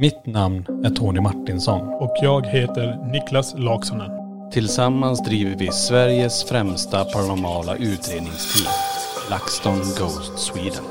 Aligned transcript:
Mitt 0.00 0.26
namn 0.26 0.64
är 0.84 0.90
Tony 0.90 1.20
Martinsson. 1.20 1.80
Och 1.80 2.16
jag 2.22 2.46
heter 2.46 3.12
Niklas 3.12 3.54
Laksonen. 3.58 4.10
Tillsammans 4.52 5.22
driver 5.24 5.56
vi 5.58 5.72
Sveriges 5.72 6.44
främsta 6.44 7.04
paranormala 7.04 7.76
utredningsteam. 7.76 8.72
LaxTon 9.30 9.78
Ghost 9.78 10.38
Sweden. 10.38 10.84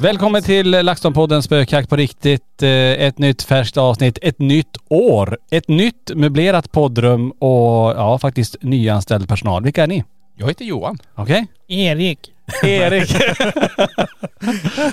Välkommen 0.00 0.42
till 0.42 0.74
LaxTon-podden 0.74 1.40
Spökjakt 1.40 1.88
på 1.88 1.96
riktigt. 1.96 2.62
Eh, 2.62 2.68
Ett 2.70 3.18
nytt 3.18 3.42
färskt 3.42 3.76
avsnitt, 3.76 4.18
ett 4.22 4.38
nytt 4.38 4.76
år. 4.88 5.38
Ett 5.50 5.68
nytt 5.68 6.10
möblerat 6.14 6.72
poddrum 6.72 7.30
och 7.30 7.90
ja, 7.96 8.18
faktiskt 8.18 8.56
nyanställd 8.60 9.28
personal. 9.28 9.64
Vilka 9.64 9.82
är 9.82 9.86
ni? 9.86 10.04
Jag 10.36 10.48
heter 10.48 10.64
Johan. 10.64 10.98
Okej? 11.14 11.46
Erik. 11.68 12.18
Erik. 12.62 13.14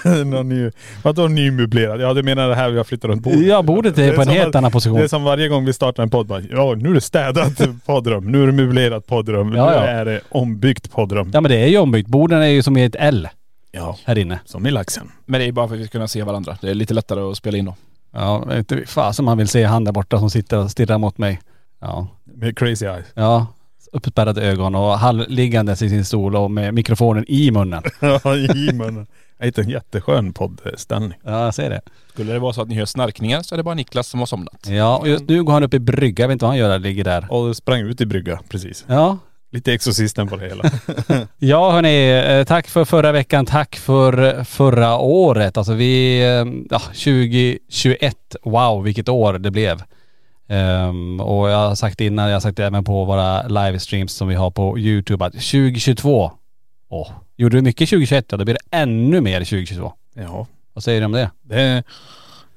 Någon 0.25 0.49
ny, 0.49 0.71
vadå 1.03 1.27
nymöblerad? 1.27 2.01
Ja 2.01 2.13
du 2.13 2.23
menar 2.23 2.49
det 2.49 2.55
här 2.55 2.69
vi 2.69 2.77
har 2.77 2.83
flyttat 2.83 3.09
runt 3.09 3.21
bordet? 3.23 3.45
Ja, 3.47 3.61
bordet 3.61 3.97
är 3.97 4.07
Det 4.07 4.13
på 4.13 4.21
en 4.21 4.27
helt 4.27 4.49
att- 4.49 4.55
annan 4.55 4.71
position. 4.71 4.97
Det 4.97 5.03
är 5.03 5.07
som 5.07 5.23
varje 5.23 5.47
gång 5.47 5.65
vi 5.65 5.73
startar 5.73 6.03
en 6.03 6.09
podd. 6.09 6.27
Bara, 6.27 6.41
ja 6.41 6.73
nu 6.77 6.89
är 6.89 6.93
det 6.93 7.01
städat 7.01 7.61
poddrum, 7.85 8.31
nu 8.31 8.43
är 8.43 8.45
det 8.47 8.51
möblerat 8.53 9.07
poddrum, 9.07 9.53
Ja, 9.55 9.65
nu 9.65 9.71
ja. 9.75 9.81
är 9.83 10.05
det 10.05 10.19
ombyggt 10.29 10.91
poddrum. 10.91 11.31
Ja 11.33 11.41
men 11.41 11.51
det 11.51 11.57
är 11.57 11.67
ju 11.67 11.77
ombyggt. 11.77 12.07
Borden 12.09 12.41
är 12.41 12.47
ju 12.47 12.63
som 12.63 12.77
i 12.77 12.83
ett 12.83 12.95
L 12.99 13.27
Ja. 13.71 13.97
här 14.05 14.17
inne. 14.17 14.39
Som 14.45 14.67
i 14.67 14.71
laxen. 14.71 15.11
Men 15.25 15.39
det 15.41 15.47
är 15.47 15.51
bara 15.51 15.67
för 15.67 15.75
att 15.75 15.81
vi 15.81 15.85
ska 15.85 15.91
kunna 15.91 16.07
se 16.07 16.23
varandra. 16.23 16.57
Det 16.61 16.69
är 16.69 16.73
lite 16.73 16.93
lättare 16.93 17.19
att 17.21 17.37
spela 17.37 17.57
in 17.57 17.65
då. 17.65 17.75
Ja, 18.13 18.57
inte 18.57 18.83
fasen 18.85 19.25
man 19.25 19.37
vill 19.37 19.47
se 19.47 19.63
han 19.63 19.83
där 19.83 19.91
borta 19.91 20.19
som 20.19 20.29
sitter 20.29 20.57
och 20.57 20.71
stirrar 20.71 20.97
mot 20.97 21.17
mig. 21.17 21.39
Ja. 21.81 22.07
Med 22.35 22.57
crazy 22.57 22.85
eyes. 22.85 23.05
Ja. 23.13 23.47
Uppspärrade 23.93 24.41
ögon 24.41 24.75
och 24.75 24.99
halvliggandes 24.99 25.81
i 25.81 25.89
sin 25.89 26.05
stol 26.05 26.35
och 26.35 26.51
med 26.51 26.73
mikrofonen 26.73 27.25
i 27.27 27.51
munnen. 27.51 27.83
Ja 28.01 28.35
i 28.35 28.73
munnen. 28.73 29.07
Jag 29.37 29.45
hittade 29.45 29.65
en 29.67 29.71
jätteskön 29.71 30.33
poddställning. 30.33 31.13
Ja, 31.23 31.45
jag 31.45 31.55
ser 31.55 31.69
det. 31.69 31.81
Skulle 32.13 32.33
det 32.33 32.39
vara 32.39 32.53
så 32.53 32.61
att 32.61 32.67
ni 32.67 32.75
hör 32.75 32.85
snarkningar 32.85 33.41
så 33.41 33.55
är 33.55 33.57
det 33.57 33.63
bara 33.63 33.75
Niklas 33.75 34.07
som 34.07 34.19
har 34.19 34.27
somnat. 34.27 34.67
Ja, 34.67 34.97
och 34.97 35.07
just 35.07 35.27
nu 35.27 35.43
går 35.43 35.53
han 35.53 35.63
upp 35.63 35.73
i 35.73 35.79
brygga. 35.79 36.23
Jag 36.23 36.27
vet 36.27 36.33
inte 36.33 36.45
vad 36.45 36.51
han 36.51 36.57
gör 36.57 36.69
där, 36.69 36.79
ligger 36.79 37.03
där. 37.03 37.27
Och 37.29 37.55
sprang 37.55 37.81
ut 37.81 38.01
i 38.01 38.05
brygga 38.05 38.39
precis. 38.49 38.85
Ja. 38.87 39.17
Lite 39.51 39.73
exorcisten 39.73 40.27
på 40.27 40.35
det 40.35 40.47
hela. 40.47 40.63
Ja 41.37 41.71
hörni, 41.71 42.09
eh, 42.39 42.43
tack 42.43 42.67
för 42.67 42.85
förra 42.85 43.11
veckan, 43.11 43.45
tack 43.45 43.75
för 43.75 44.43
förra 44.43 44.97
året. 44.97 45.57
Alltså 45.57 45.73
vi, 45.73 46.21
eh, 46.21 46.45
ja 46.69 46.79
2021, 46.79 48.35
wow 48.43 48.83
vilket 48.83 49.09
år 49.09 49.33
det 49.33 49.51
blev. 49.51 49.83
Ehm, 50.49 51.19
och 51.19 51.49
jag 51.49 51.57
har 51.57 51.75
sagt 51.75 52.01
innan, 52.01 52.27
jag 52.27 52.35
har 52.35 52.39
sagt 52.39 52.57
det 52.57 52.65
även 52.65 52.83
på 52.83 53.05
våra 53.05 53.47
livestreams 53.47 54.13
som 54.13 54.27
vi 54.27 54.35
har 54.35 54.51
på 54.51 54.79
YouTube 54.79 55.25
att 55.25 55.33
2022, 55.33 56.31
åh, 56.89 57.11
gjorde 57.37 57.57
du 57.57 57.61
mycket 57.61 57.89
2021 57.89 58.25
ja, 58.29 58.37
då 58.37 58.45
blir 58.45 58.55
det 58.55 58.77
ännu 58.77 59.21
mer 59.21 59.39
2022. 59.39 59.93
ja. 60.15 60.47
Vad 60.73 60.83
säger 60.83 60.99
du 61.01 61.05
om 61.05 61.11
det? 61.11 61.31
Det... 61.41 61.83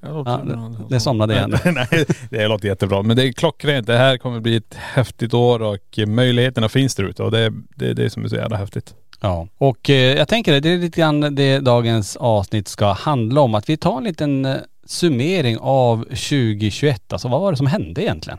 Ja, 0.00 0.40
det, 0.44 0.94
det 0.94 1.00
somnade 1.00 1.34
igen. 1.34 1.58
Nej, 1.64 2.06
det 2.30 2.48
låter 2.48 2.68
jättebra. 2.68 3.02
Men 3.02 3.16
det 3.16 3.28
är 3.28 3.32
klockrent. 3.32 3.86
Det 3.86 3.96
här 3.96 4.16
kommer 4.16 4.40
bli 4.40 4.56
ett 4.56 4.74
häftigt 4.74 5.34
år 5.34 5.62
och 5.62 5.98
möjligheterna 6.06 6.68
finns 6.68 6.94
där 6.94 7.04
ute 7.04 7.22
och 7.22 7.30
det 7.30 7.38
är 7.38 7.52
det, 7.76 7.94
det 7.94 8.10
som 8.10 8.24
är 8.24 8.28
så 8.28 8.36
jävla 8.36 8.56
häftigt. 8.56 8.94
Ja, 9.20 9.48
och 9.58 9.90
eh, 9.90 10.16
jag 10.16 10.28
tänker 10.28 10.60
det 10.60 10.68
är 10.68 10.78
lite 10.78 11.00
grann 11.00 11.34
det 11.34 11.58
dagens 11.58 12.16
avsnitt 12.16 12.68
ska 12.68 12.92
handla 12.92 13.40
om. 13.40 13.54
Att 13.54 13.68
vi 13.68 13.76
tar 13.76 13.98
en 13.98 14.04
liten 14.04 14.44
eh, 14.44 14.56
summering 14.86 15.58
av 15.60 16.04
2021. 16.04 17.12
Alltså 17.12 17.28
vad 17.28 17.40
var 17.40 17.50
det 17.50 17.56
som 17.56 17.66
hände 17.66 18.02
egentligen? 18.02 18.38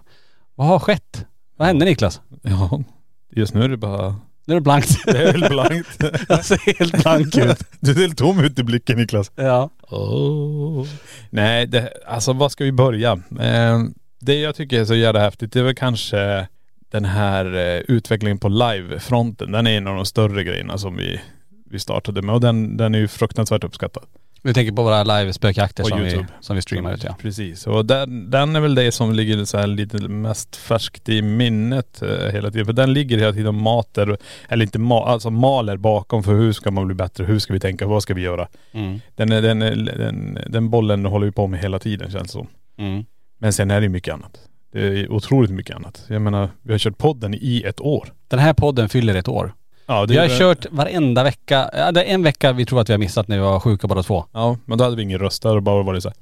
Vad 0.55 0.67
har 0.67 0.79
skett? 0.79 1.25
Vad 1.57 1.67
hände 1.67 1.85
Niklas? 1.85 2.21
Ja, 2.41 2.83
just 3.31 3.53
nu 3.53 3.63
är 3.63 3.69
det 3.69 3.77
bara... 3.77 4.15
Nu 4.45 4.53
är 4.53 4.55
det 4.55 4.61
blankt. 4.61 4.97
Det 5.05 5.17
är 5.17 5.31
väl 5.31 5.49
blankt. 5.49 6.03
jag 6.29 6.45
ser 6.45 6.77
helt 6.77 7.03
blank 7.03 7.37
ut. 7.37 7.63
Du 7.79 7.91
är 7.91 7.95
helt 7.95 8.17
tom 8.17 8.39
ut 8.39 8.59
i 8.59 8.63
blicken 8.63 8.97
Niklas. 8.97 9.31
Ja. 9.35 9.69
Oh. 9.81 10.87
Nej, 11.29 11.67
det, 11.67 11.93
alltså 12.07 12.33
var 12.33 12.49
ska 12.49 12.63
vi 12.63 12.71
börja? 12.71 13.11
Eh, 13.39 13.79
det 14.19 14.39
jag 14.39 14.55
tycker 14.55 14.81
är 14.81 14.85
så 14.85 14.95
jävla 14.95 15.19
häftigt 15.19 15.53
det 15.53 15.59
är 15.59 15.63
väl 15.63 15.75
kanske 15.75 16.47
den 16.91 17.05
här 17.05 17.45
eh, 17.55 17.81
utvecklingen 17.87 18.37
på 18.37 18.49
live-fronten. 18.49 19.51
Den 19.51 19.67
är 19.67 19.77
en 19.77 19.87
av 19.87 19.95
de 19.95 20.05
större 20.05 20.43
grejerna 20.43 20.77
som 20.77 20.97
vi, 20.97 21.21
vi 21.69 21.79
startade 21.79 22.21
med 22.21 22.35
och 22.35 22.41
den, 22.41 22.77
den 22.77 22.95
är 22.95 22.99
ju 22.99 23.07
fruktansvärt 23.07 23.63
uppskattad. 23.63 24.03
Vi 24.45 24.53
tänker 24.53 24.71
på 24.71 24.83
våra 24.83 25.03
live-spökjakter 25.03 25.83
som 25.83 26.01
vi, 26.01 26.25
som 26.39 26.55
vi 26.55 26.61
streamar 26.61 26.93
ut 26.93 27.03
ja. 27.03 27.15
Precis. 27.21 27.67
Och 27.67 27.85
den, 27.85 28.29
den 28.29 28.55
är 28.55 28.59
väl 28.59 28.75
det 28.75 28.91
som 28.91 29.13
ligger 29.13 29.45
så 29.45 29.57
här 29.57 29.67
lite 29.67 29.97
mest 29.97 30.55
färskt 30.55 31.09
i 31.09 31.21
minnet 31.21 32.01
eh, 32.01 32.31
hela 32.31 32.51
tiden. 32.51 32.65
För 32.65 32.73
den 32.73 32.93
ligger 32.93 33.17
hela 33.17 33.31
tiden 33.31 33.47
och 33.47 33.53
mater, 33.53 34.17
eller 34.49 34.65
inte 34.65 34.79
ma, 34.79 35.05
alltså 35.05 35.29
maler 35.29 35.77
bakom 35.77 36.23
för 36.23 36.33
hur 36.33 36.51
ska 36.51 36.71
man 36.71 36.85
bli 36.87 36.95
bättre, 36.95 37.25
hur 37.25 37.39
ska 37.39 37.53
vi 37.53 37.59
tänka, 37.59 37.87
vad 37.87 38.03
ska 38.03 38.13
vi 38.13 38.21
göra? 38.21 38.47
Mm. 38.71 38.99
Den, 39.15 39.31
är, 39.31 39.41
den, 39.41 39.61
är, 39.61 39.75
den, 39.75 40.39
den 40.47 40.69
bollen 40.69 41.05
håller 41.05 41.25
vi 41.25 41.31
på 41.31 41.47
med 41.47 41.59
hela 41.59 41.79
tiden 41.79 42.11
känns 42.11 42.23
det 42.23 42.29
som. 42.29 42.47
Mm. 42.77 43.05
Men 43.39 43.53
sen 43.53 43.71
är 43.71 43.79
det 43.79 43.83
ju 43.83 43.89
mycket 43.89 44.13
annat. 44.13 44.39
Det 44.71 44.87
är 44.87 45.11
otroligt 45.11 45.51
mycket 45.51 45.75
annat. 45.75 46.05
Jag 46.07 46.21
menar, 46.21 46.49
vi 46.61 46.71
har 46.73 46.79
kört 46.79 46.97
podden 46.97 47.33
i 47.33 47.63
ett 47.65 47.81
år. 47.81 48.13
Den 48.27 48.39
här 48.39 48.53
podden 48.53 48.89
fyller 48.89 49.15
ett 49.15 49.27
år. 49.27 49.53
Ja, 49.85 50.05
det 50.05 50.13
Vi 50.13 50.19
har 50.19 50.25
är- 50.25 50.39
kört 50.39 50.65
varenda 50.71 51.23
vecka. 51.23 51.69
Ja, 51.73 51.91
det 51.91 52.03
är 52.03 52.13
en 52.13 52.23
vecka 52.23 52.51
vi 52.53 52.65
tror 52.65 52.81
att 52.81 52.89
vi 52.89 52.93
har 52.93 52.97
missat 52.99 53.27
när 53.27 53.37
vi 53.37 53.43
var 53.43 53.59
sjuka 53.59 53.87
båda 53.87 54.03
två. 54.03 54.25
Ja, 54.31 54.57
men 54.65 54.77
då 54.77 54.83
hade 54.83 54.95
vi 54.95 55.03
ingen 55.03 55.19
röst. 55.19 55.43
Hade 55.43 55.55
det 55.57 55.61
bara 55.61 55.83
varit 55.83 56.03
så 56.03 56.09
här. 56.09 56.15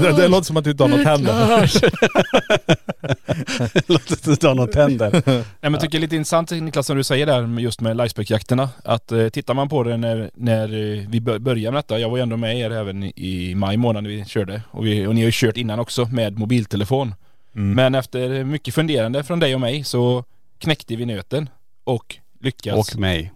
Det, 0.00 0.12
det 0.16 0.28
låter 0.28 0.44
som 0.46 0.56
att 0.56 0.64
du 0.64 0.70
inte 0.70 0.82
har 0.84 0.88
något 0.88 1.04
tänder. 1.04 1.34
Låter 3.92 4.16
som 4.24 4.32
att 4.32 4.40
du 4.40 4.46
har 4.46 4.54
något 4.54 4.72
tänder. 4.72 5.22
Nej 5.26 5.44
men 5.60 5.72
jag 5.72 5.80
tycker 5.80 5.90
det 5.92 5.98
är 5.98 6.00
lite 6.00 6.16
intressant 6.16 6.50
Niklas 6.50 6.86
som 6.86 6.96
du 6.96 7.04
säger 7.04 7.26
där 7.26 7.58
just 7.60 7.80
med 7.80 7.96
livespec-jakterna. 7.96 8.68
Att 8.84 9.12
eh, 9.12 9.28
tittar 9.28 9.54
man 9.54 9.68
på 9.68 9.82
det 9.82 9.96
när, 9.96 10.30
när 10.34 10.64
eh, 10.64 11.02
vi 11.08 11.20
bör- 11.20 11.38
började 11.38 11.72
med 11.72 11.78
detta, 11.78 11.98
jag 11.98 12.10
var 12.10 12.16
ju 12.16 12.22
ändå 12.22 12.36
med 12.36 12.58
er 12.58 12.70
även 12.70 13.02
i, 13.04 13.12
i 13.16 13.54
maj 13.54 13.76
månad 13.76 14.02
när 14.02 14.10
vi 14.10 14.24
körde. 14.24 14.62
Och, 14.70 14.86
vi, 14.86 15.06
och 15.06 15.14
ni 15.14 15.20
har 15.20 15.26
ju 15.26 15.30
kört 15.34 15.56
innan 15.56 15.80
också 15.80 16.04
med 16.04 16.38
mobiltelefon. 16.38 17.14
Mm. 17.56 17.72
Men 17.74 17.94
efter 17.94 18.44
mycket 18.44 18.74
funderande 18.74 19.24
från 19.24 19.40
dig 19.40 19.54
och 19.54 19.60
mig 19.60 19.84
så 19.84 20.24
knäckte 20.58 20.96
vi 20.96 21.06
nöten 21.06 21.48
och 21.84 22.16
lyckades. 22.40 22.94
Och 22.94 23.00
mig. 23.00 23.32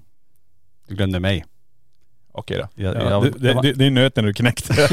Du 0.89 0.95
glömde 0.95 1.21
mig. 1.21 1.45
Okej 2.33 2.59
då. 2.59 2.69
Jag, 2.83 2.97
Ja, 2.97 3.11
jag, 3.11 3.23
det, 3.23 3.31
det, 3.39 3.49
jag 3.49 3.55
var- 3.55 3.63
det, 3.63 3.73
det 3.73 3.85
är 3.87 3.91
nöten 3.91 4.25
du 4.25 4.35
knäckte. 4.35 4.75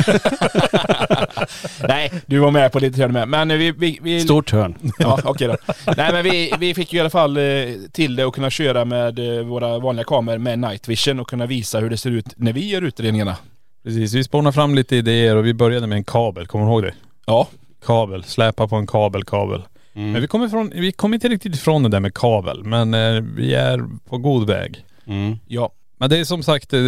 Nej, 1.87 2.11
du 2.25 2.39
var 2.39 2.51
med 2.51 2.71
på 2.71 2.79
lite 2.79 3.01
hörn 3.01 3.11
med. 3.13 3.27
Men 3.27 3.47
vi... 3.47 3.71
vi, 3.71 3.99
vi 4.01 4.21
Stort 4.21 4.51
hörn. 4.51 4.75
Ja, 4.99 5.19
okej 5.23 5.47
då. 5.47 5.57
Nej 5.97 6.11
men 6.13 6.23
vi, 6.23 6.53
vi 6.59 6.73
fick 6.73 6.93
ju 6.93 6.97
i 6.97 7.01
alla 7.01 7.09
fall 7.09 7.37
eh, 7.37 7.43
till 7.91 8.15
det 8.15 8.23
att 8.23 8.33
kunna 8.33 8.49
köra 8.49 8.85
med 8.85 9.37
eh, 9.39 9.45
våra 9.45 9.79
vanliga 9.79 10.03
kameror 10.03 10.37
med 10.37 10.59
night 10.59 10.87
vision 10.87 11.19
och 11.19 11.29
kunna 11.29 11.45
visa 11.45 11.79
hur 11.79 11.89
det 11.89 11.97
ser 11.97 12.11
ut 12.11 12.25
när 12.37 12.53
vi 12.53 12.69
gör 12.69 12.81
utredningarna. 12.81 13.37
Precis, 13.83 14.13
vi 14.13 14.23
spånade 14.23 14.53
fram 14.53 14.75
lite 14.75 14.95
idéer 14.95 15.35
och 15.35 15.45
vi 15.45 15.53
började 15.53 15.87
med 15.87 15.95
en 15.95 16.03
kabel, 16.03 16.47
kommer 16.47 16.65
du 16.65 16.71
ihåg 16.71 16.83
det? 16.83 16.93
Ja, 17.25 17.47
Kabel, 17.85 18.23
släpa 18.23 18.67
på 18.67 18.75
en 18.75 18.87
kabel, 18.87 19.23
kabel. 19.23 19.61
Men 19.95 20.21
vi 20.21 20.27
kommer 20.27 20.47
ifrån, 20.47 20.71
vi 20.75 20.91
kom 20.91 21.13
inte 21.13 21.27
riktigt 21.27 21.55
ifrån 21.55 21.83
det 21.83 21.89
där 21.89 21.99
med 21.99 22.13
kabel, 22.13 22.63
men 22.63 22.93
eh, 22.93 23.23
vi 23.35 23.53
är 23.53 23.85
på 24.09 24.17
god 24.17 24.47
väg. 24.47 24.85
Mm. 25.05 25.37
ja. 25.47 25.71
Men 25.97 26.09
det 26.09 26.17
är 26.17 26.23
som 26.23 26.43
sagt, 26.43 26.73
eh, 26.73 26.81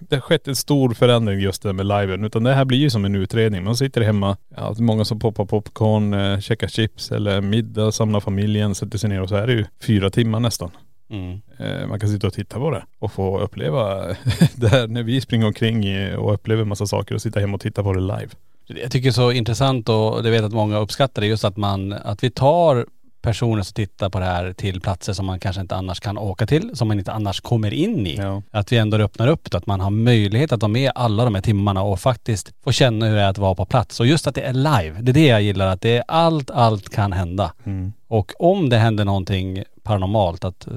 det 0.00 0.16
har 0.16 0.20
skett 0.20 0.48
en 0.48 0.56
stor 0.56 0.94
förändring 0.94 1.40
just 1.40 1.62
det 1.62 1.72
med 1.72 1.86
liven. 1.86 2.24
Utan 2.24 2.42
det 2.44 2.54
här 2.54 2.64
blir 2.64 2.78
ju 2.78 2.90
som 2.90 3.04
en 3.04 3.14
utredning. 3.14 3.64
Man 3.64 3.76
sitter 3.76 4.00
hemma, 4.00 4.36
ja, 4.56 4.74
det 4.76 4.82
många 4.82 5.04
som 5.04 5.18
poppar 5.18 5.44
popcorn, 5.44 6.14
eh, 6.14 6.40
käkar 6.40 6.68
chips 6.68 7.12
eller 7.12 7.40
middag, 7.40 7.92
samlar 7.92 8.20
familjen, 8.20 8.74
sätter 8.74 8.98
sig 8.98 9.10
ner 9.10 9.22
och 9.22 9.28
så 9.28 9.36
är 9.36 9.46
det 9.46 9.52
ju 9.52 9.64
fyra 9.82 10.10
timmar 10.10 10.40
nästan. 10.40 10.70
Mm. 11.10 11.40
Eh, 11.58 11.86
Man 11.86 12.00
kan 12.00 12.08
sitta 12.08 12.26
och 12.26 12.32
titta 12.32 12.58
på 12.58 12.70
det 12.70 12.84
och 12.98 13.12
få 13.12 13.40
uppleva 13.40 14.04
det 14.54 14.68
här 14.68 14.86
när 14.86 15.02
vi 15.02 15.20
springer 15.20 15.46
omkring 15.46 15.84
och 16.16 16.34
upplever 16.34 16.64
massa 16.64 16.86
saker 16.86 17.14
och 17.14 17.22
sitta 17.22 17.40
hemma 17.40 17.54
och 17.54 17.60
titta 17.60 17.82
på 17.82 17.92
det 17.92 18.00
live. 18.00 18.28
Jag 18.68 18.90
tycker 18.92 19.04
det 19.04 19.10
är 19.10 19.12
så 19.12 19.32
intressant 19.32 19.88
och 19.88 20.22
det 20.22 20.30
vet 20.30 20.44
att 20.44 20.52
många 20.52 20.78
uppskattar 20.78 21.22
det 21.22 21.28
just 21.28 21.44
att 21.44 21.56
man, 21.56 21.92
att 21.92 22.24
vi 22.24 22.30
tar 22.30 22.86
personer 23.22 23.62
som 23.62 23.74
tittar 23.74 24.10
på 24.10 24.18
det 24.18 24.24
här 24.24 24.52
till 24.52 24.80
platser 24.80 25.12
som 25.12 25.26
man 25.26 25.40
kanske 25.40 25.60
inte 25.60 25.76
annars 25.76 26.00
kan 26.00 26.18
åka 26.18 26.46
till, 26.46 26.76
som 26.76 26.88
man 26.88 26.98
inte 26.98 27.12
annars 27.12 27.40
kommer 27.40 27.74
in 27.74 28.06
i. 28.06 28.16
Ja. 28.16 28.42
Att 28.50 28.72
vi 28.72 28.76
ändå 28.76 28.96
öppnar 28.96 29.28
upp 29.28 29.50
det, 29.50 29.58
att 29.58 29.66
man 29.66 29.80
har 29.80 29.90
möjlighet 29.90 30.52
att 30.52 30.62
vara 30.62 30.72
med 30.72 30.92
alla 30.94 31.24
de 31.24 31.34
här 31.34 31.42
timmarna 31.42 31.82
och 31.82 32.00
faktiskt 32.00 32.52
få 32.64 32.72
känna 32.72 33.06
hur 33.06 33.14
det 33.14 33.22
är 33.22 33.28
att 33.28 33.38
vara 33.38 33.54
på 33.54 33.64
plats. 33.64 34.00
Och 34.00 34.06
just 34.06 34.26
att 34.26 34.34
det 34.34 34.40
är 34.40 34.52
live, 34.52 35.00
det 35.00 35.10
är 35.10 35.14
det 35.14 35.26
jag 35.26 35.42
gillar, 35.42 35.66
att 35.66 35.80
det 35.80 35.96
är 35.96 36.04
allt, 36.08 36.50
allt 36.50 36.88
kan 36.88 37.12
hända. 37.12 37.52
Mm. 37.64 37.92
Och 38.08 38.32
om 38.38 38.68
det 38.68 38.76
händer 38.76 39.04
någonting 39.04 39.64
paranormalt, 39.82 40.44
att 40.44 40.66
eh, 40.66 40.72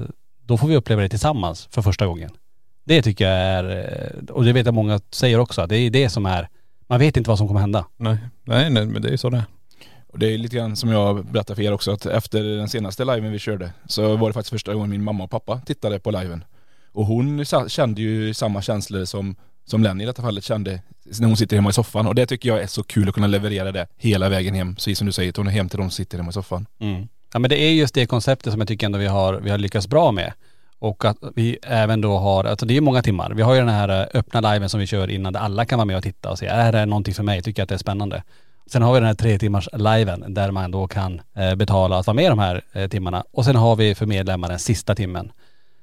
då 0.46 0.56
får 0.56 0.68
vi 0.68 0.76
uppleva 0.76 1.02
det 1.02 1.08
tillsammans 1.08 1.68
för 1.70 1.82
första 1.82 2.06
gången. 2.06 2.30
Det 2.84 3.02
tycker 3.02 3.28
jag 3.28 3.38
är, 3.38 3.64
eh, 3.64 4.34
och 4.34 4.44
det 4.44 4.52
vet 4.52 4.66
jag 4.66 4.74
många 4.74 5.00
säger 5.10 5.38
också, 5.38 5.66
det 5.66 5.76
är 5.76 5.90
det 5.90 6.08
som 6.08 6.26
är, 6.26 6.48
man 6.92 6.98
vet 6.98 7.16
inte 7.16 7.30
vad 7.30 7.38
som 7.38 7.48
kommer 7.48 7.60
hända. 7.60 7.86
Nej, 7.96 8.18
nej, 8.44 8.70
nej 8.70 8.86
men 8.86 9.02
det 9.02 9.08
är 9.08 9.10
ju 9.10 9.18
så 9.18 9.30
det 9.30 9.36
är. 9.36 9.44
Och 10.12 10.18
det 10.18 10.34
är 10.34 10.38
lite 10.38 10.56
grann 10.56 10.76
som 10.76 10.90
jag 10.90 11.26
berättade 11.26 11.56
för 11.56 11.62
er 11.62 11.72
också 11.72 11.92
att 11.92 12.06
efter 12.06 12.42
den 12.42 12.68
senaste 12.68 13.04
liven 13.04 13.32
vi 13.32 13.38
körde 13.38 13.72
så 13.86 14.16
var 14.16 14.28
det 14.28 14.32
faktiskt 14.32 14.50
första 14.50 14.74
gången 14.74 14.90
min 14.90 15.04
mamma 15.04 15.24
och 15.24 15.30
pappa 15.30 15.60
tittade 15.66 15.98
på 15.98 16.10
liven. 16.10 16.44
Och 16.92 17.06
hon 17.06 17.44
kände 17.68 18.02
ju 18.02 18.34
samma 18.34 18.62
känslor 18.62 19.04
som, 19.04 19.36
som 19.64 19.82
Lenny 19.82 20.04
i 20.04 20.06
detta 20.06 20.22
fallet 20.22 20.44
kände 20.44 20.80
när 21.20 21.26
hon 21.26 21.36
sitter 21.36 21.56
hemma 21.56 21.70
i 21.70 21.72
soffan. 21.72 22.06
Och 22.06 22.14
det 22.14 22.26
tycker 22.26 22.48
jag 22.48 22.62
är 22.62 22.66
så 22.66 22.82
kul 22.82 23.08
att 23.08 23.14
kunna 23.14 23.26
leverera 23.26 23.72
det 23.72 23.86
hela 23.96 24.28
vägen 24.28 24.54
hem. 24.54 24.74
Precis 24.74 24.98
som 24.98 25.06
du 25.06 25.12
säger, 25.12 25.32
Tony, 25.32 25.50
hem 25.50 25.68
till 25.68 25.78
de 25.78 25.90
som 25.90 25.90
sitter 25.90 26.18
hemma 26.18 26.30
i 26.30 26.32
soffan. 26.32 26.66
Mm. 26.80 27.08
Ja 27.32 27.38
men 27.38 27.50
det 27.50 27.62
är 27.62 27.72
just 27.72 27.94
det 27.94 28.06
konceptet 28.06 28.52
som 28.52 28.60
jag 28.60 28.68
tycker 28.68 28.86
ändå 28.86 28.98
vi 28.98 29.06
har, 29.06 29.34
vi 29.34 29.50
har 29.50 29.58
lyckats 29.58 29.88
bra 29.88 30.12
med. 30.12 30.32
Och 30.82 31.04
att 31.04 31.16
vi 31.34 31.58
även 31.62 32.00
då 32.00 32.18
har, 32.18 32.44
alltså 32.44 32.66
det 32.66 32.76
är 32.76 32.80
många 32.80 33.02
timmar. 33.02 33.30
Vi 33.30 33.42
har 33.42 33.54
ju 33.54 33.60
den 33.60 33.68
här 33.68 33.88
eh, 33.88 34.06
öppna 34.14 34.52
liven 34.52 34.68
som 34.68 34.80
vi 34.80 34.86
kör 34.86 35.10
innan 35.10 35.32
där 35.32 35.40
alla 35.40 35.64
kan 35.64 35.78
vara 35.78 35.86
med 35.86 35.96
och 35.96 36.02
titta 36.02 36.30
och 36.30 36.38
se, 36.38 36.46
är 36.46 36.72
det 36.72 36.86
någonting 36.86 37.14
för 37.14 37.22
mig? 37.22 37.42
Tycker 37.42 37.60
jag 37.60 37.64
att 37.64 37.68
det 37.68 37.74
är 37.74 37.78
spännande? 37.78 38.22
Sen 38.66 38.82
har 38.82 38.92
vi 38.92 39.00
den 39.00 39.06
här 39.06 39.14
tre 39.14 39.38
timmars 39.38 39.68
liven 39.72 40.34
där 40.34 40.50
man 40.50 40.70
då 40.70 40.86
kan 40.86 41.20
eh, 41.36 41.54
betala 41.54 41.98
att 41.98 42.06
vara 42.06 42.14
med 42.14 42.30
de 42.30 42.38
här 42.38 42.62
eh, 42.72 42.88
timmarna. 42.88 43.24
Och 43.32 43.44
sen 43.44 43.56
har 43.56 43.76
vi 43.76 43.94
för 43.94 44.06
medlemmar 44.06 44.48
den 44.48 44.58
sista 44.58 44.94
timmen. 44.94 45.32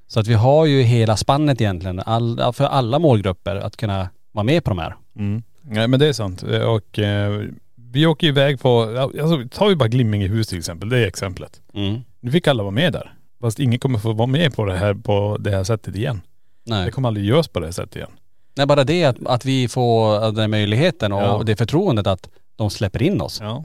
Så 0.07 0.19
att 0.19 0.27
vi 0.27 0.33
har 0.33 0.65
ju 0.65 0.81
hela 0.81 1.17
spannet 1.17 1.61
egentligen, 1.61 1.99
all, 1.99 2.53
för 2.53 2.65
alla 2.65 2.99
målgrupper 2.99 3.55
att 3.55 3.77
kunna 3.77 4.09
vara 4.31 4.43
med 4.43 4.63
på 4.63 4.69
de 4.69 4.79
här. 4.79 4.95
Mm. 5.15 5.43
Nej 5.61 5.87
men 5.87 5.99
det 5.99 6.07
är 6.07 6.13
sant. 6.13 6.43
Och 6.43 6.99
eh, 6.99 7.41
vi 7.75 8.05
åker 8.05 8.27
iväg 8.27 8.59
på, 8.61 8.81
alltså 9.21 9.43
tar 9.51 9.67
vi 9.67 9.75
bara 9.75 9.89
Glimmingehus 9.89 10.47
till 10.47 10.57
exempel, 10.57 10.89
det 10.89 10.97
är 10.97 11.07
exemplet. 11.07 11.61
Mm. 11.73 12.01
Nu 12.19 12.31
fick 12.31 12.47
alla 12.47 12.63
vara 12.63 12.71
med 12.71 12.93
där. 12.93 13.13
Fast 13.41 13.59
ingen 13.59 13.79
kommer 13.79 13.99
få 13.99 14.13
vara 14.13 14.27
med 14.27 14.55
på 14.55 14.65
det 14.65 14.75
här 14.77 14.93
på 14.93 15.37
det 15.39 15.51
här 15.51 15.63
sättet 15.63 15.95
igen. 15.95 16.21
Nej. 16.65 16.85
Det 16.85 16.91
kommer 16.91 17.07
aldrig 17.07 17.25
göras 17.25 17.47
på 17.47 17.59
det 17.59 17.65
här 17.67 17.71
sättet 17.73 17.95
igen. 17.95 18.09
Nej 18.55 18.65
bara 18.67 18.83
det 18.83 19.03
att, 19.05 19.17
att 19.25 19.45
vi 19.45 19.67
får 19.67 20.31
den 20.31 20.51
möjligheten 20.51 21.11
och 21.11 21.21
Ja. 21.21 21.41
det 21.45 21.55
förtroendet 21.55 22.07
att 22.07 22.29
de 22.55 22.69
släpper 22.69 23.01
in 23.03 23.21
oss. 23.21 23.39
Ja. 23.41 23.63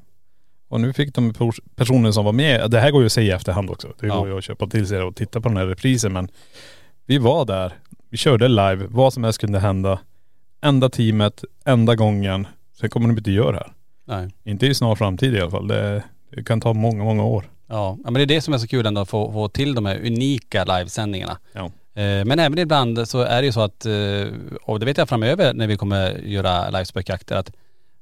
Och 0.69 0.81
nu 0.81 0.93
fick 0.93 1.15
de 1.15 1.32
pers- 1.32 1.61
personer 1.76 2.12
som 2.12 2.25
var 2.25 2.32
med, 2.32 2.71
det 2.71 2.81
här 2.81 2.91
går 2.91 3.00
ju 3.03 3.06
att 3.06 3.12
säga 3.12 3.32
i 3.35 3.37
efterhand 3.37 3.71
också. 3.71 3.88
Det 4.00 4.06
Ja. 4.06 4.19
går 4.19 4.29
ju 4.29 4.38
att 4.38 4.44
köpa 4.44 4.67
till 4.67 4.87
sig 4.87 5.03
och 5.03 5.17
titta 5.17 5.41
på 5.41 5.49
den 5.49 5.56
här 5.56 5.67
reprisen 5.67 6.12
men 6.12 6.29
vi 7.06 7.19
var 7.19 7.44
där, 7.44 7.73
vi 8.11 8.17
körde 8.17 8.49
live, 8.49 8.87
vad 8.88 9.12
som 9.12 9.25
helst 9.25 9.41
kunde 9.41 9.59
hända. 9.59 9.99
Enda 10.62 10.88
teamet, 10.88 11.44
enda 11.65 11.94
gången. 11.94 12.47
Sen 12.81 12.91
kommer 12.91 13.09
de 13.09 13.19
inte 13.19 13.31
göra 13.31 13.53
det 13.53 13.56
här. 13.59 13.73
Nej. 14.05 14.31
Inte 14.44 14.67
i 14.67 14.75
snar 14.75 14.94
framtid 14.94 15.35
i 15.35 15.41
alla 15.41 15.50
fall. 15.50 15.69
Det, 15.69 16.03
det 16.31 16.44
kan 16.44 16.61
ta 16.61 16.73
många, 16.73 17.05
många 17.05 17.25
år. 17.25 17.44
Ja, 17.67 17.99
men 18.05 18.15
det 18.15 18.23
är 18.23 18.27
det 18.27 18.41
som 18.41 18.55
är 18.55 18.59
så 18.59 18.67
kul 18.67 18.87
ändå 18.87 19.01
att 19.01 19.09
få, 19.09 19.33
få 19.33 19.49
till 19.49 19.75
de 19.75 19.87
här 19.87 20.07
unika 20.07 20.65
livesändningarna. 20.65 21.39
Ja. 21.53 21.65
Eh, 22.03 22.25
Men 22.25 22.39
även 22.39 22.59
ibland 22.59 23.09
så 23.09 23.21
är 23.21 23.43
det 23.43 23.47
ju 23.47 23.53
så 23.53 23.61
att, 23.61 23.87
eh, 23.87 24.27
och 24.63 24.81
det 24.81 24.87
vet 24.87 24.99
jag 24.99 25.09
framöver 25.09 25.55
när 25.55 25.67
vi 25.67 25.77
kommer 25.77 26.13
göra 26.13 26.71
livespökjakter, 26.71 27.37
att 27.37 27.53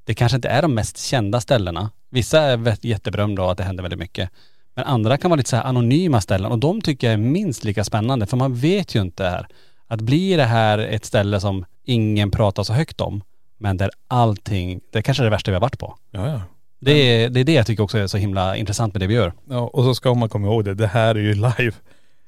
det 0.05 0.15
kanske 0.15 0.37
inte 0.37 0.49
är 0.49 0.63
de 0.63 0.75
mest 0.75 0.99
kända 0.99 1.41
ställena. 1.41 1.91
Vissa 2.11 2.41
är 2.41 2.87
jätteberömda 2.87 3.43
och 3.43 3.53
att 3.53 3.59
det 3.59 3.65
händer 3.65 3.83
väldigt 3.83 4.01
mycket. 4.01 4.31
Men 4.75 4.85
andra 4.85 5.17
kan 5.17 5.31
vara 5.31 5.37
lite 5.39 5.51
så 5.51 5.57
här 5.57 5.65
anonyma 5.65 6.21
ställen 6.21 6.53
och 6.53 6.59
de 6.59 6.81
tycker 6.81 7.07
jag 7.07 7.15
är 7.15 7.19
minst 7.19 7.65
lika 7.65 7.85
spännande 7.85 8.27
för 8.27 8.37
man 8.37 8.55
vet 8.55 8.95
ju 8.95 9.01
inte 9.01 9.25
här. 9.25 9.47
Att 9.87 10.01
blir 10.01 10.37
det 10.37 10.45
här 10.45 10.79
ett 10.79 11.05
ställe 11.05 11.41
som 11.41 11.65
ingen 11.85 12.31
pratar 12.31 12.63
så 12.63 12.73
högt 12.73 13.01
om, 13.01 13.23
men 13.59 13.77
där 13.77 13.91
allting, 14.09 14.81
det 14.93 15.03
kanske 15.03 15.23
är 15.23 15.25
det 15.25 15.31
värsta 15.31 15.51
vi 15.51 15.55
har 15.55 15.61
varit 15.61 15.79
på. 15.79 15.97
Ja, 16.11 16.29
ja. 16.29 16.41
Det 16.85 16.93
är, 17.25 17.31
det 17.31 17.41
är 17.41 17.45
det 17.45 17.53
jag 17.53 17.67
tycker 17.67 17.83
också 17.83 17.99
är 17.99 18.07
så 18.07 18.19
himla 18.19 18.57
intressant 18.57 18.95
med 18.95 19.01
det 19.01 19.07
vi 19.07 19.15
gör. 19.15 19.33
ja. 19.49 19.71
Och 19.73 19.85
så 19.85 19.95
ska 19.95 20.15
man 20.15 20.29
komma 20.29 20.47
ihåg 20.47 20.65
det, 20.65 20.75
det 20.75 20.87
här 20.87 21.15
är 21.15 21.21
ju 21.21 21.35
live. 21.35 21.73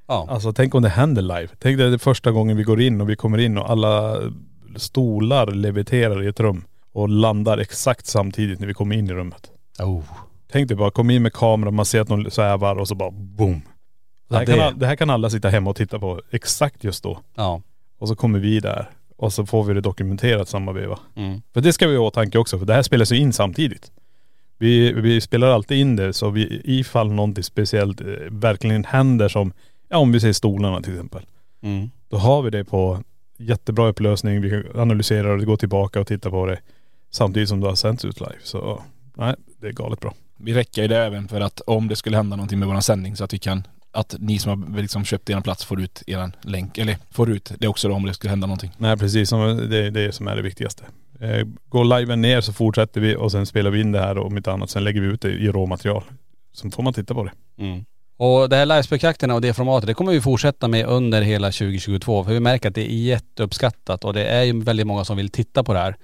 Ja. 0.09 0.27
Alltså 0.31 0.53
tänk 0.53 0.75
om 0.75 0.83
det 0.83 0.89
händer 0.89 1.23
live. 1.23 1.49
Tänk 1.59 1.79
dig 1.79 1.91
det 1.91 1.99
första 1.99 2.31
gången 2.31 2.56
vi 2.56 2.62
går 2.62 2.81
in 2.81 3.00
och 3.00 3.11
vi 3.11 3.17
kommer 3.17 3.38
in 3.38 3.59
och 3.59 3.71
alla 3.71 4.17
stolar 4.76 5.47
leviterar 5.47 6.23
i 6.23 6.26
ett 6.26 6.40
rum 6.40 6.64
och 6.93 7.09
landar 7.09 7.59
exakt 7.59 8.07
samtidigt 8.07 8.61
när 8.61 8.67
vi 8.67 8.75
kommer 8.75 8.97
in 8.97 9.07
i 9.11 9.12
rummet. 9.12 9.50
Oh. 9.81 10.02
Tänk 10.52 10.69
dig 10.69 10.76
bara, 10.76 10.90
kom 10.90 11.11
in 11.11 11.23
med 11.23 11.33
kameran, 11.33 11.75
man 11.75 11.85
ser 11.85 12.00
att 12.00 12.09
de 12.09 12.31
svävar 12.31 12.76
och 12.76 12.88
så 12.88 12.95
bara 12.95 13.11
boom. 13.11 13.62
Det 14.28 14.37
här, 14.37 14.43
Ja, 14.43 14.47
Kan, 14.47 14.59
det- 14.59 14.64
all- 14.64 14.78
det 14.78 14.87
här 14.87 14.97
kan 14.97 15.11
alla 15.11 15.31
sitta 15.31 15.49
hemma 15.49 15.71
och 15.71 15.76
titta 15.76 15.99
på 15.99 16.21
exakt 16.31 16.85
just 16.85 17.02
då. 17.02 17.19
Ja. 17.35 17.62
Och 17.99 18.09
så 18.09 18.17
kommer 18.17 18.38
vi 18.38 18.61
där 18.61 18.90
och 19.17 19.33
så 19.33 19.47
får 19.47 19.64
vi 19.64 19.75
det 19.75 19.81
dokumenterat 19.81 20.49
samma 20.49 20.73
veva. 20.73 20.99
Mm. 21.17 21.43
För 21.55 21.61
det 21.61 21.73
ska 21.73 21.87
vi 21.88 21.97
ha 21.97 22.05
i 22.05 22.07
åtanke 22.07 22.38
också, 22.38 22.59
för 22.59 22.67
det 22.67 22.75
här 22.75 22.83
spelas 22.83 23.12
ju 23.12 23.17
in 23.17 23.33
samtidigt. 23.33 23.90
Vi, 24.58 24.92
vi 24.92 25.20
spelar 25.20 25.49
alltid 25.49 25.78
in 25.78 25.96
det 25.96 26.12
så 26.12 26.30
vi, 26.30 26.61
ifall 26.64 27.12
någonting 27.12 27.44
speciellt 27.44 28.00
eh, 28.00 28.06
verkligen 28.30 28.84
händer 28.84 29.28
som, 29.28 29.52
ja 29.88 29.99
om 29.99 30.12
vi 30.12 30.20
säger 30.20 30.32
stolarna 30.32 30.82
till 30.82 30.92
exempel. 30.92 31.23
Mm. 31.62 31.90
Då 32.08 32.16
har 32.16 32.42
vi 32.42 32.50
det 32.50 32.64
på 32.64 33.02
jättebra 33.37 33.88
upplösning, 33.88 34.40
vi 34.40 34.50
kan 34.50 34.80
analysera 34.80 35.32
och 35.32 35.40
gå 35.40 35.56
tillbaka 35.56 36.00
och 36.00 36.06
titta 36.06 36.30
på 36.30 36.46
det 36.46 36.58
samtidigt 37.11 37.49
som 37.49 37.61
det 37.61 37.66
har 37.66 37.75
sänds 37.75 38.04
ut 38.04 38.20
live. 38.20 38.37
Så 38.42 38.82
nej, 39.14 39.34
det 39.61 39.66
är 39.66 39.73
galet 39.73 40.00
bra. 40.00 40.14
Vi 40.37 40.54
räcker 40.54 40.82
ju 40.82 40.88
det 40.88 40.99
även 40.99 41.28
för 41.28 41.40
att 41.40 41.61
om 41.61 41.88
det 41.88 41.96
skulle 41.96 42.16
hända 42.16 42.37
någonting 42.37 42.58
med 42.58 42.68
våran 42.68 42.82
sändning 42.82 43.16
så 43.16 43.25
att 43.25 43.34
vi 43.34 43.38
kan 43.38 43.62
att 43.94 44.14
ni 44.18 44.38
som 44.38 44.73
har 44.73 44.80
liksom 44.80 45.04
köpt 45.04 45.30
er 45.30 45.40
plats 45.40 45.64
får 45.64 45.80
ut 45.80 46.02
er 46.06 46.32
länk, 46.42 46.78
eller 46.78 46.99
får 47.11 47.30
ut 47.30 47.52
det 47.58 47.68
också 47.68 47.88
då 47.88 47.94
om 47.94 48.06
det 48.06 48.14
skulle 48.14 48.30
hända 48.30 48.46
någonting. 48.46 48.70
Nej 48.78 48.96
precis, 48.96 49.30
det 49.30 49.87
är 49.87 49.90
det 49.90 50.12
som 50.12 50.28
är 50.28 50.37
det 50.37 50.42
viktigaste. 50.42 50.84
Eh, 51.25 51.47
Går 51.69 51.99
liven 51.99 52.21
ner 52.21 52.40
så 52.40 52.52
fortsätter 52.52 53.00
vi 53.00 53.16
och 53.16 53.33
sen 53.33 53.47
spelar 53.47 53.71
vi 53.71 53.81
in 53.81 53.93
det 53.93 54.00
här 54.00 54.19
och 54.19 54.26
om 54.26 54.37
inte 54.37 54.52
annat. 54.52 54.71
Sen 54.71 54.85
lägger 54.85 55.00
vi 55.00 55.07
ut 55.07 55.21
det 55.21 55.31
i 55.31 55.49
råmaterial. 55.49 56.02
Så 56.52 56.71
får 56.71 56.83
man 56.83 56.93
titta 56.93 57.14
på 57.14 57.25
det. 57.25 57.33
Mm. 57.59 57.85
Och 58.16 58.49
det 58.49 58.57
här 58.57 58.66
livespökjakterna 58.66 59.35
och 59.35 59.40
det 59.40 59.54
formatet, 59.54 59.87
det 59.87 59.95
kommer 59.95 60.12
vi 60.12 60.21
fortsätta 60.21 60.69
med 60.69 60.87
under 60.87 61.23
hela 61.23 61.47
2022. 61.47 62.25
För 62.25 62.33
vi 62.33 62.40
märker 62.40 62.69
att 62.69 62.75
det 62.75 62.93
är 62.93 62.97
jätteuppskattat 62.97 64.04
och 64.04 64.12
det 64.12 64.25
är 64.25 64.43
ju 64.43 64.61
väldigt 64.61 64.87
många 64.87 65.04
som 65.04 65.16
vill 65.16 65.31
titta 65.31 65.64
på 65.64 65.73
det 65.73 65.78
här. 65.78 65.97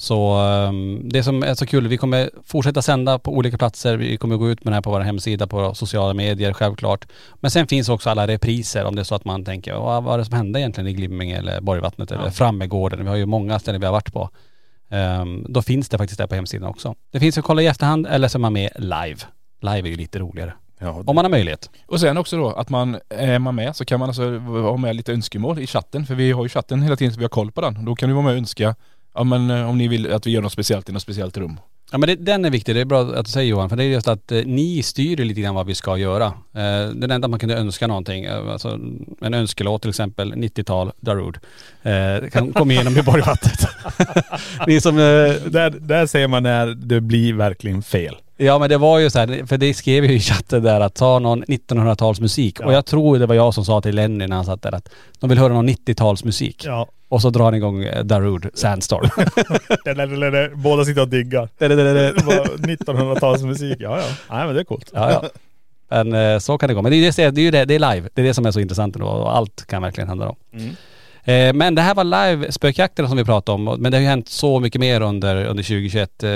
Så 0.00 0.38
um, 0.42 1.08
det 1.08 1.22
som 1.22 1.42
är 1.42 1.54
så 1.54 1.66
kul, 1.66 1.88
vi 1.88 1.96
kommer 1.96 2.30
fortsätta 2.44 2.82
sända 2.82 3.18
på 3.18 3.32
olika 3.32 3.58
platser. 3.58 3.96
Vi 3.96 4.16
kommer 4.16 4.36
gå 4.36 4.50
ut 4.50 4.64
med 4.64 4.72
det 4.72 4.74
här 4.74 4.82
på 4.82 4.90
vår 4.90 5.00
hemsida, 5.00 5.46
på 5.46 5.74
sociala 5.74 6.14
medier 6.14 6.52
självklart. 6.52 7.06
Men 7.34 7.50
sen 7.50 7.66
finns 7.66 7.88
också 7.88 8.10
alla 8.10 8.26
repriser 8.26 8.84
om 8.84 8.94
det 8.94 9.02
är 9.02 9.04
så 9.04 9.14
att 9.14 9.24
man 9.24 9.44
tänker, 9.44 9.74
vad 9.74 10.04
var 10.04 10.18
det 10.18 10.24
som 10.24 10.34
hände 10.34 10.60
egentligen 10.60 10.88
i 10.88 10.92
Glimming 10.92 11.30
eller 11.30 11.60
Borgvattnet 11.60 12.10
eller 12.10 12.30
Frammegården? 12.30 13.02
Vi 13.02 13.08
har 13.08 13.16
ju 13.16 13.26
många 13.26 13.58
ställen 13.58 13.80
vi 13.80 13.86
har 13.86 13.92
varit 13.92 14.12
på. 14.12 14.30
Ehm, 14.90 15.46
då 15.48 15.62
finns 15.62 15.88
det 15.88 15.98
faktiskt 15.98 16.18
där 16.18 16.26
på 16.26 16.34
hemsidan 16.34 16.68
också. 16.68 16.94
Det 17.12 17.20
finns 17.20 17.38
att 17.38 17.44
kolla 17.44 17.62
i 17.62 17.66
efterhand 17.66 18.06
eller 18.06 18.28
så 18.28 18.38
är 18.38 18.40
man 18.40 18.52
med 18.52 18.70
live. 18.76 19.16
Live 19.60 19.88
är 19.88 19.90
ju 19.90 19.96
lite 19.96 20.18
roligare. 20.18 20.52
Ja, 20.78 21.02
Om 21.06 21.14
man 21.14 21.24
har 21.24 21.30
möjlighet. 21.30 21.70
Och 21.86 22.00
sen 22.00 22.16
också 22.16 22.36
då 22.36 22.50
att 22.50 22.68
man, 22.68 22.98
är 23.08 23.38
man 23.38 23.54
med 23.54 23.76
så 23.76 23.84
kan 23.84 24.00
man 24.00 24.08
alltså 24.08 24.38
ha 24.38 24.76
med 24.76 24.96
lite 24.96 25.12
önskemål 25.12 25.58
i 25.58 25.66
chatten. 25.66 26.06
För 26.06 26.14
vi 26.14 26.32
har 26.32 26.42
ju 26.42 26.48
chatten 26.48 26.82
hela 26.82 26.96
tiden 26.96 27.12
så 27.14 27.18
vi 27.18 27.24
har 27.24 27.28
koll 27.28 27.52
på 27.52 27.60
den. 27.60 27.84
Då 27.84 27.94
kan 27.94 28.08
du 28.08 28.14
vara 28.14 28.24
med 28.24 28.32
och 28.32 28.38
önska, 28.38 28.74
ja 29.14 29.24
men 29.24 29.50
eh, 29.50 29.70
om 29.70 29.78
ni 29.78 29.88
vill 29.88 30.12
att 30.12 30.26
vi 30.26 30.30
gör 30.30 30.42
något 30.42 30.52
speciellt 30.52 30.88
i 30.88 30.92
något 30.92 31.02
speciellt 31.02 31.36
rum. 31.36 31.60
Ja 31.92 31.98
men 31.98 32.06
det, 32.06 32.16
den 32.16 32.44
är 32.44 32.50
viktig, 32.50 32.74
det 32.74 32.80
är 32.80 32.84
bra 32.84 33.00
att 33.00 33.24
du 33.24 33.30
säger 33.30 33.50
Johan, 33.50 33.68
för 33.68 33.76
det 33.76 33.84
är 33.84 33.88
just 33.88 34.08
att 34.08 34.32
eh, 34.32 34.42
ni 34.46 34.82
styr 34.82 35.16
ju 35.20 35.24
lite 35.24 35.40
grann 35.40 35.54
vad 35.54 35.66
vi 35.66 35.74
ska 35.74 35.96
göra. 35.96 36.26
Eh, 36.26 36.88
det 36.94 37.14
enda 37.14 37.16
att 37.16 37.30
man 37.30 37.38
kunde 37.38 37.56
önska 37.56 37.86
någonting, 37.86 38.24
eh, 38.24 38.52
alltså 38.52 38.78
en 39.20 39.34
önskelåt 39.34 39.82
till 39.82 39.88
exempel, 39.88 40.34
90-tal, 40.34 40.92
Darude. 41.00 41.40
Eh, 41.82 42.30
kan 42.30 42.52
komma 42.52 42.72
igenom 42.72 42.96
i 42.98 43.02
Borgvattnet. 43.02 43.66
ni 44.66 44.80
som, 44.80 44.98
eh, 44.98 45.02
Där, 45.50 45.70
där 45.80 46.06
ser 46.06 46.28
man 46.28 46.42
när 46.42 46.66
det 46.66 47.00
blir 47.00 47.34
verkligen 47.34 47.82
fel. 47.82 48.16
ja 48.36 48.58
men 48.58 48.68
det 48.68 48.78
var 48.78 48.98
ju 48.98 49.10
så 49.10 49.18
här, 49.18 49.46
för 49.46 49.58
det 49.58 49.74
skrev 49.74 50.04
ju 50.04 50.12
i 50.12 50.20
chatten 50.20 50.62
där 50.62 50.80
att 50.80 50.94
ta 50.94 51.18
någon 51.18 51.44
1900-talsmusik. 51.44 52.64
Och 52.64 52.72
jag 52.72 52.86
tror 52.86 53.18
det 53.18 53.26
var 53.26 53.34
jag 53.34 53.54
som 53.54 53.64
sa 53.64 53.80
till 53.80 53.94
Lenny 53.94 54.26
när 54.26 54.36
han 54.36 54.44
satt 54.44 54.62
där 54.62 54.74
att 54.74 54.88
de 55.18 55.30
vill 55.30 55.38
höra 55.38 55.52
någon 55.52 55.68
90-talsmusik. 55.68 56.62
Ja. 56.64 56.88
Och 57.10 57.22
så 57.22 57.30
drar 57.30 57.44
han 57.44 57.54
igång 57.54 57.84
eh, 57.84 58.04
Darude, 58.04 58.50
Sandstorm. 58.54 59.10
Båda 60.62 60.84
sitter 60.84 61.02
och 61.02 61.08
diggar. 61.08 61.48
det, 61.58 61.68
det, 61.68 61.74
det, 61.74 61.92
det. 61.92 62.12
Det 62.12 62.24
var 62.24 62.44
1900-talsmusik. 62.44 63.76
Ja, 63.78 63.98
ja. 63.98 64.06
Nej 64.30 64.46
men 64.46 64.54
det 64.54 64.60
är 64.60 64.64
coolt. 64.64 64.90
Ja, 64.94 65.10
ja. 65.10 65.28
Men 65.88 66.12
eh, 66.12 66.38
så 66.38 66.58
kan 66.58 66.68
det 66.68 66.74
gå. 66.74 66.82
Men 66.82 66.92
det 66.92 66.96
är, 66.96 67.16
det, 67.16 67.30
det 67.30 67.40
är 67.40 67.42
ju 67.42 67.50
det, 67.50 67.64
det 67.64 67.74
är 67.74 67.94
live. 67.94 68.08
Det 68.14 68.22
är 68.22 68.26
det 68.26 68.34
som 68.34 68.46
är 68.46 68.50
så 68.50 68.60
intressant 68.60 68.96
ändå. 68.96 69.08
Och 69.08 69.36
allt 69.36 69.66
kan 69.66 69.82
verkligen 69.82 70.08
hända 70.08 70.24
då. 70.24 70.58
Eh, 71.32 71.52
men 71.52 71.74
det 71.74 71.82
här 71.82 71.94
var 71.94 72.04
live-spökjakterna 72.04 73.08
som 73.08 73.16
vi 73.16 73.24
pratade 73.24 73.54
om. 73.54 73.64
Men 73.64 73.92
det 73.92 73.98
har 73.98 74.02
ju 74.02 74.08
hänt 74.08 74.28
så 74.28 74.60
mycket 74.60 74.80
mer 74.80 75.00
under, 75.00 75.36
under 75.36 75.62
2021. 75.62 76.22
Eh, 76.22 76.30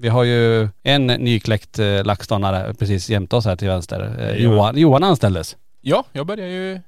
vi 0.00 0.08
har 0.08 0.24
ju 0.24 0.68
en 0.82 1.06
nykläckt 1.06 1.78
LaxTonare 2.04 2.74
precis 2.74 3.10
jämte 3.10 3.36
oss 3.36 3.44
här 3.44 3.56
till 3.56 3.68
vänster. 3.68 4.34
Johan, 4.38 4.78
Johan 4.78 5.04
anställdes. 5.04 5.56
Ja, 5.80 6.04
jag 6.12 6.26
börjar 6.26 6.46
ju 6.46 6.80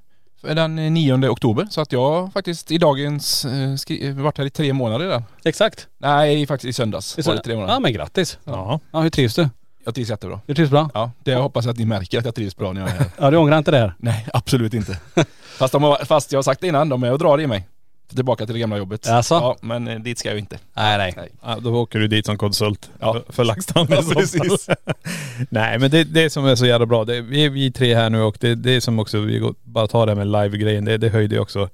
den 0.42 0.76
9 0.76 1.28
oktober 1.28 1.66
så 1.70 1.80
att 1.80 1.92
jag 1.92 2.32
faktiskt 2.32 2.70
i 2.70 2.78
dagens, 2.78 3.44
eh, 3.44 3.96
eh, 4.00 4.14
varit 4.14 4.38
här 4.38 4.44
i 4.44 4.50
tre 4.50 4.72
månader 4.72 5.04
redan. 5.04 5.24
Exakt. 5.44 5.86
Nej, 5.98 6.46
faktiskt 6.46 6.68
i 6.68 6.72
söndags 6.72 7.26
var 7.26 7.34
det 7.34 7.42
tre 7.42 7.54
månader. 7.54 7.74
Ja 7.74 7.80
men 7.80 7.92
grattis. 7.92 8.38
Ja. 8.44 8.80
Ja, 8.90 9.00
hur 9.00 9.10
trivs 9.10 9.34
du? 9.34 9.48
Jag 9.84 9.94
trivs 9.94 10.10
jättebra. 10.10 10.40
Du 10.46 10.54
trivs 10.54 10.70
bra? 10.70 10.90
Ja, 10.94 11.10
det 11.24 11.30
jag 11.30 11.42
hoppas 11.42 11.66
att 11.66 11.76
ni 11.76 11.84
märker 11.84 12.18
att 12.18 12.24
jag 12.24 12.34
trivs 12.34 12.56
bra 12.56 12.72
när 12.72 12.80
jag 12.80 12.90
är 12.90 12.94
här. 12.94 13.06
Ja 13.18 13.30
du 13.30 13.36
ångrar 13.36 13.58
inte 13.58 13.70
det 13.70 13.78
här? 13.78 13.94
Nej, 13.98 14.26
absolut 14.32 14.74
inte. 14.74 14.98
Fast, 15.58 15.72
de 15.72 15.82
har, 15.82 16.04
fast 16.04 16.32
jag 16.32 16.38
har 16.38 16.42
sagt 16.42 16.60
det 16.60 16.66
innan, 16.66 16.88
de 16.88 17.02
är 17.02 17.12
och 17.12 17.18
drar 17.18 17.40
i 17.40 17.46
mig. 17.46 17.68
Tillbaka 18.16 18.46
till 18.46 18.54
det 18.54 18.60
gamla 18.60 18.78
jobbet. 18.78 19.06
Jaså? 19.06 19.34
Ja, 19.34 19.56
men 19.60 19.88
eh, 19.88 19.98
dit 19.98 20.18
ska 20.18 20.28
jag 20.28 20.38
inte. 20.38 20.58
Nej 20.76 20.98
nej. 20.98 21.14
Nej. 21.16 21.28
Ja, 21.42 21.58
då 21.60 21.74
åker 21.74 21.98
du 21.98 22.08
dit 22.08 22.26
som 22.26 22.38
konsult 22.38 22.90
Ja. 23.00 23.22
för, 23.28 23.44
i 23.44 23.62
Ja, 23.74 23.86
precis. 24.14 24.68
Nej 25.50 25.78
men 25.78 25.90
det, 25.90 26.04
det 26.04 26.30
som 26.30 26.46
är 26.46 26.54
så 26.54 26.66
jävla 26.66 26.86
bra, 26.86 27.04
det, 27.04 27.20
vi 27.20 27.44
är 27.44 27.50
vi 27.50 27.72
tre 27.72 27.94
här 27.94 28.10
nu 28.10 28.22
och 28.22 28.36
det, 28.40 28.54
det 28.54 28.80
som 28.80 28.98
också, 28.98 29.18
vi 29.20 29.38
går, 29.38 29.54
bara 29.62 29.86
tar 29.86 30.06
det 30.06 30.14
med 30.14 30.26
live-grejen, 30.26 30.84
det, 30.84 30.98
det 30.98 31.08
höjde 31.08 31.34
ju 31.34 31.40
också 31.40 31.68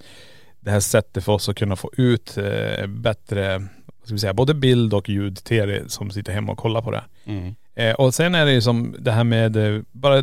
det 0.60 0.70
här 0.70 0.80
sättet 0.80 1.24
för 1.24 1.32
oss 1.32 1.48
att 1.48 1.56
kunna 1.56 1.76
få 1.76 1.90
ut 1.96 2.38
eh, 2.38 2.86
bättre, 2.86 3.58
vad 3.58 4.04
ska 4.04 4.12
vi 4.12 4.18
säga, 4.18 4.34
både 4.34 4.54
bild 4.54 4.94
och 4.94 5.08
ljud 5.08 5.36
till 5.36 5.56
er 5.56 5.84
som 5.86 6.10
sitter 6.10 6.32
hemma 6.32 6.52
och 6.52 6.58
kollar 6.58 6.82
på 6.82 6.90
det. 6.90 7.04
Mm. 7.24 7.54
Eh, 7.74 7.94
och 7.94 8.14
sen 8.14 8.34
är 8.34 8.46
det 8.46 8.52
ju 8.52 8.60
som 8.60 8.96
det 8.98 9.12
här 9.12 9.24
med, 9.24 9.56
eh, 9.56 9.82
bara, 9.92 10.16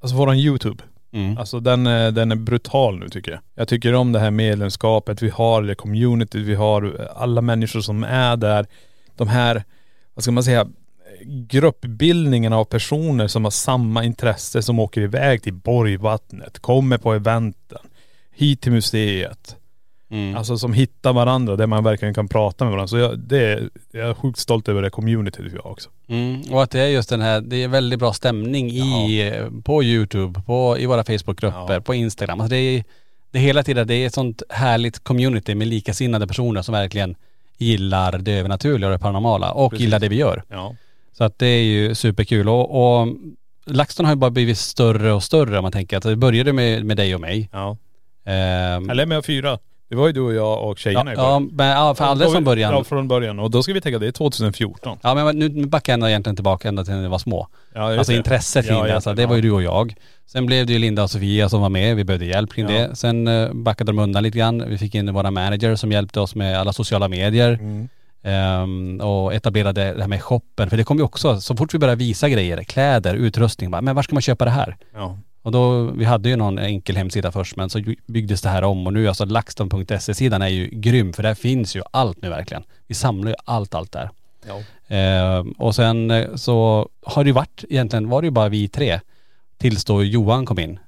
alltså 0.00 0.16
våran 0.16 0.36
YouTube. 0.36 0.82
Mm. 1.12 1.38
Alltså 1.38 1.60
den, 1.60 1.86
är- 1.86 2.10
den 2.10 2.32
är 2.32 2.36
brutal 2.36 2.98
nu 2.98 3.08
tycker 3.08 3.30
jag. 3.30 3.40
Jag 3.54 3.68
tycker 3.68 3.94
om 3.94 4.12
det 4.12 4.18
här 4.20 4.30
medlemskapet 4.30 5.22
vi 5.22 5.28
har, 5.28 5.62
det 5.62 5.74
community 5.74 6.42
vi 6.42 6.54
har, 6.54 7.08
alla 7.16 7.40
människor 7.40 7.80
som 7.80 8.04
är 8.04 8.36
där. 8.36 8.66
De 9.16 9.28
här, 9.28 9.64
vad 10.14 10.22
ska 10.22 10.32
man 10.32 10.44
säga, 10.44 10.66
gruppbildningen 11.48 12.52
av 12.52 12.64
personer 12.64 13.26
som 13.26 13.44
har 13.44 13.50
samma 13.50 14.04
intresse 14.04 14.62
som 14.62 14.78
åker 14.78 15.00
iväg 15.00 15.42
till 15.42 15.54
Borgvattnet, 15.54 16.58
kommer 16.58 16.98
på 16.98 17.12
eventen, 17.12 17.78
hit 18.34 18.60
till 18.60 18.72
museet. 18.72 19.56
Mm. 20.10 20.36
Alltså 20.36 20.58
som 20.58 20.72
hittar 20.72 21.12
varandra 21.12 21.56
där 21.56 21.66
man 21.66 21.84
verkligen 21.84 22.14
kan 22.14 22.28
prata 22.28 22.64
med 22.64 22.72
varandra. 22.72 22.88
Så 22.88 22.96
jag, 22.98 23.18
det 23.18 23.38
är, 23.52 23.70
jag 23.92 24.08
är 24.10 24.14
sjukt 24.14 24.38
stolt 24.38 24.68
över 24.68 24.82
det 24.82 24.90
communityt 24.90 25.52
vi 25.52 25.56
har 25.56 25.70
också. 25.70 25.90
Mm, 26.08 26.42
och 26.50 26.62
att 26.62 26.70
det 26.70 26.80
är 26.80 26.86
just 26.88 27.08
den 27.08 27.20
här, 27.20 27.40
det 27.40 27.56
är 27.62 27.68
väldigt 27.68 27.98
bra 27.98 28.12
stämning 28.12 28.70
i, 28.70 29.32
på 29.64 29.82
Youtube, 29.82 30.40
på, 30.46 30.78
i 30.78 30.86
våra 30.86 31.04
Facebookgrupper, 31.04 31.74
Ja. 31.74 31.80
på 31.80 31.94
Instagram. 31.94 32.40
Alltså 32.40 32.50
det 32.50 32.56
är, 32.60 32.84
det 33.30 33.38
är 33.38 33.42
hela 33.42 33.62
tiden, 33.62 33.86
det 33.86 33.94
är 33.94 34.06
ett 34.06 34.14
sånt 34.14 34.42
härligt 34.48 35.04
community 35.04 35.54
med 35.54 35.68
likasinnade 35.68 36.26
personer 36.26 36.62
som 36.62 36.72
verkligen 36.72 37.14
gillar 37.58 38.18
det 38.18 38.32
övernaturliga 38.32 38.88
och 38.88 38.92
det 38.92 38.98
paranormala 38.98 39.50
och 39.52 39.70
Precis. 39.70 39.84
gillar 39.84 39.98
det 39.98 40.08
vi 40.08 40.16
gör. 40.16 40.42
Ja. 40.48 40.74
Så 41.12 41.24
att 41.24 41.38
det 41.38 41.46
är 41.46 41.62
ju 41.62 41.94
superkul 41.94 42.48
och, 42.48 43.00
och 43.00 43.08
LaxTon 43.66 44.06
har 44.06 44.12
ju 44.12 44.16
bara 44.16 44.30
blivit 44.30 44.58
större 44.58 45.12
och 45.12 45.22
större 45.22 45.58
om 45.58 45.62
man 45.62 45.72
tänker 45.72 45.96
att 45.96 46.02
det 46.02 46.16
började 46.16 46.52
med, 46.52 46.84
med 46.84 46.96
dig 46.96 47.14
och 47.14 47.20
mig. 47.20 47.48
ja. 47.52 47.76
Ehm, 48.24 48.90
Eller 48.90 49.06
med 49.06 49.24
fyra. 49.24 49.58
Det 49.88 49.96
var 49.96 50.06
ju 50.06 50.12
du 50.12 50.20
och 50.20 50.34
jag 50.34 50.68
och 50.68 50.78
tjejerna 50.78 51.10
ja, 51.10 51.12
i 51.12 51.16
början. 51.16 51.42
ja, 51.42 51.48
men, 51.52 51.68
ja, 51.68 51.94
för 51.94 52.04
alldeles 52.04 52.32
från 52.32 52.44
början. 52.44 52.72
Ja, 52.72 52.84
från 52.84 53.08
början. 53.08 53.38
Och 53.38 53.50
då 53.50 53.62
ska 53.62 53.72
vi 53.72 53.80
tänka, 53.80 53.98
det 53.98 54.06
är 54.06 54.12
2014. 54.12 54.98
Ja 55.02 55.14
men 55.14 55.38
nu 55.38 55.66
backar 55.66 55.92
jag 55.92 55.94
ändå 55.94 56.08
egentligen 56.08 56.36
tillbaka 56.36 56.68
ända 56.68 56.84
till 56.84 56.94
när 56.94 57.02
vi 57.02 57.08
var 57.08 57.18
små. 57.18 57.48
Ja, 57.74 57.88
just 57.88 57.98
Alltså 57.98 58.12
det. 58.12 58.18
intresset 58.18 58.66
kring 58.66 58.82
det, 58.82 58.94
alltså, 58.94 59.14
det, 59.14 59.26
var 59.26 59.36
ju 59.36 59.42
du 59.42 59.50
och 59.50 59.62
jag. 59.62 59.94
Sen 60.26 60.46
blev 60.46 60.66
det 60.66 60.72
ju 60.72 60.78
Linda 60.78 61.02
och 61.02 61.10
Sofia 61.10 61.48
som 61.48 61.60
var 61.60 61.68
med, 61.68 61.96
vi 61.96 62.04
behövde 62.04 62.26
hjälp 62.26 62.52
kring 62.52 62.66
det. 62.66 62.96
Sen 62.96 63.28
eh, 63.28 63.52
backade 63.52 63.92
de 63.92 63.98
undan 63.98 64.22
lite 64.22 64.38
grann. 64.38 64.68
Vi 64.68 64.78
fick 64.78 64.94
in 64.94 65.12
våra 65.12 65.30
manager 65.30 65.76
som 65.76 65.92
hjälpte 65.92 66.20
oss 66.20 66.34
med 66.34 66.58
alla 66.58 66.72
sociala 66.72 67.08
medier. 67.08 67.52
Mm. 67.52 67.88
ehm, 68.22 69.00
och 69.00 69.34
etablerade 69.34 69.94
det 69.94 70.00
här 70.00 70.08
med 70.08 70.22
shoppen. 70.22 70.70
För 70.70 70.76
det 70.76 70.84
kom 70.84 70.96
ju 70.96 71.04
också, 71.04 71.40
så 71.40 71.56
fort 71.56 71.74
vi 71.74 71.78
började 71.78 71.98
visa 71.98 72.28
grejer, 72.28 72.64
kläder, 72.64 73.14
utrustning, 73.14 73.70
bara, 73.70 73.82
men 73.82 73.94
var 73.96 74.02
ska 74.02 74.14
man 74.14 74.22
köpa 74.22 74.44
det 74.44 74.50
här? 74.50 74.76
Ja. 74.94 75.18
Och 75.48 75.52
då, 75.52 75.82
vi 75.82 76.04
hade 76.04 76.28
ju 76.28 76.36
någon 76.36 76.58
enkel 76.58 76.96
hemsida 76.96 77.32
först 77.32 77.56
men 77.56 77.70
så 77.70 77.82
byggdes 78.06 78.42
det 78.42 78.48
här 78.48 78.64
om 78.64 78.86
och 78.86 78.92
nu 78.92 79.08
alltså 79.08 79.24
laxton.se-sidan 79.24 80.42
är 80.42 80.48
ju 80.48 80.68
grym 80.68 81.12
för 81.12 81.22
där 81.22 81.34
finns 81.34 81.76
ju 81.76 81.82
allt 81.90 82.22
nu 82.22 82.28
verkligen. 82.28 82.62
Vi 82.86 82.94
samlar 82.94 83.30
ju 83.30 83.36
allt, 83.44 83.74
allt 83.74 83.92
där. 83.92 84.10
Ja. 84.46 84.62
Ehm, 84.96 85.52
och 85.52 85.74
sen 85.74 86.10
eh, 86.10 86.34
så 86.34 86.88
har 87.02 87.24
det 87.24 87.28
ju 87.28 87.34
varit, 87.34 87.64
egentligen 87.68 88.08
var 88.08 88.22
det 88.22 88.26
ju 88.26 88.30
bara 88.30 88.48
vi 88.48 88.68
tre 88.68 89.00
tills 89.56 89.84
då 89.84 90.04
Johan 90.04 90.46
kom 90.46 90.58
in. 90.58 90.78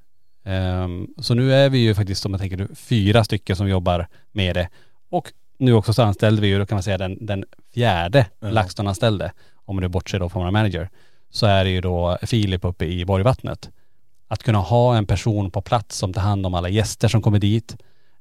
Ehm, 0.45 1.09
så 1.19 1.35
nu 1.35 1.55
är 1.55 1.71
vi 1.71 1.79
ju 1.79 1.95
faktiskt, 1.95 2.27
om 2.27 2.33
jag 2.33 2.41
tänker 2.41 2.69
fyra 2.75 3.25
stycken 3.25 3.57
som 3.57 3.69
jobbar 3.69 4.07
med 4.33 4.57
det. 4.57 4.69
Och 5.11 5.33
nu 5.59 5.73
också 5.73 5.93
så 5.93 6.03
anställde 6.03 6.43
vi 6.43 6.49
ju, 6.49 6.59
då 6.59 6.67
kan 6.67 6.77
man 6.77 6.83
säga 6.83 6.99
den, 6.99 7.27
den 7.27 7.45
fjärde 7.75 8.27
Ja. 8.41 8.51
LaxTon-anställde, 8.51 9.33
om 9.55 9.77
nu 9.77 9.89
bortser 9.89 10.19
då 10.19 10.29
från 10.29 10.43
våra 10.43 10.51
manager, 10.51 10.89
så 11.31 11.47
är 11.47 11.65
det 11.65 11.71
ju 11.71 11.81
då 11.81 12.19
Filip 12.23 12.65
uppe 12.65 12.85
i 12.85 13.05
Borgvattnet. 13.05 13.71
Att 14.33 14.43
kunna 14.43 14.59
ha 14.59 14.97
en 14.97 15.07
person 15.07 15.51
på 15.51 15.61
plats 15.61 15.99
som 15.99 16.13
tar 16.13 16.21
hand 16.21 16.47
om 16.47 16.55
alla 16.55 16.69
gäster 16.69 17.09
som 17.09 17.23
kommer 17.23 17.39
dit, 17.39 17.77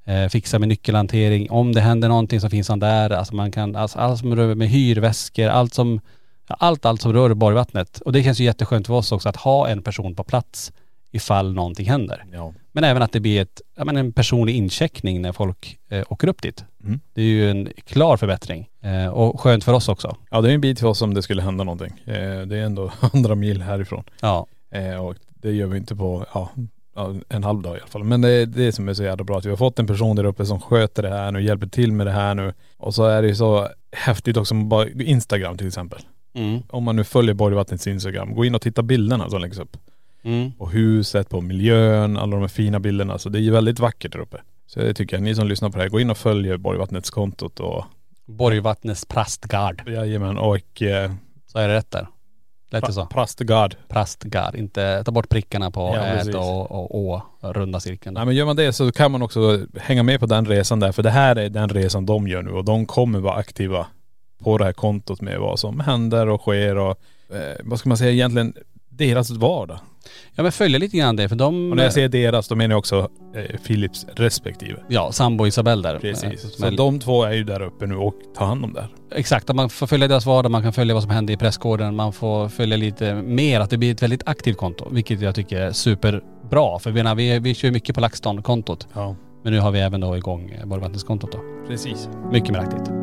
eh, 0.06 0.28
fixar 0.28 0.60
med 0.60 0.68
nyckelhantering, 0.70 1.50
om 1.52 1.74
det 1.74 1.82
händer 1.82 2.10
någonting 2.10 2.42
så 2.42 2.50
finns 2.50 2.70
han 2.70 2.80
där, 2.80 3.10
alltså 3.10 3.36
man 3.36 3.52
kan, 3.52 3.76
alltså 3.76 4.00
allt 4.00 4.20
som 4.20 4.36
rör 4.36 4.56
med 4.56 4.70
hyrväskor, 4.70 5.48
allt 5.48 5.74
som, 5.74 6.00
allt, 6.48 6.86
allt 6.86 7.02
som 7.02 7.14
rör 7.14 7.34
Borgvattnet. 7.34 8.02
Och 8.02 8.12
det 8.12 8.24
känns 8.24 8.40
ju 8.40 8.44
jätteskönt 8.44 8.88
för 8.88 8.94
oss 8.94 9.12
också 9.12 9.30
att 9.30 9.36
ha 9.36 9.68
en 9.68 9.82
person 9.82 10.16
på 10.16 10.24
plats 10.24 10.72
ifall 11.12 11.54
någonting 11.54 11.90
händer. 11.90 12.26
Ja. 12.32 12.54
Men 12.72 12.84
även 12.84 13.02
att 13.02 13.12
det 13.12 13.20
blir 13.20 13.42
ett, 13.42 13.62
ja, 13.76 13.86
men 13.86 13.98
en 13.98 14.14
personlig 14.14 14.56
incheckning 14.56 15.22
när 15.22 15.32
folk 15.32 15.78
eh, 15.90 16.04
åker 16.10 16.28
upp 16.28 16.42
dit. 16.42 16.66
Mm. 16.84 17.00
Det 17.14 17.22
är 17.22 17.26
ju 17.26 17.52
en 17.52 17.70
klar 17.86 18.18
förbättring. 18.18 18.70
Eh, 18.82 19.08
och 19.08 19.42
skönt 19.42 19.64
för 19.64 19.74
oss 19.74 19.90
också. 19.90 20.18
ja, 20.32 20.42
det 20.42 20.50
är 20.50 20.54
en 20.54 20.62
bit 20.62 20.80
för 20.80 20.88
oss 20.88 21.02
om 21.02 21.14
det 21.14 21.22
skulle 21.22 21.42
hända 21.42 21.64
någonting. 21.64 21.94
Eh, 22.06 22.42
det 22.42 22.58
är 22.58 22.64
ändå 22.64 22.92
andra 23.14 23.36
mil 23.36 23.62
härifrån. 23.62 24.04
Ja. 24.22 24.48
Eh, 24.72 25.06
och 25.06 25.16
det 25.42 25.52
gör 25.52 25.68
vi 25.68 25.78
inte 25.78 25.96
på, 25.96 26.26
ja, 26.34 26.50
en 27.30 27.44
halv 27.44 27.62
dag 27.62 27.78
i 27.78 27.80
alla 27.80 27.88
fall. 27.88 28.04
Men 28.04 28.22
det 28.22 28.30
är 28.30 28.46
det 28.46 28.72
som 28.72 28.90
är 28.90 28.94
så 28.94 29.04
jävla 29.04 29.24
bra, 29.24 29.38
att 29.38 29.46
vi 29.46 29.50
har 29.50 29.58
fått 29.58 29.80
en 29.80 29.88
person 29.88 30.16
där 30.16 30.24
uppe 30.24 30.46
som 30.46 30.60
sköter 30.60 31.04
det 31.04 31.10
här 31.10 31.32
nu, 31.32 31.42
hjälper 31.42 31.68
till 31.68 31.92
med 31.92 32.08
det 32.08 32.12
här 32.12 32.36
nu. 32.36 32.54
Och 32.78 32.96
så 32.96 33.06
är 33.06 33.22
det 33.22 33.28
ju 33.28 33.36
så 33.36 33.68
häftigt 33.92 34.38
också 34.38 34.56
bara 34.56 34.90
Instagram 34.90 35.58
till 35.58 35.68
exempel. 35.68 36.00
Mm. 36.34 36.62
Om 36.70 36.84
man 36.84 36.96
nu 36.96 37.04
följer 37.04 37.34
Borgvattnets 37.34 37.88
Instagram, 37.88 38.36
gå 38.36 38.46
in 38.46 38.56
och 38.56 38.62
titta 38.62 38.82
bilderna 38.82 39.30
som 39.30 39.42
läggs 39.42 39.60
upp. 39.60 39.78
Mm. 40.24 40.52
På 40.52 40.70
huset, 40.70 41.30
på 41.30 41.42
miljön, 41.42 42.18
alla 42.18 42.32
de 42.32 42.42
här 42.42 42.48
fina 42.48 42.80
bilderna. 42.80 43.18
Så 43.18 43.30
det 43.30 43.40
är 43.40 43.42
ju 43.42 43.52
väldigt 43.52 43.80
vackert 43.80 44.12
där 44.12 44.20
uppe. 44.20 44.38
Så 44.68 44.80
det 44.80 44.94
tycker 44.94 45.16
jag, 45.16 45.24
ni 45.24 45.36
som 45.36 45.48
lyssnar 45.48 45.70
på 45.70 45.78
det 45.78 45.84
här, 45.84 45.90
gå 45.90 46.00
in 46.00 46.10
och 46.10 46.18
följ 46.18 46.58
Borgvattnets 46.58 47.10
kontot 47.10 47.60
och 47.60 47.86
Borgvattnets 48.26 49.06
Prastgard. 49.06 49.90
jajamän 49.90 50.38
och 50.38 50.82
eh, 50.82 51.12
Så 51.48 51.60
är 51.60 51.68
det 51.68 51.74
rätt 51.74 51.92
där. 51.92 52.08
Lätt 52.72 52.86
det 52.86 52.94
så. 52.94 53.06
Prastgard. 53.06 53.76
Prastgard. 53.88 54.56
Inte 54.56 55.04
ta 55.04 55.12
bort 55.12 55.30
prickarna 55.30 55.72
på 55.72 55.82
Ja, 55.96 56.02
ät 56.02 56.36
och, 56.36 56.72
och 56.72 56.96
å, 56.96 57.22
runda 57.42 57.80
cirkeln. 57.80 58.14
Nej 58.14 58.26
men 58.26 58.36
gör 58.36 58.46
man 58.46 58.56
det 58.56 58.74
så 58.74 58.92
kan 58.92 59.12
man 59.12 59.22
också 59.22 59.66
hänga 59.78 60.04
med 60.04 60.20
på 60.20 60.26
den 60.26 60.46
resan 60.46 60.80
där. 60.80 60.92
För 60.92 61.04
det 61.04 61.10
här 61.10 61.36
är 61.36 61.50
den 61.50 61.70
resan 61.70 62.06
de 62.06 62.28
gör 62.28 62.42
nu 62.42 62.52
och 62.52 62.66
de 62.66 62.86
kommer 62.86 63.20
vara 63.20 63.36
aktiva 63.36 63.88
på 64.44 64.58
det 64.58 64.66
här 64.66 64.74
kontot 64.74 65.22
med 65.22 65.40
vad 65.40 65.60
som 65.60 65.80
händer 65.80 66.28
och 66.30 66.42
sker 66.42 66.78
och 66.78 67.00
eh, 67.30 67.56
vad 67.64 67.80
ska 67.80 67.90
man 67.90 67.98
säga 67.98 68.12
egentligen 68.12 68.54
deras 68.90 69.30
vardag. 69.30 69.80
Ja 70.36 70.44
men 70.44 70.52
följa 70.52 70.80
lite 70.80 70.98
grann 70.98 71.16
det 71.16 71.30
för 71.30 71.36
de.. 71.36 71.70
Och 71.72 71.76
när 71.78 71.84
jag 71.84 71.94
säger 71.94 72.10
deras, 72.10 72.48
då 72.48 72.56
menar 72.56 72.74
jag 72.74 72.80
också 72.80 73.10
eh, 73.36 73.58
Philips 73.68 74.06
respektive. 74.16 74.80
Ja, 74.88 75.12
sambo 75.12 75.48
Isabelle 75.48 75.82
där. 75.90 76.00
Precis. 76.00 76.56
Så 76.58 76.66
är- 76.66 76.72
de 76.72 77.00
två 77.00 77.24
är 77.24 77.32
ju 77.34 77.44
där 77.44 77.62
uppe 77.62 77.88
nu 77.88 77.96
och 77.96 78.14
tar 78.38 78.46
hand 78.46 78.64
om 78.66 78.74
det 78.74 78.82
här. 78.82 78.90
Exakt, 79.16 79.50
att 79.50 79.56
man 79.56 79.70
får 79.70 79.88
följa 79.88 80.08
deras 80.08 80.26
vardag, 80.26 80.52
man 80.52 80.64
kan 80.64 80.74
följa 80.74 80.94
vad 80.94 81.04
som 81.04 81.12
händer 81.12 81.34
i 81.34 81.38
pressgården, 81.38 81.96
man 81.96 82.14
får 82.14 82.50
följa 82.50 82.78
lite 82.78 83.14
mer, 83.16 83.60
att 83.60 83.70
det 83.70 83.78
blir 83.78 83.92
ett 83.92 84.04
väldigt 84.04 84.28
aktivt 84.28 84.58
konto. 84.58 84.88
Vilket 84.92 85.22
jag 85.22 85.36
tycker 85.36 85.62
är 85.62 85.72
superbra. 85.72 86.80
För 86.80 86.92
vi, 86.92 87.04
menar, 87.04 87.16
vi, 87.16 87.40
vi 87.40 87.54
kör 87.56 87.72
mycket 87.72 87.96
på 87.96 88.02
LaxTon-kontot. 88.02 88.88
Ja. 88.94 89.16
Men 89.44 89.54
nu 89.54 89.60
har 89.60 89.72
vi 89.72 89.80
även 89.80 90.02
då 90.02 90.18
igång 90.18 90.50
eh, 90.52 90.66
Borgvattenskontot 90.66 91.32
då. 91.32 91.40
Precis. 91.68 92.10
Mycket 92.32 92.50
mer 92.50 92.60
aktivt. 92.60 92.99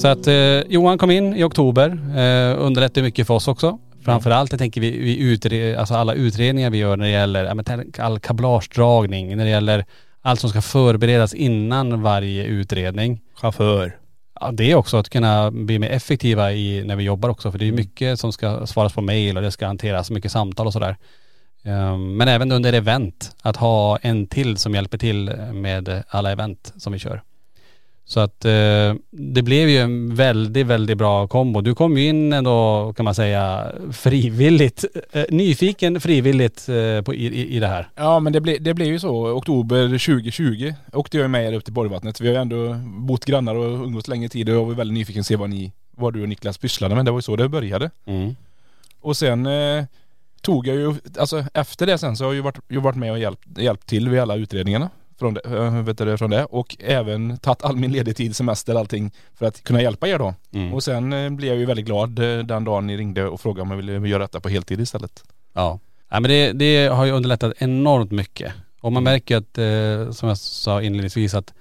Så 0.00 0.08
att 0.08 0.26
eh, 0.26 0.60
Johan 0.68 0.98
kom 0.98 1.10
in 1.10 1.36
i 1.36 1.44
oktober, 1.44 1.88
eh, 1.90 2.64
underlättade 2.64 3.02
mycket 3.02 3.26
för 3.26 3.34
oss 3.34 3.48
också. 3.48 3.78
Framförallt 4.04 4.52
jag 4.52 4.58
tänker 4.58 4.80
vi, 4.80 4.90
vi 4.90 5.18
utre, 5.18 5.78
alltså 5.78 5.94
alla 5.94 6.14
utredningar 6.14 6.70
vi 6.70 6.78
gör 6.78 6.96
när 6.96 7.04
det 7.04 7.10
gäller 7.10 7.44
ja, 7.44 8.04
all 8.04 8.18
kablagedragning, 8.18 9.36
när 9.36 9.44
det 9.44 9.50
gäller 9.50 9.84
allt 10.22 10.40
som 10.40 10.50
ska 10.50 10.62
förberedas 10.62 11.34
innan 11.34 12.02
varje 12.02 12.44
utredning. 12.44 13.20
Chaufför. 13.34 13.96
Ja, 14.40 14.50
det 14.52 14.70
är 14.70 14.74
också 14.74 14.96
att 14.96 15.08
kunna 15.08 15.50
bli 15.50 15.78
mer 15.78 15.90
effektiva 15.90 16.52
i 16.52 16.84
när 16.84 16.96
vi 16.96 17.04
jobbar 17.04 17.28
också 17.28 17.52
för 17.52 17.58
det 17.58 17.68
är 17.68 17.72
mycket 17.72 18.20
som 18.20 18.32
ska 18.32 18.66
svaras 18.66 18.92
på 18.92 19.00
mail 19.00 19.36
och 19.36 19.42
det 19.42 19.50
ska 19.50 19.66
hanteras 19.66 20.10
mycket 20.10 20.32
samtal 20.32 20.66
och 20.66 20.72
sådär. 20.72 20.96
Ehm, 21.64 22.16
Men 22.16 22.28
även 22.28 22.52
under 22.52 22.72
event, 22.72 23.36
att 23.42 23.56
ha 23.56 23.96
en 23.96 24.26
till 24.26 24.56
som 24.56 24.74
hjälper 24.74 24.98
till 24.98 25.32
med 25.52 26.02
alla 26.08 26.32
event 26.32 26.72
som 26.76 26.92
vi 26.92 26.98
kör. 26.98 27.22
Så 28.10 28.20
att 28.20 28.44
eh, 28.44 28.94
det 29.10 29.42
blev 29.42 29.68
ju 29.68 29.78
en 29.78 30.14
väldigt, 30.14 30.66
väldigt 30.66 30.98
bra 30.98 31.28
kombo. 31.28 31.60
Du 31.60 31.74
kom 31.74 31.98
ju 31.98 32.08
in 32.08 32.32
ändå 32.32 32.92
kan 32.96 33.04
man 33.04 33.14
säga 33.14 33.72
frivilligt, 33.92 34.84
eh, 35.12 35.24
nyfiken 35.28 36.00
frivilligt 36.00 36.68
eh, 36.68 37.02
på, 37.02 37.14
i, 37.14 37.26
i, 37.26 37.56
i 37.56 37.60
det 37.60 37.66
här. 37.66 37.88
Ja 37.96 38.20
men 38.20 38.32
det, 38.32 38.40
ble, 38.40 38.58
det 38.58 38.74
blev 38.74 38.88
ju 38.88 38.98
så. 38.98 39.30
Oktober 39.30 39.88
2020 39.88 40.74
åkte 40.92 41.18
jag 41.18 41.30
med 41.30 41.48
er 41.48 41.52
upp 41.52 41.64
till 41.64 41.72
Borgvattnet. 41.72 42.20
Vi 42.20 42.26
har 42.26 42.34
ju 42.34 42.40
ändå 42.40 42.74
bott 42.84 43.24
grannar 43.24 43.54
och 43.54 43.84
umgåtts 43.84 44.08
länge 44.08 44.28
tid 44.28 44.48
och 44.48 44.54
jag 44.54 44.64
var 44.64 44.74
väldigt 44.74 44.94
nyfiken 44.94 45.20
att 45.20 45.26
se 45.26 45.36
vad 45.36 45.50
ni, 45.50 45.72
vad 45.90 46.12
du 46.14 46.22
och 46.22 46.28
Niklas 46.28 46.58
pysslade 46.58 46.94
med. 46.94 47.04
Det 47.04 47.10
var 47.10 47.18
ju 47.18 47.22
så 47.22 47.36
det 47.36 47.48
började. 47.48 47.90
Mm. 48.06 48.36
Och 49.00 49.16
sen 49.16 49.46
eh, 49.46 49.84
tog 50.40 50.66
jag 50.66 50.76
ju, 50.76 50.94
alltså 51.18 51.44
efter 51.54 51.86
det 51.86 51.98
sen 51.98 52.16
så 52.16 52.24
har 52.24 52.28
jag 52.28 52.34
ju 52.34 52.42
varit, 52.42 52.58
jag 52.68 52.80
varit 52.80 52.96
med 52.96 53.12
och 53.12 53.18
hjälpt, 53.18 53.58
hjälpt 53.58 53.86
till 53.86 54.08
vid 54.08 54.20
alla 54.20 54.36
utredningarna. 54.36 54.90
Från 55.20 55.34
det, 55.34 55.40
äh, 55.44 55.82
vet 55.82 55.98
du, 55.98 56.16
från 56.18 56.30
det. 56.30 56.44
Och 56.44 56.76
även 56.80 57.38
tagit 57.38 57.62
all 57.64 57.76
min 57.76 57.92
ledig 57.92 58.16
tid, 58.16 58.36
semester, 58.36 58.74
allting 58.74 59.10
för 59.34 59.46
att 59.46 59.64
kunna 59.64 59.82
hjälpa 59.82 60.08
er 60.08 60.18
då. 60.18 60.34
Mm. 60.52 60.74
Och 60.74 60.82
sen 60.82 61.12
eh, 61.12 61.30
blev 61.30 61.48
jag 61.50 61.58
ju 61.58 61.66
väldigt 61.66 61.86
glad 61.86 62.18
eh, 62.18 62.38
den 62.44 62.64
dagen 62.64 62.86
ni 62.86 62.96
ringde 62.96 63.26
och 63.28 63.40
frågade 63.40 63.62
om 63.62 63.70
jag 63.70 63.76
ville 63.76 64.08
göra 64.08 64.22
detta 64.22 64.40
på 64.40 64.48
heltid 64.48 64.80
istället. 64.80 65.24
Ja. 65.52 65.78
ja 66.08 66.20
men 66.20 66.30
det, 66.30 66.52
det 66.52 66.86
har 66.86 67.04
ju 67.04 67.12
underlättat 67.12 67.52
enormt 67.58 68.10
mycket. 68.10 68.52
Och 68.80 68.92
man 68.92 69.02
Mm. 69.02 69.12
märker 69.12 69.36
att, 69.36 69.58
eh, 69.58 70.12
som 70.12 70.28
jag 70.28 70.38
sa 70.38 70.82
inledningsvis, 70.82 71.34
att 71.34 71.54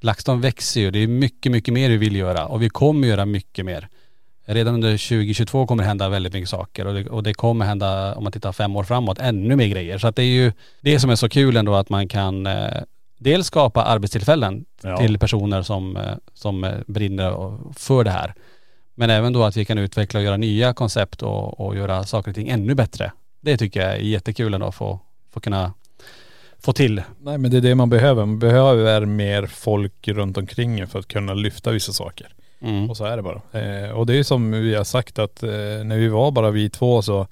LaxTon 0.00 0.40
växer 0.40 0.80
ju. 0.80 0.90
Det 0.90 0.98
är 0.98 1.06
mycket, 1.08 1.52
mycket 1.52 1.74
mer 1.74 1.90
vi 1.90 1.96
vill 1.96 2.16
göra 2.16 2.46
och 2.46 2.62
vi 2.62 2.68
kommer 2.68 3.08
göra 3.08 3.26
mycket 3.26 3.64
mer. 3.64 3.88
Redan 4.52 4.74
under 4.74 4.90
2022 4.90 5.66
kommer 5.66 5.82
det 5.82 5.88
hända 5.88 6.08
väldigt 6.08 6.32
mycket 6.32 6.48
saker 6.48 6.86
och 6.86 6.94
det, 6.94 7.06
och 7.10 7.22
det 7.22 7.34
kommer 7.34 7.64
hända, 7.64 8.14
om 8.14 8.22
man 8.24 8.32
tittar 8.32 8.52
fem 8.52 8.76
år 8.76 8.84
framåt, 8.84 9.18
ännu 9.18 9.56
mer 9.56 9.66
grejer. 9.66 9.98
Så 9.98 10.06
att 10.08 10.16
det 10.16 10.22
är 10.22 10.26
ju 10.26 10.52
det 10.80 11.00
som 11.00 11.10
är 11.10 11.16
så 11.16 11.28
kul 11.28 11.56
ändå 11.56 11.74
att 11.74 11.88
man 11.88 12.08
kan 12.08 12.46
eh, 12.46 12.82
dels 13.18 13.46
skapa 13.46 13.82
arbetstillfällen 13.84 14.64
Ja. 14.82 14.96
till 14.96 15.18
personer 15.18 15.62
som, 15.62 15.96
eh, 15.96 16.02
som 16.34 16.72
brinner 16.86 17.58
för 17.78 18.04
det 18.04 18.10
här. 18.10 18.34
Men 18.94 19.10
även 19.10 19.32
då 19.32 19.44
att 19.44 19.56
vi 19.56 19.64
kan 19.64 19.78
utveckla 19.78 20.20
och 20.20 20.24
göra 20.24 20.36
nya 20.36 20.74
koncept 20.74 21.22
och, 21.22 21.60
och 21.60 21.76
göra 21.76 22.04
saker 22.04 22.30
och 22.30 22.34
ting 22.34 22.48
ännu 22.48 22.74
bättre. 22.74 23.12
Det 23.40 23.56
tycker 23.56 23.80
jag 23.80 23.90
är 23.90 23.96
jättekul 23.96 24.54
ändå 24.54 24.66
att 24.66 24.74
få, 24.74 25.00
få 25.32 25.40
kunna 25.40 25.72
få 26.58 26.72
till. 26.72 27.02
Nej 27.20 27.38
men 27.38 27.50
det 27.50 27.56
är 27.56 27.60
det 27.60 27.74
man 27.74 27.90
behöver. 27.90 28.26
Man 28.26 28.38
behöver 28.38 29.04
mer 29.04 29.46
folk 29.46 30.08
runt 30.08 30.36
omkring 30.36 30.86
för 30.86 30.98
att 30.98 31.08
kunna 31.08 31.34
lyfta 31.34 31.70
vissa 31.70 31.92
saker. 31.92 32.28
Mm. 32.60 32.90
Och 32.90 32.96
så 32.96 33.04
är 33.04 33.16
det 33.16 33.22
bara. 33.22 33.40
Eh, 33.52 33.90
och 33.90 34.06
det 34.06 34.14
är 34.14 34.22
som 34.22 34.50
vi 34.50 34.74
har 34.74 34.84
sagt 34.84 35.18
att 35.18 35.42
eh, 35.42 35.50
när 35.84 35.98
vi 35.98 36.08
var 36.08 36.30
bara 36.30 36.50
vi 36.50 36.70
två 36.70 37.02
så 37.02 37.26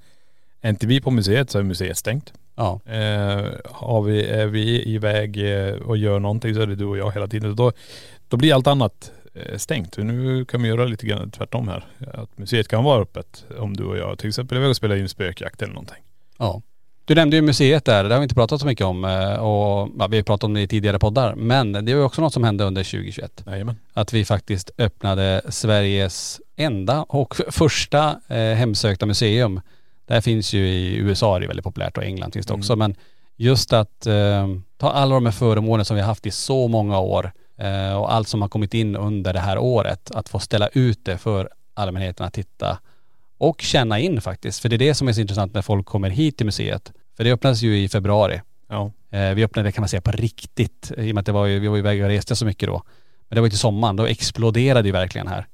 är 0.61 0.71
inte 0.71 0.87
vi 0.87 1.01
på 1.01 1.11
museet 1.11 1.51
så 1.51 1.59
är 1.59 1.63
museet 1.63 1.97
stängt. 1.99 2.33
Ja. 2.55 2.81
Eh, 2.87 3.47
har 3.65 4.03
vi, 4.03 4.27
är 4.27 4.47
vi 4.47 4.83
iväg 4.95 5.53
eh, 5.53 5.75
och 5.75 5.97
gör 5.97 6.19
någonting 6.19 6.55
så 6.55 6.61
är 6.61 6.67
det 6.67 6.77
du 6.77 6.85
och 6.85 6.99
jag 6.99 7.13
hela 7.13 7.27
tiden. 7.29 7.57
Då, 7.57 7.73
då 8.29 8.37
blir 8.37 8.55
allt 8.55 8.67
annat 8.67 9.13
eh, 9.35 9.57
stängt. 9.57 9.97
Nu 9.97 10.45
kan 10.45 10.63
vi 10.63 10.69
göra 10.69 10.85
lite 10.85 11.07
grann 11.07 11.31
tvärtom 11.31 11.69
här. 11.69 11.87
Att 12.15 12.39
museet 12.39 12.69
kan 12.69 12.85
vara 12.85 13.03
öppet 13.03 13.45
om 13.59 13.77
du 13.77 13.85
och 13.85 13.99
jag 13.99 14.19
till 14.19 14.29
exempel 14.29 14.57
är 14.57 14.61
iväg 14.61 14.71
och 14.71 14.77
spelar 14.77 14.97
in 14.97 15.09
spökjakt 15.09 15.63
eller 15.63 15.75
någonting. 15.75 16.03
ja. 16.39 16.63
Du 17.09 17.15
nämnde 17.15 17.37
ju 17.37 17.43
museet 17.43 17.85
där, 17.85 18.05
det 18.05 18.15
har 18.15 18.21
vi 18.21 18.23
inte 18.23 18.35
pratat 18.35 18.61
så 18.61 18.67
mycket 18.67 18.87
om 18.87 19.05
eh, 19.05 19.35
och 19.35 19.89
ja, 19.99 20.07
vi 20.07 20.17
har 20.17 20.23
pratat 20.23 20.45
om 20.45 20.55
det 20.55 20.61
i 20.61 20.69
tidigare 20.69 20.99
poddar. 20.99 21.35
Men 21.35 21.73
det 21.73 21.81
var 21.81 22.01
ju 22.01 22.03
också 22.03 22.21
något 22.21 22.33
som 22.33 22.45
hände 22.45 22.65
under 22.65 22.85
2021. 22.85 23.45
Jajamän. 23.47 23.77
Att 23.93 24.13
vi 24.13 24.25
faktiskt 24.25 24.71
öppnade 24.79 25.43
Sveriges 25.49 26.41
enda 26.57 27.03
och 27.03 27.35
första 27.49 28.21
eh, 28.29 28.37
hemsökta 28.37 29.07
museum. 29.07 29.61
Det 30.07 30.15
här 30.15 30.21
finns 30.21 30.53
ju 30.53 30.69
i 30.69 30.97
USA, 30.97 31.39
det 31.39 31.45
är 31.45 31.47
väldigt 31.47 31.65
populärt 31.65 31.97
och 31.97 32.05
England 32.05 32.33
finns 32.33 32.47
det 32.47 32.55
också. 32.55 32.77
Men 32.77 32.95
just 33.37 33.73
att 33.73 34.07
eh, 34.07 34.49
ta 34.77 34.91
alla 34.91 35.15
de 35.15 35.27
här 35.27 35.33
föremålen 35.33 35.85
som 35.85 35.97
vi 35.97 36.03
har 36.03 36.09
haft 36.09 36.27
i 36.27 36.31
så 36.31 36.69
många 36.69 36.99
år 36.99 37.33
eh, 37.57 37.97
och 37.97 38.13
allt 38.13 38.29
som 38.29 38.43
har 38.43 38.49
kommit 38.49 38.75
in 38.75 38.97
under 38.97 39.33
det 39.33 39.41
här 39.41 39.59
året, 39.59 40.11
att 40.11 40.29
få 40.29 40.39
ställa 40.39 40.69
ut 40.69 41.05
det 41.05 41.19
för 41.19 41.49
allmänheten 41.75 42.27
att 42.27 42.35
titta 42.35 42.79
och 43.39 43.61
känna 43.61 43.99
in 43.99 44.21
faktiskt. 44.21 44.61
För 44.61 44.69
det 44.69 44.77
är 44.77 44.79
det 44.79 44.95
som 44.95 45.09
är 45.09 45.13
så 45.13 45.21
intressant 45.21 45.55
när 45.55 45.63
folk 45.63 45.87
kommer 45.87 46.11
hit 46.11 46.37
till 46.37 46.47
museet. 46.47 46.93
För 47.17 47.25
det 47.25 47.33
öppnades 47.33 47.63
ju 47.63 47.79
i 47.79 47.89
februari. 47.89 48.41
Ja. 48.69 48.93
Eh, 49.11 49.35
vi 49.35 49.45
öppnade 49.45 49.69
det 49.69 49.73
kan 49.73 49.83
man 49.83 49.89
säga 49.89 50.01
på 50.01 50.11
riktigt, 50.11 50.93
i 50.97 51.11
och 51.11 51.15
med 51.15 51.19
att 51.19 51.27
det 51.27 51.33
var 51.33 51.47
ju, 51.47 51.59
vi 51.59 51.69
var 51.69 51.77
ju 51.77 51.81
iväg 51.81 52.03
och 52.03 52.09
reste 52.09 52.37
så 52.37 52.47
mycket 52.47 52.69
då. 52.69 52.83
Men 53.29 53.35
det 53.37 53.41
var 53.41 53.47
ju 53.47 53.51
till 53.51 53.59
sommaren, 53.59 53.97
då 53.97 54.07
exploderade 54.07 54.89
ju 54.89 54.93
verkligen 54.93 55.27
här. 55.27 55.47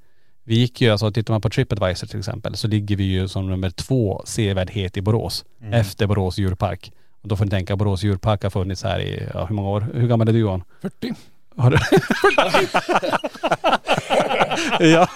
Vi 0.45 0.55
gick 0.59 0.81
ju, 0.81 0.91
alltså 0.91 1.11
tittar 1.13 1.35
man 1.35 1.41
på 1.41 1.51
Tripadvisor 1.51 2.07
till 2.07 2.19
exempel, 2.19 2.57
så 2.57 2.69
ligger 2.69 2.97
vi 2.97 3.05
ju 3.05 3.29
som 3.29 3.51
nummer 3.51 3.71
två 3.71 4.23
sevärdhet 4.25 4.97
i 4.97 5.03
Borås. 5.03 5.45
Efter 5.73 6.07
Borås 6.07 6.39
djurpark. 6.39 6.93
Och 7.23 7.29
då 7.29 7.37
får 7.37 7.45
ni 7.45 7.51
tänka, 7.51 7.77
Borås 7.77 8.03
djurpark 8.03 8.43
har 8.43 8.51
funnits 8.51 8.83
här 8.83 9.01
i, 9.01 9.29
ja, 9.35 9.45
hur 9.45 9.55
många 9.55 9.69
år? 9.69 9.87
Hur 9.95 10.09
gammal 10.09 10.29
är 10.29 10.33
du 10.33 10.39
Johan? 10.39 10.65
40. 10.83 11.15
Har 11.57 11.71
du? 11.71 11.79
ja. 14.81 15.09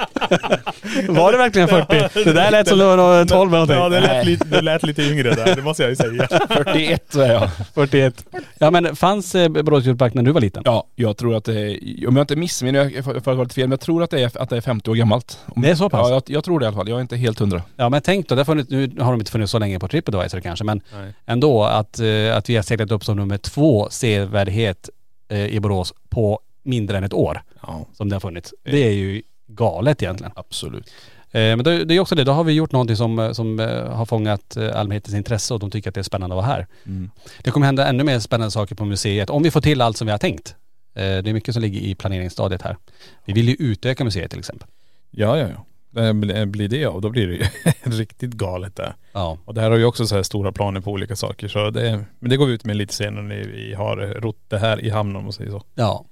Var 1.09 1.33
det 1.33 1.39
verkligen 1.39 1.69
40? 1.69 2.25
Det 2.25 2.33
där 2.33 2.51
lät 2.51 2.69
som 2.69 2.79
det 2.79 2.85
var 2.85 3.25
12 3.25 3.55
eller 3.55 3.75
Ja 3.75 3.79
någonting. 3.79 4.01
det 4.03 4.09
lät, 4.09 4.27
lite, 4.27 4.45
det 4.49 4.61
lät 4.63 4.83
lite 4.83 5.03
yngre 5.03 5.35
där, 5.35 5.57
det 5.57 5.63
måste 5.63 5.83
jag 5.83 5.91
ju 5.91 5.97
säga. 5.97 6.29
41 6.49 7.05
så 7.13 7.21
är 7.21 7.33
jag. 7.33 7.51
41. 7.75 8.25
Ja 8.59 8.71
men 8.71 8.97
fanns 8.97 9.35
eh, 9.35 9.49
Borås 9.49 9.85
djurpark 9.85 10.15
när 10.15 10.23
du 10.23 10.33
var 10.33 10.41
liten? 10.41 10.63
Ja, 10.67 10.85
jag 10.97 11.17
tror 11.17 11.37
att 11.37 11.45
det 11.45 11.61
är, 11.61 12.09
om 12.09 12.17
jag 12.17 12.23
inte 12.23 12.37
missminner 12.37 12.85
mig, 12.85 13.03
för 13.03 13.15
att 13.15 13.27
vara 13.27 13.43
lite 13.43 13.55
fel, 13.55 13.65
men 13.69 13.71
jag 13.73 13.81
tror 13.81 14.03
att 14.03 14.11
det 14.11 14.21
är, 14.23 14.43
att 14.43 14.51
det 14.51 14.57
är 14.57 14.61
50 14.61 14.91
år 14.91 14.95
gammalt. 14.95 15.39
Om- 15.47 15.63
Det 15.63 15.71
är 15.71 15.75
så 15.75 15.89
pass? 15.91 16.09
Ja, 16.09 16.15
jag, 16.15 16.23
jag 16.27 16.45
tror 16.45 16.61
det 16.61 16.65
i 16.65 16.67
alla 16.67 16.77
fall. 16.77 16.89
Jag 16.89 16.97
är 16.97 17.01
inte 17.03 17.17
helt 17.17 17.39
hundra. 17.39 17.63
Ja 17.77 17.89
men 17.89 18.03
tänk 18.03 18.29
då, 18.29 18.35
det 18.35 18.45
funnits, 18.45 18.71
nu 18.71 18.93
har 19.01 19.11
de 19.13 19.21
inte 19.21 19.33
funnits 19.33 19.53
så 19.53 19.59
länge 19.59 19.79
på 19.79 19.89
Tripadvisor 19.89 20.41
kanske 20.41 20.65
men 20.65 20.81
Nej. 20.95 21.13
ändå 21.27 21.65
att, 21.65 22.01
eh, 22.01 22.37
att 22.37 22.51
vi 22.51 22.57
har 22.57 22.63
seglat 22.63 22.91
upp 22.91 23.05
som 23.05 23.17
nummer 23.17 23.39
två 23.39 23.89
sevärdhet 23.91 24.91
i 25.37 25.61
Borås 25.61 25.95
på 26.09 26.41
mindre 26.63 26.97
än 26.99 27.05
ett 27.05 27.13
år 27.13 27.43
Ja, 27.63 27.87
som 27.93 28.09
det 28.09 28.15
har 28.15 28.21
funnits. 28.21 28.55
Det 28.65 28.85
är 28.87 28.93
ju 28.93 29.23
galet 29.47 30.03
egentligen. 30.03 30.33
absolut. 30.37 30.91
Eh, 31.31 31.41
men 31.41 31.65
det, 31.65 31.85
det 31.85 31.95
är 31.95 32.01
också 32.01 32.15
det, 32.15 32.25
då 32.25 32.33
har 32.33 32.45
vi 32.45 32.53
gjort 32.53 32.73
någonting 32.73 32.97
som, 32.97 33.19
eh, 33.19 33.33
som 33.33 33.61
eh, 33.61 33.91
har 33.91 34.07
fångat 34.07 34.57
eh, 34.57 34.77
allmänhetens 34.81 35.15
intresse 35.15 35.55
och 35.55 35.61
de 35.61 35.71
tycker 35.71 35.89
att 35.91 35.95
det 35.95 36.01
är 36.01 36.03
spännande 36.03 36.35
att 36.37 36.45
vara 36.45 36.47
här. 36.57 36.67
Mm. 36.87 37.11
Det 37.43 37.51
kommer 37.51 37.67
hända 37.67 37.87
ännu 37.87 38.05
mer 38.05 38.19
spännande 38.19 38.51
saker 38.51 38.75
på 38.75 38.85
museet 38.85 39.31
om 39.31 39.43
vi 39.43 39.51
får 39.51 39.61
till 39.61 39.81
allt 39.81 39.97
som 39.97 40.07
vi 40.07 40.11
har 40.11 40.19
tänkt. 40.19 40.55
Eh, 40.95 41.03
Det 41.03 41.31
är 41.31 41.33
mycket 41.33 41.55
som 41.55 41.63
ligger 41.63 41.81
i 41.81 41.95
planeringsstadiet 41.95 42.63
här. 42.63 42.77
Vi 43.25 43.33
vill 43.33 43.49
ju 43.49 43.57
utöka 43.59 44.05
museet 44.05 44.31
till 44.31 44.39
exempel. 44.39 44.69
Ja, 45.11 45.39
ja, 45.39 45.49
ja. 45.49 45.65
Det 45.91 46.15
blir- 46.15 46.47
Blir 46.47 46.69
det 46.69 46.85
av, 46.87 47.01
då 47.01 47.11
blir 47.11 47.27
det 47.27 47.35
ju 47.35 47.45
riktigt 47.99 48.31
galet 48.33 48.77
där. 48.77 48.95
Ja. 49.13 49.39
Och 49.45 49.55
det 49.55 49.61
här 49.61 49.71
har 49.71 49.79
ju 49.79 49.85
också 49.85 50.07
så 50.07 50.15
här 50.15 50.23
stora 50.23 50.53
planer 50.53 50.81
på 50.81 50.91
olika 50.91 51.17
saker. 51.17 51.49
Så 51.49 51.71
det, 51.71 52.05
men 52.19 52.31
det 52.31 52.37
går 52.37 52.47
vi 52.47 52.53
ut 52.53 52.65
med 52.65 52.77
lite 52.77 52.95
senare 52.95 53.23
när 53.23 53.37
vi 53.45 53.75
har 53.75 53.97
rott 53.97 54.39
det 54.49 54.59
här 54.59 54.85
i 54.85 54.91
hamn 54.91 55.17
om 55.17 55.23
man 55.23 55.33
säger 55.33 55.51
så. 55.51 55.63
Ja. 55.75 56.05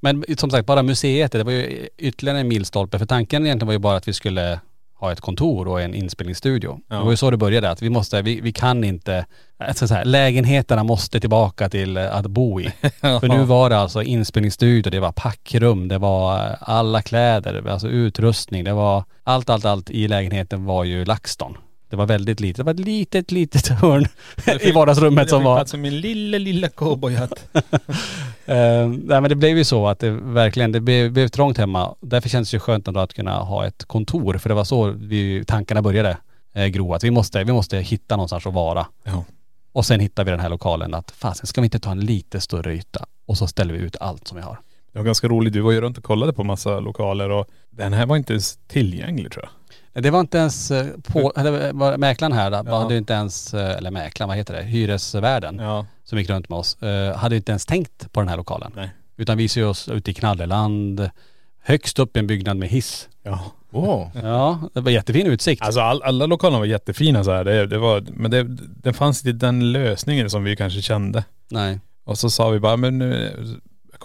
Men 0.00 0.24
som 0.38 0.50
sagt, 0.50 0.66
bara 0.66 0.82
museet, 0.82 1.32
det 1.32 1.44
var 1.44 1.52
ju 1.52 1.88
ytterligare 1.98 2.40
en 2.40 2.48
milstolpe. 2.48 2.98
För 2.98 3.06
tanken 3.06 3.46
egentligen 3.46 3.66
var 3.66 3.72
ju 3.72 3.78
bara 3.78 3.96
att 3.96 4.08
vi 4.08 4.12
skulle 4.12 4.60
ha 4.98 5.12
ett 5.12 5.20
kontor 5.20 5.68
och 5.68 5.80
en 5.80 5.94
inspelningsstudio. 5.94 6.78
Ja. 6.88 6.96
Det 6.96 7.04
var 7.04 7.10
ju 7.10 7.16
så 7.16 7.30
det 7.30 7.36
började, 7.36 7.70
att 7.70 7.82
vi 7.82 7.90
måste, 7.90 8.22
vi, 8.22 8.40
vi 8.40 8.52
kan 8.52 8.84
inte, 8.84 9.26
alltså 9.58 9.88
så 9.88 9.94
här, 9.94 10.04
lägenheterna 10.04 10.84
måste 10.84 11.20
tillbaka 11.20 11.68
till 11.68 11.96
eh, 11.96 12.16
att 12.16 12.26
bo 12.26 12.60
i. 12.60 12.64
För 13.00 13.28
nu 13.28 13.44
var 13.44 13.70
det 13.70 13.78
alltså 13.78 14.02
inspelningsstudio, 14.02 14.90
det 14.90 15.00
var 15.00 15.12
packrum, 15.12 15.88
det 15.88 15.98
var 15.98 16.36
eh, 16.36 16.54
alla 16.60 17.02
kläder, 17.02 17.68
alltså 17.68 17.88
utrustning, 17.88 18.64
det 18.64 18.72
var 18.72 19.04
allt, 19.24 19.50
allt, 19.50 19.64
allt 19.64 19.90
i 19.90 20.08
lägenheten 20.08 20.64
var 20.64 20.84
ju 20.84 21.04
LaxTon. 21.04 21.56
Det 21.88 21.96
var 21.96 22.06
väldigt 22.06 22.40
litet, 22.40 22.56
det 22.56 22.62
var 22.62 22.74
ett 22.74 22.80
litet, 22.80 23.30
litet 23.30 23.68
hörn 23.80 24.06
i 24.60 24.72
vardagsrummet 24.72 25.30
som 25.30 25.44
var 25.44 25.58
Alltså 25.58 25.76
min 25.76 26.00
lilla, 26.00 26.38
lilla 26.38 26.68
cowboyhatt. 26.68 27.48
Eh, 28.48 28.88
nej 28.88 29.20
men 29.20 29.28
det 29.28 29.34
blev 29.34 29.58
ju 29.58 29.64
så 29.64 29.88
att 29.88 29.98
det 29.98 30.10
verkligen, 30.10 30.72
det 30.72 30.80
blev, 30.80 31.12
blev 31.12 31.28
trångt 31.28 31.58
hemma. 31.58 31.94
Därför 32.00 32.28
känns 32.28 32.50
det 32.50 32.54
ju 32.54 32.60
skönt 32.60 32.88
ändå 32.88 33.00
att 33.00 33.14
kunna 33.14 33.38
ha 33.38 33.66
ett 33.66 33.84
kontor. 33.84 34.38
För 34.38 34.48
det 34.48 34.54
var 34.54 34.64
så 34.64 34.90
vi, 34.90 35.44
tankarna 35.46 35.82
började 35.82 36.18
eh, 36.54 36.66
gro. 36.66 36.94
Att 36.94 37.04
vi 37.04 37.10
måste, 37.10 37.44
vi 37.44 37.52
måste 37.52 37.78
hitta 37.78 38.16
någonstans 38.16 38.46
att 38.46 38.54
vara. 38.54 38.86
Ja. 39.04 39.24
Och 39.72 39.86
sen 39.86 40.00
hittar 40.00 40.24
vi 40.24 40.30
den 40.30 40.40
här 40.40 40.48
lokalen 40.48 40.94
att 40.94 41.10
fasen 41.10 41.46
ska 41.46 41.60
vi 41.60 41.64
inte 41.64 41.78
ta 41.78 41.90
en 41.90 42.00
lite 42.00 42.40
större 42.40 42.74
yta? 42.74 43.06
Och 43.26 43.38
så 43.38 43.46
ställer 43.46 43.74
vi 43.74 43.80
ut 43.80 43.96
allt 44.00 44.28
som 44.28 44.36
vi 44.36 44.42
har. 44.42 44.60
Det 44.92 44.98
var 44.98 45.06
ganska 45.06 45.28
roligt. 45.28 45.52
Du 45.52 45.60
var 45.60 45.72
ju 45.72 45.80
runt 45.80 45.98
och 45.98 46.04
kollade 46.04 46.32
på 46.32 46.44
massa 46.44 46.80
lokaler 46.80 47.30
och 47.30 47.46
den 47.70 47.92
här 47.92 48.06
var 48.06 48.16
inte 48.16 48.32
ens 48.32 48.58
tillgänglig 48.66 49.32
tror 49.32 49.44
jag. 49.44 49.50
Nej, 49.96 50.02
Det 50.02 50.10
var 50.10 50.20
inte 50.20 50.38
ens 50.38 50.70
eh, 50.70 50.86
på, 51.12 51.32
eller 51.36 51.72
var 51.72 51.96
mäklaren 51.96 52.32
här 52.32 52.50
då, 52.50 52.62
Ja. 52.66 52.78
hade 52.82 52.96
inte 52.96 53.12
ens, 53.12 53.54
eh, 53.54 53.76
eller 53.76 53.90
mäklaren, 53.90 54.28
vad 54.28 54.36
heter 54.36 54.54
det, 54.54 54.62
hyresvärden 54.62 55.58
Ja. 55.58 55.86
som 56.04 56.18
gick 56.18 56.30
runt 56.30 56.48
med 56.48 56.58
oss, 56.58 56.82
eh, 56.82 57.16
hade 57.16 57.36
inte 57.36 57.52
ens 57.52 57.66
tänkt 57.66 58.12
på 58.12 58.20
den 58.20 58.28
här 58.28 58.36
lokalen. 58.36 58.72
Nej. 58.76 58.90
Utan 59.16 59.38
vi 59.38 59.48
ser 59.48 59.66
oss 59.66 59.88
ute 59.88 60.10
i 60.10 60.14
Knalleland, 60.14 61.10
högst 61.62 61.98
upp 61.98 62.16
i 62.16 62.20
en 62.20 62.26
byggnad 62.26 62.56
med 62.56 62.68
hiss. 62.68 63.08
Ja. 63.22 63.40
Åh. 63.72 64.08
Ja, 64.22 64.58
det 64.74 64.80
var 64.80 64.90
jättefin 64.90 65.26
utsikt. 65.26 65.62
Alltså 65.62 65.80
all, 65.80 66.02
alla 66.02 66.26
lokalerna 66.26 66.58
var 66.58 66.66
jättefina 66.66 67.24
så 67.24 67.30
här. 67.32 67.44
Det, 67.44 67.66
det 67.66 67.78
var, 67.78 68.04
men 68.14 68.30
det, 68.30 68.44
det 68.82 68.92
fanns 68.92 69.26
inte 69.26 69.46
den 69.46 69.72
lösningen 69.72 70.30
som 70.30 70.44
vi 70.44 70.56
kanske 70.56 70.82
kände. 70.82 71.24
Nej. 71.50 71.80
Och 72.04 72.18
så 72.18 72.30
sa 72.30 72.48
vi 72.48 72.58
bara, 72.60 72.76
men 72.76 73.02
eh, 73.02 73.08
jag 73.18 73.30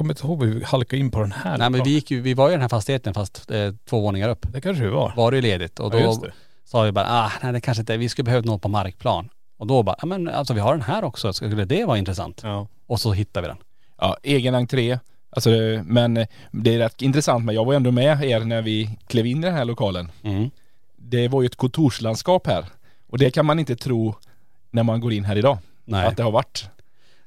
kommer 0.01 0.13
inte 0.13 0.27
ihåg 0.27 0.39
vad 0.39 0.47
vi 0.47 0.63
halkade 0.63 0.99
in 0.99 1.11
på 1.11 1.19
den 1.21 1.31
här. 1.31 1.57
Nej 1.57 1.69
men 1.69 1.83
vi 1.83 1.89
gick 1.89 2.11
ju, 2.11 2.21
vi 2.21 2.33
var 2.33 2.47
ju 2.47 2.51
i 2.51 2.55
den 2.55 2.61
här 2.61 2.69
fastigheten 2.69 3.13
fast 3.13 3.51
eh, 3.51 3.73
två 3.89 3.99
våningar 4.01 4.29
upp. 4.29 4.45
Det 4.53 4.61
kanske 4.61 4.83
vi 4.83 4.89
var. 4.89 5.13
Var 5.15 5.31
det 5.31 5.37
ju 5.37 5.41
ledigt 5.41 5.79
och 5.79 5.91
då 5.91 5.97
ja, 5.99 6.03
just 6.03 6.21
det. 6.21 6.31
sa 6.65 6.81
vi 6.81 6.91
bara, 6.91 7.05
ah 7.09 7.31
nej 7.43 7.53
det 7.53 7.61
kanske 7.61 7.81
inte, 7.81 7.97
vi 7.97 8.09
skulle 8.09 8.23
behövt 8.23 8.45
något 8.45 8.61
på 8.61 8.69
markplan. 8.69 9.29
Och 9.57 9.67
då 9.67 9.83
bara, 9.83 9.95
ja 10.01 10.05
men 10.05 10.27
alltså 10.27 10.53
vi 10.53 10.59
har 10.59 10.71
den 10.71 10.81
här 10.81 11.03
också, 11.03 11.33
skulle 11.33 11.65
det 11.65 11.85
vara 11.85 11.97
intressant? 11.97 12.39
Ja. 12.43 12.67
Och 12.87 12.99
så 12.99 13.13
hittade 13.13 13.47
vi 13.47 13.53
den. 13.53 13.57
Ja, 13.97 14.17
egen 14.23 14.55
entré. 14.55 14.99
Alltså, 15.29 15.49
det- 15.49 15.83
men 15.85 16.17
eh, 16.17 16.27
det 16.51 16.75
är 16.75 16.79
rätt 16.79 17.01
intressant, 17.01 17.45
men 17.45 17.55
jag 17.55 17.65
var 17.65 17.73
ändå 17.73 17.91
med 17.91 18.23
er 18.23 18.39
när 18.39 18.61
vi 18.61 18.97
klev 19.07 19.25
in 19.25 19.37
i 19.37 19.41
den 19.47 19.53
här 19.55 19.65
lokalen. 19.65 20.11
Mm. 20.23 20.49
Det 20.95 21.27
var 21.27 21.41
ju 21.41 21.45
ett 21.45 21.55
kontorslandskap 21.55 22.47
här. 22.47 22.65
Och 23.09 23.17
det 23.17 23.31
kan 23.31 23.45
man 23.45 23.59
inte 23.59 23.75
tro 23.75 24.15
när 24.71 24.83
man 24.83 24.99
går 25.01 25.13
in 25.13 25.25
här 25.25 25.35
idag. 25.37 25.57
Nej. 25.85 26.05
Att 26.07 26.17
det 26.17 26.23
har 26.23 26.31
varit. 26.31 26.69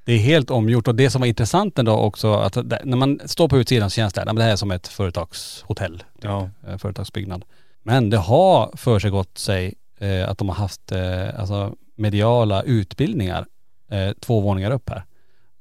Det 0.05 0.13
är 0.13 0.19
helt 0.19 0.51
omgjort 0.51 0.89
och 0.89 0.95
det 0.95 1.11
som 1.11 1.21
var 1.21 1.27
intressant 1.29 1.79
ändå 1.79 1.93
också 1.93 2.33
att 2.35 2.57
när 2.85 2.97
man 2.97 3.21
står 3.25 3.49
på 3.49 3.59
utsidan 3.59 3.91
så 3.91 3.95
känns 3.95 4.13
det, 4.13 4.23
men 4.27 4.37
det 4.37 4.43
här 4.43 4.53
är 4.53 4.57
som 4.57 4.71
ett 4.71 4.89
företagshotell, 4.89 5.99
typ, 5.99 6.05
Ja. 6.25 6.51
eh, 6.69 6.77
företagsbyggnad. 6.79 7.45
Men 7.83 8.11
det 8.11 8.17
har 8.19 8.71
försiggått 8.77 9.39
sig 9.39 9.75
eh, 9.99 10.29
att 10.29 10.39
de 10.39 10.49
har 10.49 10.57
haft 10.57 10.93
eh, 10.93 11.41
alltså 11.41 11.75
mediala 11.97 12.63
utbildningar 12.63 13.47
eh, 13.91 14.11
två 14.21 14.41
våningar 14.41 14.71
upp 14.71 14.91
här. 14.91 15.05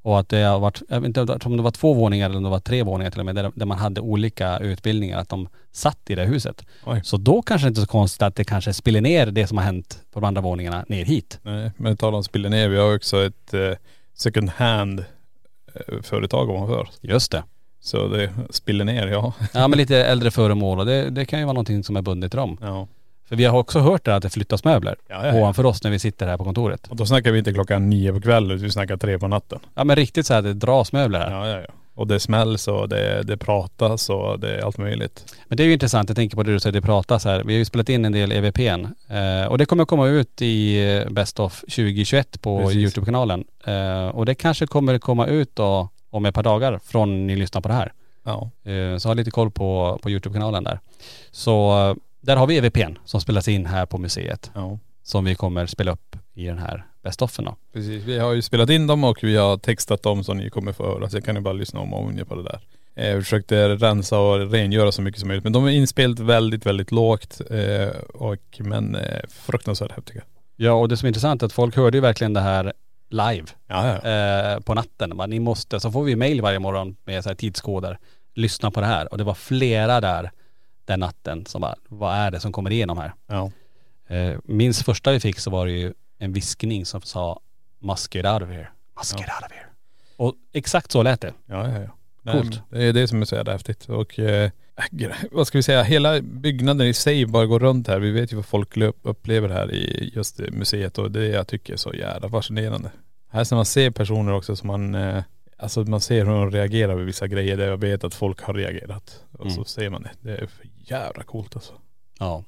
Och 0.02 0.18
att 0.20 0.28
det 0.28 0.42
har 0.42 0.58
varit, 0.58 0.82
jag 0.88 1.00
vet 1.00 1.06
inte 1.16 1.20
om 1.44 1.56
det 1.56 1.62
var 1.62 1.70
två 1.70 1.94
våningar 1.94 2.26
eller 2.26 2.36
om 2.36 2.42
det 2.42 2.50
var 2.50 2.58
tre 2.60 2.82
våningar 2.82 3.10
till 3.10 3.20
och 3.20 3.26
med, 3.26 3.34
där, 3.34 3.52
där 3.54 3.66
man 3.66 3.78
hade 3.78 4.00
olika 4.00 4.58
utbildningar, 4.58 5.18
att 5.18 5.28
de 5.28 5.48
satt 5.72 6.10
i 6.10 6.14
det 6.14 6.24
huset. 6.24 6.64
Oj. 6.86 7.00
Så 7.04 7.16
då 7.16 7.42
kanske 7.42 7.66
det 7.66 7.68
inte 7.68 7.80
är 7.80 7.82
så 7.82 7.88
konstigt 7.90 8.22
att 8.22 8.36
det 8.36 8.44
kanske 8.44 8.72
spiller 8.72 9.00
ner 9.00 9.26
det 9.26 9.46
som 9.46 9.58
har 9.58 9.64
hänt 9.64 10.02
på 10.12 10.20
de 10.20 10.26
andra 10.26 10.40
våningarna 10.42 10.84
ner 10.88 11.04
hit. 11.04 11.38
Nej, 11.42 11.70
men 11.76 11.96
tala 11.96 12.16
om 12.16 12.24
spiller 12.24 12.48
ner. 12.48 12.68
Vi 12.68 12.76
har 12.78 12.94
också 12.94 13.26
ett 13.26 13.54
eh, 13.54 13.60
second 14.14 14.50
hand 14.50 15.04
eh, 15.74 16.02
företag 16.02 16.50
ovanför. 16.50 16.88
Just 17.00 17.32
det. 17.32 17.42
Så 17.80 18.08
det 18.08 18.30
spiller 18.50 18.84
ner, 18.84 19.06
ja. 19.06 19.32
Ja 19.54 19.68
men 19.68 19.78
lite 19.78 19.96
äldre 20.04 20.30
föremål 20.30 20.78
och 20.80 20.86
det, 20.86 21.10
det 21.10 21.24
kan 21.24 21.38
ju 21.38 21.44
vara 21.44 21.52
någonting 21.52 21.84
som 21.84 21.96
är 21.96 22.02
bundet 22.02 22.30
till 22.32 22.38
dem. 22.38 22.58
ja. 22.60 22.88
För 23.28 23.36
vi 23.36 23.44
har 23.44 23.58
också 23.58 23.78
hört 23.80 24.04
det 24.04 24.16
att 24.16 24.22
det 24.22 24.30
flyttas 24.30 24.64
möbler 24.64 24.96
Ja, 25.08 25.26
ja, 25.26 25.26
ja. 25.26 25.40
ovanför 25.40 25.66
oss 25.66 25.82
när 25.84 25.90
vi 25.90 25.98
sitter 25.98 26.26
här 26.26 26.36
på 26.36 26.44
kontoret. 26.44 26.86
Och 26.88 26.96
då 26.96 27.06
snackar 27.06 27.32
vi 27.32 27.38
inte 27.38 27.52
klockan 27.52 27.90
nio 27.90 28.12
på 28.12 28.20
kvällen, 28.20 28.50
utan 28.50 28.64
vi 28.64 28.70
snackar 28.70 28.96
tre 28.96 29.18
på 29.18 29.28
natten. 29.28 29.58
Ja 29.74 29.84
men 29.84 29.96
riktigt 29.96 30.26
så 30.26 30.34
här, 30.34 30.42
det 30.42 30.54
dras 30.54 30.92
möbler 30.92 31.18
här. 31.20 31.30
Ja, 31.30 31.48
ja, 31.48 31.60
ja. 31.60 31.66
Och 31.94 32.06
det 32.06 32.20
smälls 32.20 32.68
och 32.68 32.88
det, 32.88 33.22
det 33.22 33.36
pratas 33.36 34.10
och 34.10 34.40
det 34.40 34.54
är 34.54 34.62
allt 34.64 34.78
möjligt. 34.78 35.34
Men 35.48 35.56
det 35.56 35.62
är 35.62 35.66
ju 35.66 35.72
intressant, 35.72 36.08
jag 36.08 36.16
tänker 36.16 36.36
på 36.36 36.42
det 36.42 36.52
du 36.52 36.60
säger, 36.60 36.72
det 36.72 36.82
pratas 36.82 37.24
här. 37.24 37.44
Vi 37.44 37.52
har 37.52 37.58
ju 37.58 37.64
spelat 37.64 37.88
in 37.88 38.04
en 38.04 38.12
del 38.12 38.32
EVPn. 38.32 38.86
Eh, 39.08 39.46
och 39.46 39.58
det 39.58 39.66
kommer 39.66 39.84
komma 39.84 40.06
ut 40.06 40.42
i 40.42 40.88
eh, 40.96 41.10
Best 41.10 41.40
of 41.40 41.60
2021 41.60 42.40
på 42.40 42.58
Precis. 42.58 42.76
Youtube-kanalen. 42.76 43.44
Eh, 43.64 44.08
och 44.08 44.26
det 44.26 44.34
kanske 44.34 44.66
kommer 44.66 44.98
komma 44.98 45.26
ut 45.26 45.56
då 45.56 45.88
om 46.10 46.26
ett 46.26 46.34
par 46.34 46.42
dagar 46.42 46.80
från 46.84 47.26
ni 47.26 47.36
lyssnar 47.36 47.60
på 47.60 47.68
det 47.68 47.74
här. 47.74 47.92
Ja. 48.24 48.50
Eh, 48.70 48.96
så 48.98 49.08
ha 49.08 49.14
lite 49.14 49.30
koll 49.30 49.50
på, 49.50 49.98
på 50.02 50.10
Youtube-kanalen 50.10 50.64
där. 50.64 50.80
Så 51.30 51.88
eh, 51.90 51.96
där 52.20 52.36
har 52.36 52.46
vi 52.46 52.56
EVPn 52.56 52.98
som 53.04 53.20
spelas 53.20 53.48
in 53.48 53.66
här 53.66 53.86
på 53.86 53.98
museet. 53.98 54.50
Ja. 54.54 54.78
Som 55.02 55.24
vi 55.24 55.34
kommer 55.34 55.66
spela 55.66 55.92
upp 55.92 56.16
i 56.34 56.46
den 56.46 56.58
här 56.58 56.84
Best 57.04 57.22
offen 57.22 57.44
då. 57.44 57.56
Precis, 57.72 58.02
vi 58.04 58.18
har 58.18 58.32
ju 58.32 58.42
spelat 58.42 58.70
in 58.70 58.86
dem 58.86 59.04
och 59.04 59.18
vi 59.22 59.36
har 59.36 59.56
textat 59.56 60.02
dem 60.02 60.24
så 60.24 60.34
ni 60.34 60.50
kommer 60.50 60.72
få 60.72 60.84
höra. 60.86 61.10
Så 61.10 61.16
jag 61.16 61.24
kan 61.24 61.34
ju 61.34 61.40
bara 61.40 61.54
lyssna 61.54 61.80
om 61.80 61.94
och 61.94 62.00
om 62.04 62.12
igen 62.12 62.26
på 62.26 62.34
det 62.34 62.42
där. 62.42 62.60
Eh, 62.94 63.08
Jag 63.08 63.22
försökte 63.22 63.68
rensa 63.68 64.18
och 64.18 64.50
rengöra 64.50 64.92
så 64.92 65.02
mycket 65.02 65.20
som 65.20 65.28
möjligt. 65.28 65.44
Men 65.44 65.52
de 65.52 65.64
är 65.66 65.70
inspelat 65.70 66.18
väldigt, 66.18 66.66
väldigt 66.66 66.90
lågt. 66.92 67.40
Eh, 67.50 67.88
och, 68.14 68.36
men 68.58 68.94
eh, 68.94 69.20
fruktansvärt 69.28 69.92
häftiga. 69.92 70.22
Ja 70.56 70.72
och 70.72 70.88
det 70.88 70.96
som 70.96 71.06
är 71.06 71.08
intressant 71.08 71.42
är 71.42 71.46
att 71.46 71.52
folk 71.52 71.76
hörde 71.76 71.96
ju 71.96 72.00
verkligen 72.00 72.32
det 72.32 72.40
här 72.40 72.72
live 73.08 73.46
Ja, 73.66 73.98
ja. 74.02 74.10
eh, 74.54 74.60
på 74.60 74.74
natten. 74.74 75.16
Man, 75.16 75.30
ni 75.30 75.40
måste, 75.40 75.80
så 75.80 75.90
får 75.90 76.04
vi 76.04 76.16
mail 76.16 76.40
varje 76.42 76.58
morgon 76.58 76.96
med 77.04 77.22
så 77.22 77.30
här 77.30 77.36
tidskoder. 77.36 77.98
Lyssna 78.34 78.70
på 78.70 78.80
det 78.80 78.86
här. 78.86 79.12
Och 79.12 79.18
det 79.18 79.24
var 79.24 79.34
flera 79.34 80.00
där 80.00 80.30
den 80.84 81.00
natten 81.00 81.46
som 81.46 81.60
bara, 81.60 81.74
vad 81.88 82.14
är 82.14 82.30
det 82.30 82.40
som 82.40 82.52
kommer 82.52 82.70
igenom 82.70 82.98
här? 82.98 83.12
ja. 83.26 83.50
Eh, 84.08 84.34
minst 84.44 84.82
första 84.84 85.12
vi 85.12 85.20
fick 85.20 85.38
så 85.38 85.50
var 85.50 85.66
det 85.66 85.72
ju 85.72 85.92
en 86.24 86.32
viskning 86.32 86.86
som 86.86 87.02
sa 87.02 87.40
Must 87.78 88.14
get 88.14 88.26
out 88.26 88.42
of 88.42 88.48
here. 88.48 88.68
Must 88.98 89.12
get 89.12 89.28
out 89.28 89.44
of 89.46 89.52
here. 89.52 89.66
Och 90.16 90.34
exakt 90.52 90.92
så 90.92 91.02
lät 91.02 91.20
det. 91.20 91.34
Ja, 91.46 91.68
ja, 91.68 91.78
ja. 91.82 91.88
Nej, 92.22 92.34
Coolt. 92.40 92.60
Det 92.70 92.84
är 92.84 92.92
det 92.92 93.08
som 93.08 93.20
är 93.20 93.24
så 93.24 93.34
jävla 93.34 93.52
häftigt. 93.52 93.88
Och 93.88 94.18
eh, 94.18 94.50
gre- 94.90 95.28
vad 95.32 95.46
ska 95.46 95.58
vi 95.58 95.62
säga, 95.62 95.82
hela 95.82 96.20
byggnaden 96.20 96.86
i 96.86 96.94
sig 96.94 97.26
bara 97.26 97.46
går 97.46 97.60
runt 97.60 97.88
här. 97.88 97.98
Vi 97.98 98.10
vet 98.10 98.32
ju 98.32 98.36
vad 98.36 98.46
folk 98.46 98.76
upplever 99.02 99.48
här 99.48 99.72
i 99.74 100.10
just 100.14 100.38
museet 100.38 100.98
och 100.98 101.10
det 101.10 101.26
jag 101.26 101.48
tycker 101.48 101.72
är 101.72 101.76
så 101.76 101.92
jävla 101.94 102.28
fascinerande. 102.28 102.90
Här 103.30 103.44
ska 103.44 103.54
man 103.56 103.64
se 103.66 103.92
personer 103.92 104.32
också 104.32 104.56
som 104.56 104.66
man, 104.66 104.94
eh, 104.94 105.22
alltså 105.56 105.80
man 105.84 106.00
ser 106.00 106.24
hur 106.24 106.32
de 106.32 106.50
reagerar 106.50 106.94
vid 106.94 107.06
vissa 107.06 107.26
grejer 107.26 107.56
där 107.56 107.66
jag 107.66 107.76
vet 107.76 108.04
att 108.04 108.14
folk 108.14 108.40
har 108.40 108.54
reagerat. 108.54 109.22
Och 109.32 109.46
så 109.50 109.56
Mm. 109.58 109.64
ser 109.64 109.90
man 109.90 110.02
det. 110.02 110.10
Det 110.20 110.36
är 110.36 110.46
för 110.46 110.66
jävla 110.76 111.22
coolt 111.22 111.56
alltså. 111.56 111.72
Ja. 112.18 112.44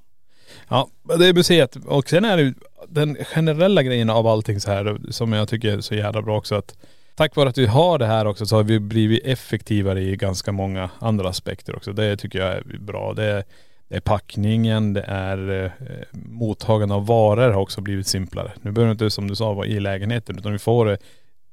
Ja, 0.68 0.88
det 1.18 1.26
är 1.26 1.34
museet. 1.34 1.76
Och 1.76 2.08
sen 2.08 2.24
är 2.24 2.36
det 2.36 2.54
den 2.88 3.16
generella 3.24 3.82
grejen 3.82 4.10
av 4.10 4.26
allting 4.26 4.60
så 4.60 4.70
här 4.70 4.98
som 5.10 5.32
jag 5.32 5.48
tycker 5.48 5.76
är 5.76 5.80
så 5.80 5.94
jävla 5.94 6.22
bra 6.22 6.38
också 6.38 6.54
att 6.54 6.76
tack 7.14 7.36
vare 7.36 7.48
att 7.48 7.58
vi 7.58 7.66
har 7.66 7.98
det 7.98 8.06
här 8.06 8.26
också 8.26 8.46
så 8.46 8.56
har 8.56 8.62
vi 8.62 8.80
blivit 8.80 9.24
effektivare 9.24 10.02
i 10.02 10.16
ganska 10.16 10.52
många 10.52 10.90
andra 10.98 11.28
aspekter 11.28 11.76
också. 11.76 11.92
Det 11.92 12.16
tycker 12.16 12.38
jag 12.38 12.48
är 12.48 12.78
bra. 12.78 13.12
Det 13.14 13.24
är, 13.24 13.44
det 13.88 13.96
är 13.96 14.00
packningen, 14.00 14.92
det 14.92 15.04
är 15.08 15.64
eh, 15.64 15.70
mottagande 16.12 16.94
av 16.94 17.06
varor 17.06 17.50
har 17.50 17.60
också 17.60 17.80
blivit 17.80 18.06
simplare. 18.06 18.52
Nu 18.62 18.72
behöver 18.72 18.88
det 18.88 18.92
inte 18.92 19.10
som 19.10 19.28
du 19.28 19.36
sa 19.36 19.52
vara 19.52 19.66
i 19.66 19.80
lägenheten 19.80 20.38
utan 20.38 20.52
vi 20.52 20.58
får 20.58 20.86
det 20.86 20.98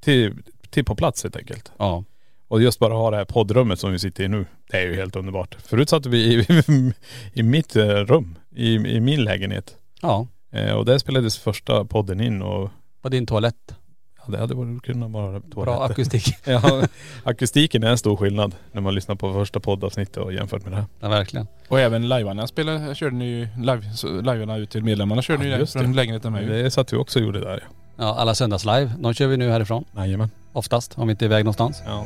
till, 0.04 0.34
till 0.70 0.86
på 0.86 0.96
plats 0.96 1.24
helt 1.24 1.36
enkelt. 1.36 1.72
Ja. 1.78 2.04
Och 2.48 2.62
just 2.62 2.80
bara 2.80 2.94
ha 2.94 3.12
det 3.12 3.18
här 3.18 3.26
poddrummet 3.26 3.80
som 3.80 3.92
vi 3.92 4.00
sitter 4.00 4.24
i 4.24 4.28
nu, 4.28 4.46
det 4.72 4.78
är 4.78 4.88
ju 4.88 4.96
helt 4.96 5.16
underbart. 5.16 5.58
Förut 5.64 5.90
satt 5.90 6.06
vi 6.06 6.18
i, 6.18 6.48
i 7.34 7.44
mitt 7.44 7.76
eh, 7.76 7.86
rum, 7.86 8.36
i, 8.56 8.74
i 8.74 9.00
min 9.00 9.24
lägenhet. 9.24 9.76
Ja. 10.02 10.28
Eh, 10.52 10.72
och 10.74 10.86
där 10.86 10.98
spelades 10.98 11.38
första 11.38 11.86
podden 11.86 12.22
in 12.22 12.42
och 12.42 12.70
På 13.02 13.10
din 13.10 13.26
toalett. 13.26 13.56
ja, 14.18 14.32
det 14.32 14.38
hade 14.38 14.56
varit 14.56 14.82
kunnat 14.84 15.12
vara 15.12 15.40
Bra 15.40 15.66
toaletter. 15.66 15.92
akustik. 15.94 16.36
Ja, 16.46 16.82
akustiken 17.24 17.84
är 17.84 17.88
en 17.90 17.98
stor 17.98 18.16
skillnad 18.18 18.56
när 18.72 18.82
man 18.82 18.96
lyssnar 18.96 19.16
på 19.16 19.34
första 19.34 19.60
poddavsnittet 19.60 20.18
och 20.18 20.34
jämfört 20.34 20.64
med 20.64 20.72
det 20.72 20.76
här. 20.76 20.86
Ja 21.00 21.10
verkligen. 21.10 21.48
Och 21.68 21.80
även 21.80 22.10
livearna 22.10 22.48
spelade, 22.48 22.96
körde 22.96 23.16
ni 23.16 23.26
ju 23.26 23.48
live, 23.58 23.82
livearna 24.22 24.58
ut 24.58 24.70
till 24.70 24.84
medlemmarna 24.84 25.22
körde 25.22 25.44
ni 25.44 25.50
Ja, 25.50 25.56
ju 25.56 25.60
just 25.60 25.74
från 25.74 25.92
det. 25.92 25.96
lägenheten 25.96 26.32
med 26.34 26.44
ju. 26.44 26.50
Det 26.64 26.72
satt 26.72 26.94
vi 26.94 26.98
också 26.98 27.20
och 27.20 27.26
gjorde 27.26 27.40
där 27.40 27.64
ja. 27.68 27.76
Ja 27.98 28.16
alla 28.16 28.36
söndagslive, 28.36 28.92
de 29.00 29.14
kör 29.14 29.28
vi 29.28 29.38
nu 29.38 29.50
härifrån. 29.50 29.86
Jajamän. 29.98 30.30
Oftast, 30.54 30.98
om 30.98 31.08
vi 31.08 31.12
inte 31.12 31.26
är 31.26 31.28
iväg 31.28 31.44
någonstans. 31.46 31.82
Ja. 31.86 32.06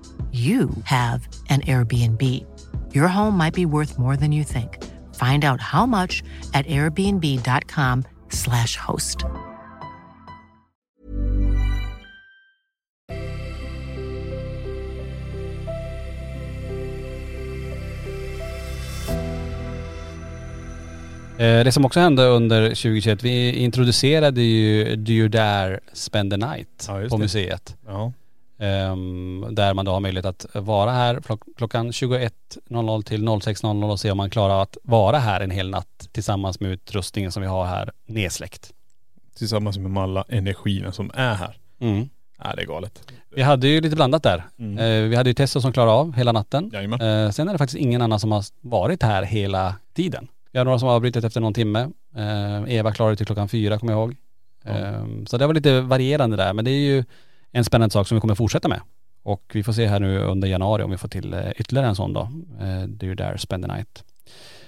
you 0.31 0.69
have 0.85 1.27
an 1.49 1.59
Airbnb. 1.61 2.21
Your 2.93 3.09
home 3.09 3.35
might 3.37 3.53
be 3.53 3.65
worth 3.65 3.99
more 3.99 4.15
than 4.15 4.31
you 4.31 4.45
think. 4.45 4.81
Find 5.15 5.43
out 5.43 5.59
how 5.59 5.85
much 5.85 6.23
at 6.53 6.65
airbnb.com/slash 6.67 8.77
host. 8.77 9.25
Eh, 21.37 21.63
Det 21.63 21.71
som 21.71 21.85
också 21.85 21.99
hände 21.99 22.25
under 22.25 22.61
2021, 22.69 23.23
vi 23.23 23.51
introducerade 23.55 24.41
ju 24.41 24.95
Do 24.95 25.11
You 25.11 25.27
Dare 25.27 25.79
Spend 25.93 26.31
the 26.31 26.37
Night 26.37 26.85
Ja, 26.87 27.01
på 27.09 27.17
museet. 27.17 27.75
Ja. 27.87 28.13
Ehm, 28.61 29.45
där 29.51 29.73
man 29.73 29.85
då 29.85 29.91
har 29.91 29.99
möjlighet 29.99 30.25
att 30.25 30.45
vara 30.53 30.91
här 30.91 31.15
klock- 31.19 31.57
klockan 31.57 31.91
21.00 31.91 33.01
till 33.03 33.23
06.00 33.23 33.91
och 33.91 33.99
se 33.99 34.11
om 34.11 34.17
man 34.17 34.29
klarar 34.29 34.61
att 34.61 34.77
vara 34.83 35.17
här 35.17 35.41
en 35.41 35.51
hel 35.51 35.69
natt 35.69 36.09
tillsammans 36.11 36.59
med 36.59 36.71
utrustningen 36.71 37.31
som 37.31 37.41
vi 37.41 37.47
har 37.47 37.65
här 37.65 37.91
nedsläckt. 38.05 38.71
Tillsammans 39.37 39.77
med 39.77 40.03
alla 40.03 40.25
energierna 40.27 40.91
som 40.91 41.11
är 41.13 41.33
här. 41.33 41.57
Mm. 41.79 42.09
Ja, 42.43 42.53
det 42.55 42.61
är 42.61 42.65
galet. 42.65 43.11
Vi 43.35 43.41
hade 43.41 43.67
ju 43.67 43.81
lite 43.81 43.95
blandat 43.95 44.23
där. 44.23 44.43
Mm. 44.59 44.77
Eh, 44.77 45.09
vi 45.09 45.15
hade 45.15 45.29
ju 45.29 45.33
Testo 45.33 45.61
som 45.61 45.73
klarade 45.73 45.91
av 45.91 46.13
hela 46.15 46.31
natten. 46.31 46.69
Jajamän. 46.73 47.01
Eh, 47.01 47.31
sen 47.31 47.47
är 47.47 47.51
det 47.51 47.57
faktiskt 47.57 47.79
ingen 47.81 48.01
annan 48.01 48.19
som 48.19 48.31
har 48.31 48.43
varit 48.61 49.03
här 49.03 49.23
hela 49.23 49.75
tiden. 49.93 50.27
Vi 50.51 50.57
har 50.57 50.65
några 50.65 50.79
som 50.79 50.87
har 50.87 50.95
avbrutit 50.95 51.23
efter 51.23 51.41
någon 51.41 51.53
timme. 51.53 51.89
Eh, 52.15 52.73
Eva 52.75 52.91
klarade 52.91 53.15
till 53.15 53.25
klockan 53.25 53.49
fyra 53.49 53.79
kommer 53.79 53.93
jag 53.93 53.99
ihåg. 53.99 54.15
Eh, 54.65 55.05
så 55.25 55.37
det 55.37 55.47
var 55.47 55.53
lite 55.53 55.81
varierande 55.81 56.37
där 56.37 56.53
men 56.53 56.65
det 56.65 56.71
är 56.71 56.79
ju 56.95 57.03
en 57.51 57.63
spännande 57.63 57.93
sak 57.93 58.07
som 58.07 58.15
vi 58.15 58.21
kommer 58.21 58.35
fortsätta 58.35 58.67
med. 58.67 58.81
Och 59.23 59.51
vi 59.53 59.63
får 59.63 59.73
se 59.73 59.87
här 59.87 59.99
nu 59.99 60.19
under 60.19 60.47
januari 60.47 60.83
om 60.83 60.91
vi 60.91 60.97
får 60.97 61.07
till 61.07 61.33
eh, 61.33 61.39
ytterligare 61.57 61.87
en 61.87 61.95
sån 61.95 62.13
då. 62.13 62.21
Eh, 62.61 62.83
det 62.87 63.05
är 63.05 63.07
ju 63.07 63.15
där 63.15 63.37
spend 63.37 63.63
the 63.63 63.73
night. 63.73 64.03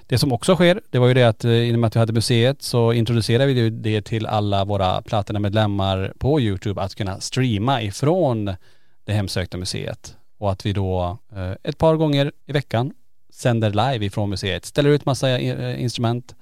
Det 0.07 0.17
som 0.17 0.33
också 0.33 0.55
sker, 0.55 0.81
det 0.89 0.99
var 0.99 1.07
ju 1.07 1.13
det 1.13 1.23
att 1.23 1.45
eh, 1.45 1.51
i 1.51 1.75
och 1.75 1.79
med 1.79 1.87
att 1.87 1.95
vi 1.95 1.99
hade 1.99 2.13
museet 2.13 2.61
så 2.61 2.93
introducerade 2.93 3.45
vi 3.45 3.59
ju 3.59 3.69
det 3.69 4.01
till 4.01 4.25
alla 4.25 4.65
våra 4.65 5.01
Platina-medlemmar 5.01 6.13
på 6.19 6.39
YouTube 6.41 6.81
att 6.81 6.95
kunna 6.95 7.19
streama 7.19 7.81
ifrån 7.81 8.55
det 9.05 9.13
hemsökta 9.13 9.57
museet. 9.57 10.17
Och 10.37 10.51
att 10.51 10.65
vi 10.65 10.73
då 10.73 11.17
ett 11.63 11.77
par 11.77 11.95
gånger 11.95 12.31
i 12.45 12.51
veckan 12.51 12.93
sänder 13.33 13.69
live 13.69 14.05
ifrån 14.05 14.29
museet, 14.29 14.65
ställer 14.65 14.89
ut 14.89 15.05
massa 15.05 15.39
instrument. 15.39 16.35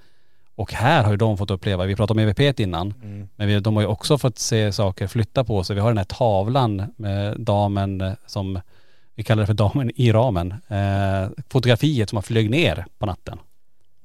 Och 0.55 0.73
här 0.73 1.03
har 1.03 1.11
ju 1.11 1.17
de 1.17 1.37
fått 1.37 1.51
uppleva, 1.51 1.85
vi 1.85 1.95
pratade 1.95 2.23
om 2.23 2.29
EVP 2.29 2.59
innan, 2.59 2.93
Mm. 3.03 3.27
men 3.35 3.47
vi, 3.47 3.59
de 3.59 3.75
har 3.75 3.81
ju 3.83 3.87
också 3.87 4.17
fått 4.17 4.39
se 4.39 4.71
saker 4.71 5.07
flytta 5.07 5.43
på 5.43 5.63
sig. 5.63 5.73
Vi 5.75 5.79
har 5.81 5.89
den 5.89 5.97
här 5.97 6.05
tavlan 6.05 6.83
med 6.97 7.39
damen 7.41 8.15
som, 8.25 8.59
vi 9.15 9.23
kallar 9.23 9.43
det 9.43 9.47
för 9.47 9.53
damen 9.53 9.91
i 9.95 10.11
ramen. 10.11 10.51
Eh, 10.67 11.29
fotografiet 11.49 12.09
som 12.09 12.17
har 12.17 12.21
flög 12.23 12.49
ner 12.49 12.85
på 12.99 13.05
natten. 13.05 13.37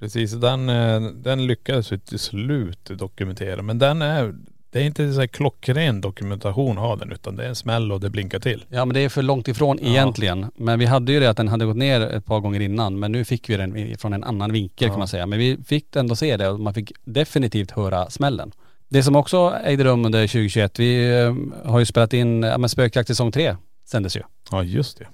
Precis, 0.01 0.33
den, 0.33 0.69
eh, 0.69 1.01
den 1.01 1.47
lyckades 1.47 1.93
vi 1.93 1.99
till 1.99 2.19
slut 2.19 2.85
dokumentera. 2.99 3.63
Men 3.63 3.79
den 3.79 4.03
är, 4.03 4.35
det 4.71 4.79
är 4.81 4.85
inte 4.85 5.13
så 5.13 5.21
här 5.21 5.27
klockren 5.27 6.01
dokumentation 6.01 6.79
av 6.79 6.99
den 6.99 7.13
utan 7.13 7.37
det 7.37 7.45
är 7.45 7.49
en 7.49 7.55
smäll 7.55 7.93
och 7.93 8.01
det 8.01 8.11
blinkar 8.11 8.39
till. 8.39 8.65
Ja 8.69 8.85
men 8.85 8.95
det 8.95 9.01
är 9.01 9.09
för 9.09 9.23
långt 9.23 9.49
ifrån 9.49 9.79
Ja. 9.83 9.89
egentligen. 9.89 10.47
Men 10.57 10.79
vi 10.79 10.85
hade 10.87 11.13
ju 11.13 11.21
det 11.21 11.31
att 11.31 11.37
den 11.37 11.49
hade 11.49 11.65
gått 11.65 11.77
ner 11.77 12.01
ett 12.01 12.25
par 12.27 12.41
gånger 12.41 12.61
innan 12.61 12.99
men 12.99 13.13
nu 13.13 13.25
fick 13.25 13.51
vi 13.51 13.57
den 13.57 13.97
från 13.99 14.13
en 14.13 14.25
annan 14.25 14.53
vinkel 14.53 14.87
Ja. 14.87 14.93
kan 14.93 14.99
man 14.99 15.09
säga. 15.09 15.27
Men 15.27 15.39
vi 15.39 15.59
fick 15.67 15.97
ändå 15.97 16.17
se 16.17 16.37
det 16.37 16.49
och 16.49 16.61
man 16.61 16.75
fick 16.75 16.93
definitivt 17.05 17.71
höra 17.71 18.11
smällen. 18.11 18.53
Det 18.89 19.03
som 19.03 19.17
också 19.17 19.55
ägde 19.65 19.85
rum 19.85 20.05
under 20.05 20.27
2021, 20.27 20.79
vi 20.79 21.21
eh, 21.21 21.35
har 21.71 21.79
ju 21.79 21.85
spelat 21.87 22.13
in, 22.13 22.43
ja 22.43 22.59
men 22.59 22.69
Spökjakt 22.71 23.09
säsong 23.09 23.33
3 23.33 23.57
sändes 23.85 24.17
ju. 24.17 24.21
Ja 24.51 24.63
just 24.63 24.99
det. 24.99 25.05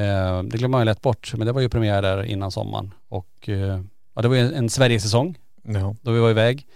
Eh, 0.00 0.42
det 0.42 0.58
glömmer 0.58 0.68
man 0.68 0.80
ju 0.80 0.84
lätt 0.84 1.02
bort 1.02 1.32
men 1.36 1.46
det 1.46 1.52
var 1.52 1.60
ju 1.60 1.68
premiär 1.68 2.02
där 2.02 2.22
innan 2.22 2.50
sommaren. 2.50 2.94
Och 3.08 3.48
eh, 3.48 3.80
ja, 4.14 4.22
det 4.22 4.28
var 4.28 4.34
ju 4.36 4.40
en, 4.42 4.54
en 4.54 4.70
Sverigesäsong 4.70 5.38
Ja. 5.62 5.94
då 6.02 6.10
vi 6.12 6.20
var 6.20 6.30
iväg. 6.30 6.66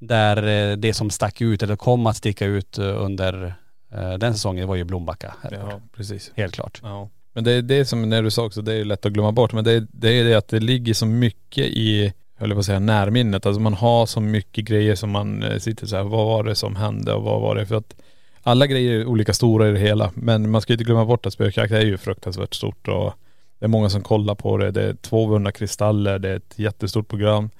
Där 0.00 0.70
eh, 0.70 0.76
det 0.76 0.94
som 0.94 1.10
stack 1.10 1.40
ut 1.40 1.62
eller 1.62 1.76
kom 1.76 2.06
att 2.06 2.16
sticka 2.16 2.46
ut 2.46 2.78
eh, 2.78 3.02
under 3.04 3.54
eh, 3.92 4.12
den 4.12 4.34
säsongen 4.34 4.68
var 4.68 4.76
ju 4.76 4.84
Blombacka. 4.84 5.34
ja, 5.50 5.80
precis. 5.96 6.32
Helt 6.34 6.54
klart. 6.54 6.80
Ja. 6.82 7.08
Men 7.32 7.44
det 7.44 7.52
är 7.52 7.62
det 7.62 7.84
som, 7.84 8.08
när 8.08 8.22
du 8.22 8.30
sa 8.30 8.44
också, 8.44 8.62
det 8.62 8.72
är 8.72 8.76
ju 8.76 8.84
lätt 8.84 9.06
att 9.06 9.12
glömma 9.12 9.32
bort. 9.32 9.52
Men 9.52 9.64
det, 9.64 9.72
är- 9.72 9.86
det 9.92 10.08
är 10.08 10.24
det 10.24 10.34
att 10.34 10.48
det 10.48 10.60
ligger 10.60 10.94
så 10.94 11.06
mycket 11.06 11.64
i, 11.66 12.04
jag 12.04 12.12
höll 12.46 12.52
på 12.52 12.58
att 12.58 12.64
säga 12.66 12.78
närminnet. 12.78 13.46
Alltså 13.46 13.60
man 13.60 13.74
har 13.74 14.06
så 14.06 14.20
mycket 14.20 14.64
grejer 14.64 14.94
som 14.94 15.10
man 15.10 15.44
sitter 15.60 15.86
så 15.86 15.96
här, 15.96 16.02
vad 16.02 16.26
var 16.26 16.44
det 16.44 16.54
som 16.54 16.76
hände 16.76 17.12
och 17.14 17.22
vad 17.22 17.40
var 17.40 17.54
det? 17.54 17.66
För 17.66 17.74
att 17.74 17.94
alla 18.42 18.66
grejer 18.66 19.00
är 19.00 19.06
olika 19.06 19.32
stora 19.32 19.68
i 19.68 19.72
det 19.72 19.78
hela. 19.78 20.10
Men 20.14 20.50
man 20.50 20.60
ska 20.60 20.72
inte 20.72 20.84
glömma 20.84 21.04
bort 21.04 21.26
att 21.26 21.32
spökjakt 21.32 21.72
är 21.72 21.80
ju 21.80 21.98
fruktansvärt 21.98 22.54
stort 22.54 22.88
och 22.88 23.12
det 23.58 23.64
är 23.64 23.68
många 23.68 23.90
som 23.90 24.02
kollar 24.02 24.34
på 24.34 24.56
det. 24.56 24.70
Det 24.70 24.82
är 24.82 24.94
200 24.94 25.52
kristaller, 25.52 26.18
det 26.18 26.28
är 26.28 26.36
ett 26.36 26.58
jättestort 26.58 27.08
program. 27.08 27.50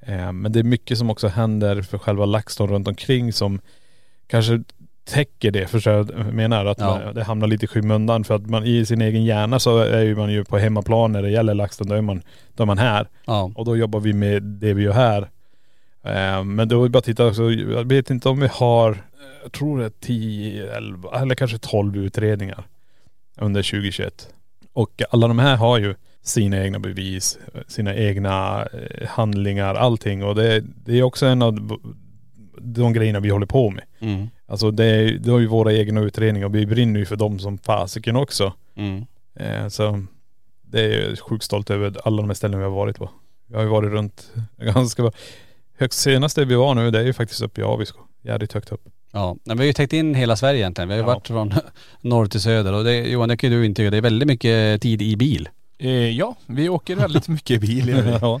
Eh, 0.00 0.32
Men 0.32 0.52
det 0.52 0.58
är 0.58 0.64
mycket 0.64 0.98
som 0.98 1.10
också 1.10 1.28
händer 1.28 1.82
för 1.82 1.98
själva 1.98 2.24
LaxTon 2.24 2.68
runt 2.68 2.88
omkring 2.88 3.32
som 3.32 3.60
kanske 4.26 4.62
täcker 5.04 5.50
det, 5.50 5.66
förstår 5.66 5.92
jag 5.92 6.34
menar. 6.34 6.66
Att 6.66 6.78
Ja. 6.80 7.00
man, 7.04 7.14
det 7.14 7.24
hamnar 7.24 7.46
lite 7.46 7.64
i 7.64 7.68
skymundan 7.68 8.24
för 8.24 8.34
att 8.34 8.46
man 8.46 8.64
i 8.64 8.86
sin 8.86 9.00
egen 9.00 9.24
hjärna 9.24 9.58
så 9.58 9.78
är 9.78 10.02
ju 10.02 10.16
man 10.16 10.32
ju 10.32 10.44
på 10.44 10.58
hemmaplan 10.58 11.12
när 11.12 11.22
det 11.22 11.30
gäller 11.30 11.54
LaxTon. 11.54 11.88
Då 11.88 11.94
är 11.94 12.00
man, 12.00 12.22
då 12.54 12.62
är 12.62 12.66
man 12.66 12.78
här. 12.78 13.08
Ja. 13.26 13.50
Och 13.54 13.64
då 13.64 13.76
jobbar 13.76 14.00
vi 14.00 14.12
med 14.12 14.42
det 14.42 14.74
vi 14.74 14.82
gör 14.82 14.92
här. 14.92 15.22
Eh, 16.02 16.44
Men 16.44 16.68
då 16.68 16.80
är 16.80 16.84
det 16.84 16.90
bara 16.90 16.98
att 16.98 17.04
titta 17.04 17.26
också, 17.26 17.50
jag 17.50 17.84
vet 17.88 18.10
inte 18.10 18.28
om 18.28 18.40
vi 18.40 18.48
har, 18.52 18.90
eh, 18.90 18.96
jag 19.42 19.52
tror 19.52 19.78
det 19.78 19.84
är 19.84 19.92
10, 20.00 20.72
11 20.76 21.20
eller 21.20 21.34
kanske 21.34 21.58
12 21.58 21.96
utredningar 21.96 22.64
under 23.36 23.62
2021. 23.62 24.28
Och 24.72 25.02
alla 25.10 25.28
de 25.28 25.38
här 25.38 25.56
har 25.56 25.78
ju 25.78 25.94
sina 26.26 26.64
egna 26.64 26.78
bevis, 26.78 27.38
sina 27.68 27.94
egna 27.94 28.62
eh, 28.72 29.08
handlingar, 29.08 29.74
allting. 29.74 30.24
Och 30.24 30.34
det, 30.34 30.60
det 30.84 30.98
är 30.98 31.02
också 31.02 31.26
en 31.26 31.42
av 31.42 31.78
de 32.58 32.92
grejerna 32.92 33.20
vi 33.20 33.28
håller 33.30 33.46
på 33.46 33.70
med. 33.70 33.84
Mm. 34.00 34.26
Alltså 34.46 34.70
det, 34.70 34.84
är- 34.84 35.12
det 35.18 35.30
har 35.30 35.38
ju 35.38 35.46
våra 35.46 35.72
egna 35.72 36.00
utredningar 36.00 36.46
och 36.46 36.54
vi 36.54 36.66
brinner 36.66 37.00
ju 37.00 37.06
för 37.06 37.16
dem 37.16 37.38
som 37.38 37.58
fasiken 37.58 38.16
också. 38.16 38.52
Mm. 38.76 39.04
Eh, 39.34 39.68
så 39.68 40.02
det 40.62 40.80
är 40.80 41.08
jag 41.08 41.18
sjukt 41.18 41.44
stolt 41.44 41.70
över 41.70 41.96
alla 42.04 42.16
de 42.16 42.26
här 42.28 42.34
ställena 42.34 42.58
vi 42.58 42.64
har 42.64 42.70
varit 42.76 42.96
på. 42.98 43.10
Vi 43.48 43.54
har 43.56 43.62
ju 43.62 43.68
varit 43.68 43.90
runt 43.92 44.32
ganska, 44.56 45.10
högst 45.78 45.98
senaste 46.00 46.44
vi 46.44 46.54
var 46.54 46.74
nu 46.74 46.90
det 46.90 46.98
är 46.98 47.04
ju 47.04 47.12
faktiskt 47.12 47.42
uppe 47.42 47.60
i 47.60 47.64
Abisko. 47.64 48.00
Jävligt 48.22 48.52
högt 48.52 48.72
upp. 48.72 48.82
Ja, 49.12 49.36
men 49.44 49.56
vi 49.58 49.62
har 49.62 49.66
ju 49.66 49.72
täckt 49.72 49.92
in 49.92 50.14
hela 50.14 50.36
Sverige 50.36 50.60
egentligen. 50.60 50.88
Vi 50.88 50.94
har 50.94 50.98
ju 51.02 51.08
Ja. 51.08 51.14
varit 51.14 51.26
från 51.28 51.54
norr 52.00 52.26
till 52.26 52.40
söder 52.40 52.72
och 52.72 52.84
det, 52.84 52.96
Johan 52.96 53.28
det 53.28 53.36
kan 53.36 53.50
ju 53.50 53.56
du 53.60 53.66
intyga, 53.66 53.90
det 53.90 53.96
är 53.96 54.00
väldigt 54.02 54.26
mycket 54.28 54.82
tid 54.82 55.02
i 55.02 55.16
bil. 55.16 55.48
Eh, 55.78 55.90
ja, 55.90 56.36
vi 56.46 56.68
åker 56.68 56.96
väldigt 56.96 57.28
mycket 57.28 57.60
bil. 57.60 57.88
gör 57.88 58.02
vi. 58.02 58.10
ja. 58.20 58.40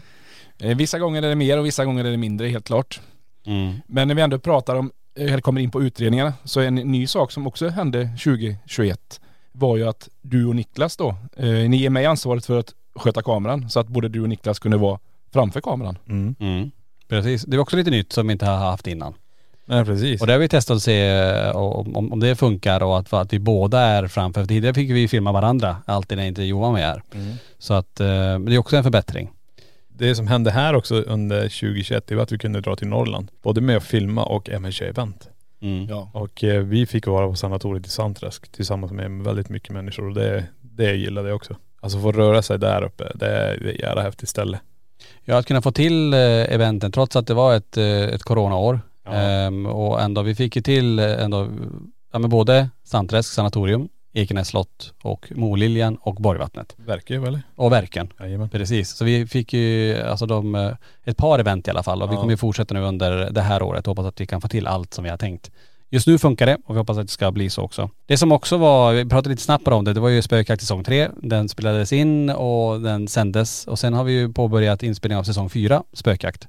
Eh, 0.58 0.76
vissa 0.76 0.98
gånger 0.98 1.22
är 1.22 1.28
det 1.28 1.34
mer 1.34 1.58
och 1.58 1.66
vissa 1.66 1.84
gånger 1.84 2.04
är 2.04 2.10
det 2.10 2.16
mindre 2.16 2.48
helt 2.48 2.66
klart. 2.66 3.00
Mm. 3.46 3.74
Men 3.86 4.08
när 4.08 4.14
vi 4.14 4.22
ändå 4.22 4.38
pratar 4.38 4.76
om, 4.76 4.92
eh, 5.18 5.26
eller 5.26 5.40
kommer 5.40 5.60
in 5.60 5.70
på 5.70 5.82
utredningarna, 5.82 6.32
så 6.44 6.60
en 6.60 6.74
ny 6.74 7.06
sak 7.06 7.32
som 7.32 7.46
också 7.46 7.68
hände 7.68 8.04
2021 8.04 9.20
var 9.52 9.76
ju 9.76 9.88
att 9.88 10.08
du 10.22 10.46
och 10.46 10.56
Niklas 10.56 10.96
då, 10.96 11.08
eh, 11.36 11.46
ni 11.46 11.76
ger 11.76 11.90
mig 11.90 12.06
ansvaret 12.06 12.46
för 12.46 12.58
att 12.58 12.74
sköta 12.94 13.22
kameran 13.22 13.70
så 13.70 13.80
att 13.80 13.88
både 13.88 14.08
du 14.08 14.20
och 14.20 14.28
Niklas 14.28 14.58
kunde 14.58 14.76
vara 14.76 14.98
framför 15.32 15.60
kameran. 15.60 15.98
Mm. 16.08 16.34
Mm. 16.40 16.70
Precis, 17.08 17.42
det 17.42 17.56
är 17.56 17.58
också 17.58 17.76
lite 17.76 17.90
nytt 17.90 18.12
som 18.12 18.26
vi 18.26 18.32
inte 18.32 18.46
har 18.46 18.56
haft 18.56 18.86
innan. 18.86 19.14
Nej 19.68 19.84
precis. 19.84 20.20
Och 20.20 20.26
det 20.26 20.32
har 20.32 20.40
vi 20.40 20.48
testat 20.48 20.76
att 20.76 20.82
se 20.82 21.08
eh, 21.08 21.56
om, 21.56 21.96
om, 21.96 22.12
om 22.12 22.20
det 22.20 22.36
funkar 22.36 22.82
och 22.82 22.98
att, 22.98 23.12
att 23.12 23.32
vi 23.32 23.38
båda 23.38 23.80
är 23.80 24.06
framför. 24.06 24.40
För 24.40 24.48
tidigare 24.48 24.74
fick 24.74 24.90
vi 24.90 25.08
filma 25.08 25.32
varandra 25.32 25.76
alltid 25.86 26.18
när 26.18 26.24
inte 26.24 26.42
Johan 26.42 26.72
var 26.72 26.80
här. 26.80 27.02
Mm. 27.14 27.34
Så 27.58 27.74
att, 27.74 28.00
eh, 28.00 28.06
men 28.06 28.44
det 28.44 28.54
är 28.54 28.58
också 28.58 28.76
en 28.76 28.82
förbättring. 28.82 29.30
Det 29.88 30.14
som 30.14 30.26
hände 30.26 30.50
här 30.50 30.74
också 30.74 30.94
under 30.94 31.42
2021 31.42 32.06
det 32.06 32.14
var 32.14 32.22
att 32.22 32.32
vi 32.32 32.38
kunde 32.38 32.60
dra 32.60 32.76
till 32.76 32.88
Norrland. 32.88 33.30
Både 33.42 33.60
med 33.60 33.76
att 33.76 33.84
filma 33.84 34.24
och 34.24 34.50
även 34.50 34.72
köra 34.72 34.88
event. 34.88 35.28
Mm. 35.60 35.86
Ja. 35.88 36.10
Och 36.12 36.44
eh, 36.44 36.62
vi 36.62 36.86
fick 36.86 37.06
vara 37.06 37.28
på 37.28 37.34
sanatoriet 37.34 37.86
i 37.86 37.90
Sandträsk 37.90 38.52
tillsammans 38.52 38.92
med 38.92 39.10
väldigt 39.10 39.48
mycket 39.48 39.70
människor 39.70 40.08
och 40.08 40.14
det, 40.14 40.44
det 40.60 40.94
gillade 40.94 41.28
jag 41.28 41.36
också. 41.36 41.56
Alltså 41.80 42.00
få 42.00 42.12
röra 42.12 42.42
sig 42.42 42.58
där 42.58 42.82
uppe, 42.82 43.12
det 43.14 43.26
är 43.26 43.58
det 43.60 43.70
är 43.70 43.74
ett 43.74 43.80
jävla 43.80 44.02
häftigt 44.02 44.28
ställe. 44.28 44.60
Ja, 45.24 45.38
att 45.38 45.46
kunna 45.46 45.62
få 45.62 45.72
till 45.72 46.14
eh, 46.14 46.20
eventen 46.20 46.92
trots 46.92 47.16
att 47.16 47.26
det 47.26 47.34
var 47.34 47.54
ett, 47.56 47.76
ett 47.76 48.22
coronaår. 48.22 48.80
Ja. 49.06 49.12
Ehm, 49.12 49.66
och 49.66 50.00
ändå, 50.00 50.22
vi 50.22 50.34
fick 50.34 50.56
ju 50.56 50.62
till 50.62 50.98
eh, 50.98 51.22
ändå, 51.24 51.48
ja 52.12 52.18
men 52.18 52.30
både 52.30 52.68
Sandträsk 52.84 53.32
sanatorium, 53.32 53.88
Ekenäs 54.14 54.48
slott 54.48 54.92
och 55.02 55.32
Moliljan 55.34 55.96
och 56.00 56.14
Borgvattnet. 56.14 56.74
Verkar 56.76 57.14
ju 57.14 57.20
väl? 57.20 57.40
Och 57.54 57.72
Verken. 57.72 58.08
Jajamän. 58.20 58.48
Precis. 58.48 58.90
Så 58.96 59.04
vi 59.04 59.26
fick 59.26 59.52
ju 59.52 59.96
alltså 60.02 60.26
de, 60.26 60.54
eh, 60.54 60.70
ett 61.04 61.16
par 61.16 61.38
event 61.38 61.68
i 61.68 61.70
alla 61.70 61.82
fall 61.82 62.02
och 62.02 62.10
vi 62.10 62.14
Ja. 62.14 62.20
kommer 62.20 62.32
ju 62.32 62.36
fortsätta 62.36 62.74
nu 62.74 62.80
under 62.80 63.30
det 63.30 63.40
här 63.40 63.62
året 63.62 63.86
och 63.86 63.90
hoppas 63.90 64.06
att 64.06 64.20
vi 64.20 64.26
kan 64.26 64.40
få 64.40 64.48
till 64.48 64.66
allt 64.66 64.94
som 64.94 65.04
vi 65.04 65.10
har 65.10 65.16
tänkt. 65.16 65.50
Just 65.90 66.06
nu 66.06 66.18
funkar 66.18 66.46
det 66.46 66.56
och 66.64 66.74
vi 66.74 66.78
hoppas 66.78 66.98
att 66.98 67.06
det 67.06 67.12
ska 67.12 67.32
bli 67.32 67.50
så 67.50 67.62
också. 67.62 67.90
Det 68.06 68.16
som 68.18 68.32
också 68.32 68.56
var, 68.56 68.92
vi 68.92 69.04
pratade 69.04 69.28
lite 69.28 69.42
snabbt 69.42 69.64
bara 69.64 69.74
om 69.74 69.84
det, 69.84 69.92
det 69.92 70.00
var 70.00 70.08
ju 70.08 70.22
Spökjakt 70.22 70.60
säsong 70.62 70.84
3. 70.84 71.08
Den 71.22 71.48
spelades 71.48 71.92
in 71.92 72.30
och 72.30 72.80
den 72.80 73.08
sändes 73.08 73.66
och 73.66 73.78
sen 73.78 73.94
har 73.94 74.04
vi 74.04 74.12
ju 74.12 74.32
påbörjat 74.32 74.82
inspelning 74.82 75.18
av 75.18 75.22
säsong 75.22 75.50
4, 75.50 75.82
Spökjakt. 75.92 76.48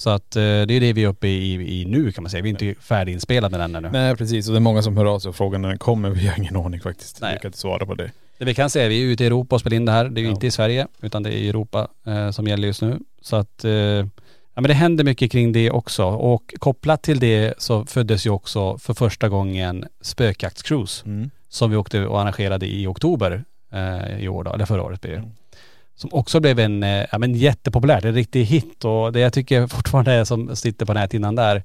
Så 0.00 0.10
att 0.10 0.36
eh, 0.36 0.40
det 0.42 0.46
är 0.74 0.80
det 0.80 0.92
vi 0.92 1.04
är 1.04 1.08
uppe 1.08 1.28
i, 1.28 1.80
i 1.80 1.84
nu 1.84 2.12
kan 2.12 2.22
man 2.24 2.30
säga. 2.30 2.42
Vi 2.42 2.48
är 2.48 2.62
inte 2.64 2.80
färdiginspelade 2.82 3.62
än 3.64 3.74
ännu. 3.74 3.90
Nej 3.92 4.16
precis 4.16 4.46
och 4.48 4.52
det 4.52 4.58
är 4.58 4.60
många 4.60 4.82
som 4.82 4.96
hör 4.96 5.04
av 5.04 5.18
sig 5.18 5.28
och 5.28 5.36
frågar 5.36 5.58
när 5.58 5.68
den 5.68 5.78
kommer. 5.78 6.10
Vi 6.10 6.26
har 6.26 6.38
ingen 6.38 6.56
aning 6.56 6.80
faktiskt. 6.80 7.20
Nej. 7.20 7.32
Vi 7.34 7.38
kan 7.40 7.48
inte 7.48 7.58
svara 7.58 7.86
på 7.86 7.94
det. 7.94 8.10
Det 8.38 8.44
vi 8.44 8.54
kan 8.54 8.70
säga 8.70 8.84
är 8.84 8.88
vi 8.88 9.02
är 9.02 9.06
ute 9.06 9.24
i 9.24 9.26
Europa 9.26 9.54
och 9.56 9.60
spelar 9.60 9.76
in 9.76 9.84
det 9.84 9.92
här. 9.92 10.04
Det 10.08 10.20
är 10.20 10.22
ju 10.22 10.28
Ja. 10.28 10.34
inte 10.34 10.46
i 10.46 10.50
Sverige 10.50 10.86
utan 11.00 11.22
det 11.22 11.30
är 11.30 11.38
i 11.38 11.48
Europa 11.48 11.88
eh, 12.06 12.30
som 12.30 12.46
gäller 12.46 12.66
just 12.68 12.82
nu. 12.82 12.98
Så 13.20 13.36
att, 13.36 13.64
eh, 13.64 13.70
ja 13.72 14.06
men 14.54 14.62
det 14.62 14.74
händer 14.74 15.04
mycket 15.04 15.32
kring 15.32 15.52
det 15.52 15.70
också. 15.70 16.04
Och 16.04 16.54
kopplat 16.58 17.02
till 17.02 17.18
det 17.20 17.54
så 17.58 17.84
föddes 17.86 18.26
ju 18.26 18.30
också 18.30 18.78
för 18.78 18.94
första 18.94 19.28
gången 19.28 19.84
spökjaktscruise 20.00 21.02
Mm. 21.06 21.30
som 21.48 21.70
vi 21.70 21.76
åkte 21.76 22.06
och 22.06 22.20
arrangerade 22.20 22.66
i 22.66 22.86
oktober 22.86 23.44
eh, 23.72 24.18
i 24.24 24.28
år 24.28 24.44
då, 24.44 24.52
eller 24.52 24.64
förra 24.66 24.82
året 24.82 25.00
blir 25.00 25.10
det. 25.10 25.16
Mm. 25.18 25.30
Som 25.98 26.10
också 26.12 26.40
blev 26.40 26.58
en, 26.58 26.82
eh, 26.82 27.04
ja 27.12 27.18
men 27.18 27.34
jättepopulärt, 27.34 28.04
en 28.04 28.14
riktig 28.14 28.44
hit 28.44 28.84
och 28.84 29.12
det 29.12 29.20
jag 29.20 29.32
tycker 29.32 29.66
fortfarande 29.66 30.12
är 30.12 30.24
som 30.24 30.56
sitter 30.56 30.86
på 30.86 30.92
näthinnan 30.94 31.34
där, 31.34 31.62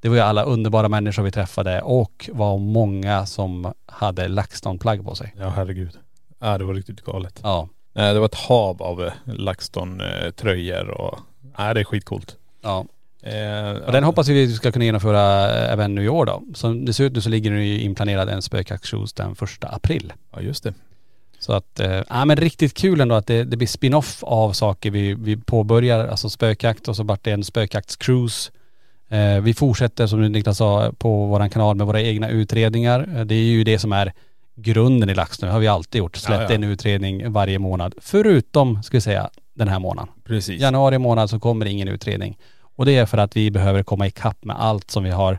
det 0.00 0.08
var 0.08 0.16
ju 0.16 0.22
alla 0.22 0.42
underbara 0.42 0.88
människor 0.88 1.22
vi 1.22 1.30
träffade 1.30 1.80
och 1.82 2.30
var 2.32 2.58
många 2.58 3.26
som 3.26 3.72
hade 3.86 4.28
LaxTon-plagg 4.28 5.04
på 5.04 5.14
sig. 5.14 5.34
Ja 5.38 5.48
herregud. 5.48 5.90
Ja 6.38 6.58
det 6.58 6.64
var 6.64 6.74
riktigt 6.74 7.00
galet. 7.04 7.40
Ja. 7.42 7.68
Det 7.92 8.18
var 8.18 8.26
ett 8.26 8.34
hav 8.34 8.82
av 8.82 9.10
LaxTon-tröjor 9.24 10.88
och, 10.88 11.18
nej 11.58 11.74
det 11.74 11.80
är 11.80 11.84
skitcoolt. 11.84 12.36
Ja. 12.62 12.84
Eh, 13.22 13.70
Och 13.86 13.92
den 13.92 14.04
hoppas 14.04 14.28
vi 14.28 14.52
ska 14.52 14.72
kunna 14.72 14.84
genomföra 14.84 15.48
även 15.50 15.94
nu 15.94 16.04
i 16.04 16.08
år 16.08 16.26
då. 16.26 16.42
Som 16.54 16.84
det 16.84 16.92
ser 16.92 17.04
ut 17.04 17.12
nu 17.12 17.20
så 17.20 17.28
ligger 17.28 17.50
det 17.50 17.64
ju 17.64 17.80
inplanerad 17.80 18.28
en 18.28 18.42
spökjaktscruise 18.42 19.14
den 19.16 19.34
första 19.34 19.68
april. 19.68 20.12
Ja 20.32 20.40
just 20.40 20.64
det. 20.64 20.74
Så 21.44 21.52
att, 21.52 21.80
eh, 21.80 22.02
ja 22.08 22.24
men 22.24 22.36
riktigt 22.36 22.74
kul 22.74 23.00
ändå 23.00 23.14
att 23.14 23.26
det, 23.26 23.44
det 23.44 23.56
blir 23.56 23.68
spin-off 23.68 24.22
av 24.22 24.52
saker 24.52 24.90
vi, 24.90 25.14
vi 25.14 25.36
påbörjar, 25.36 26.08
alltså 26.08 26.30
spökjakt 26.30 26.88
och 26.88 26.96
så 26.96 27.02
vart 27.02 27.24
det 27.24 27.30
en 27.30 27.44
spökjaktscruise. 27.44 28.50
Eh, 29.08 29.40
vi 29.40 29.54
fortsätter 29.54 30.06
som 30.06 30.22
Niklas 30.22 30.58
sa 30.58 30.92
på 30.98 31.26
våran 31.26 31.50
kanal 31.50 31.76
med 31.76 31.86
våra 31.86 32.00
egna 32.02 32.28
utredningar. 32.28 33.08
Eh, 33.16 33.24
Det 33.24 33.34
är 33.34 33.42
ju 33.42 33.64
det 33.64 33.78
som 33.78 33.92
är 33.92 34.12
grunden 34.54 35.10
i 35.10 35.14
LaxTon. 35.14 35.46
Det 35.46 35.52
har 35.52 35.60
vi 35.60 35.68
alltid 35.68 35.98
gjort. 35.98 36.16
Släppt 36.16 36.40
Ja, 36.42 36.46
ja. 36.48 36.54
en 36.54 36.64
utredning 36.64 37.32
varje 37.32 37.58
månad. 37.58 37.94
Förutom, 38.00 38.82
ska 38.82 38.96
vi 38.96 39.00
säga, 39.00 39.30
den 39.54 39.68
här 39.68 39.78
månaden. 39.78 40.12
Precis. 40.24 40.60
Januari 40.60 40.98
månad 40.98 41.30
så 41.30 41.40
kommer 41.40 41.66
ingen 41.66 41.88
utredning. 41.88 42.38
Och 42.76 42.86
det 42.86 42.96
är 42.96 43.06
för 43.06 43.18
att 43.18 43.36
vi 43.36 43.50
behöver 43.50 43.82
komma 43.82 44.06
ikapp 44.06 44.44
med 44.44 44.56
allt 44.60 44.90
som 44.90 45.04
vi 45.04 45.10
har 45.10 45.38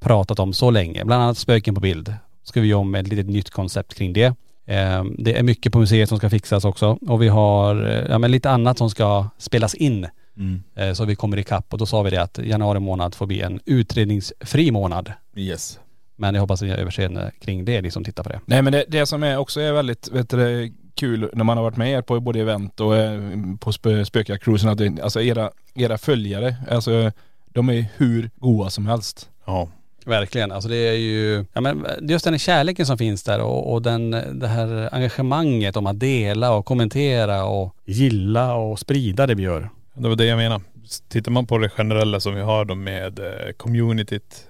pratat 0.00 0.38
om 0.38 0.52
så 0.52 0.70
länge. 0.70 1.04
Bland 1.04 1.22
annat 1.22 1.38
spöken 1.38 1.74
på 1.74 1.80
bild. 1.80 2.14
Ska 2.42 2.60
vi 2.60 2.68
göra 2.68 2.80
om 2.80 2.94
ett 2.94 3.08
litet 3.08 3.26
nytt 3.26 3.50
koncept 3.50 3.94
kring 3.94 4.12
det. 4.12 4.34
Eh, 4.66 5.04
Det 5.18 5.38
är 5.38 5.42
mycket 5.42 5.72
på 5.72 5.78
museet 5.78 6.08
som 6.08 6.18
ska 6.18 6.30
fixas 6.30 6.64
också. 6.64 6.98
Och 7.08 7.22
vi 7.22 7.28
har 7.28 7.88
eh, 7.88 8.04
ja, 8.10 8.18
men 8.18 8.30
lite 8.30 8.50
annat 8.50 8.78
som 8.78 8.90
ska 8.90 9.28
spelas 9.38 9.74
in. 9.74 10.06
Mm. 10.36 10.62
eh, 10.74 10.92
Så 10.92 11.04
vi 11.04 11.16
kommer 11.16 11.36
ikapp. 11.36 11.72
Och 11.72 11.78
då 11.78 11.86
sa 11.86 12.02
vi 12.02 12.10
det 12.10 12.22
att 12.22 12.38
januari 12.38 12.80
månad 12.80 13.14
får 13.14 13.26
bli 13.26 13.40
en 13.40 13.60
utredningsfri 13.66 14.70
månad. 14.70 15.12
Yes. 15.36 15.78
Men 16.16 16.34
jag 16.34 16.40
hoppas 16.40 16.62
att 16.62 16.66
ni 16.66 16.72
har 16.72 16.78
överseende 16.78 17.32
kring 17.40 17.64
det, 17.64 17.82
ni 17.82 17.90
som 17.90 18.04
tittar 18.04 18.22
på 18.22 18.28
det. 18.28 18.40
Nej 18.46 18.62
men 18.62 18.72
det, 18.72 18.84
det 18.88 19.06
som 19.06 19.22
är 19.22 19.36
också 19.36 19.60
är 19.60 19.72
väldigt 19.72 20.08
vet 20.12 20.30
du, 20.30 20.72
kul 20.94 21.30
när 21.32 21.44
man 21.44 21.56
har 21.56 21.64
varit 21.64 21.76
med 21.76 21.90
er 21.90 22.02
på 22.02 22.20
både 22.20 22.40
event 22.40 22.80
och 22.80 22.96
eh, 22.96 23.20
på 23.60 23.72
spö, 23.72 24.00
att 24.00 24.78
det, 24.78 25.00
alltså 25.02 25.20
era, 25.20 25.50
era 25.74 25.98
följare, 25.98 26.56
alltså 26.70 27.12
de 27.46 27.68
är 27.68 27.86
hur 27.96 28.30
goa 28.36 28.70
som 28.70 28.86
helst. 28.86 29.30
Ja. 29.44 29.68
Verkligen. 30.06 30.52
Alltså 30.52 30.68
det 30.68 30.76
är 30.76 30.92
ju, 30.92 31.44
ja 31.52 31.60
men 31.60 31.86
just 32.00 32.24
den 32.24 32.38
kärleken 32.38 32.86
som 32.86 32.98
finns 32.98 33.22
där 33.22 33.40
och, 33.40 33.72
och 33.72 33.82
den, 33.82 34.10
det 34.40 34.48
här 34.48 34.88
engagemanget 34.94 35.76
om 35.76 35.86
att 35.86 36.00
dela 36.00 36.52
och 36.52 36.66
kommentera 36.66 37.44
och 37.44 37.76
gilla 37.84 38.54
och 38.54 38.78
sprida 38.78 39.26
det 39.26 39.34
vi 39.34 39.42
gör. 39.42 39.70
Det 39.94 40.08
var 40.08 40.16
det 40.16 40.24
jag 40.24 40.36
menar. 40.36 40.60
Tittar 41.08 41.32
man 41.32 41.46
på 41.46 41.58
det 41.58 41.68
generella 41.68 42.20
som 42.20 42.34
vi 42.34 42.40
har 42.40 42.64
då 42.64 42.74
med 42.74 43.18
eh, 43.18 43.52
communityt 43.56 44.46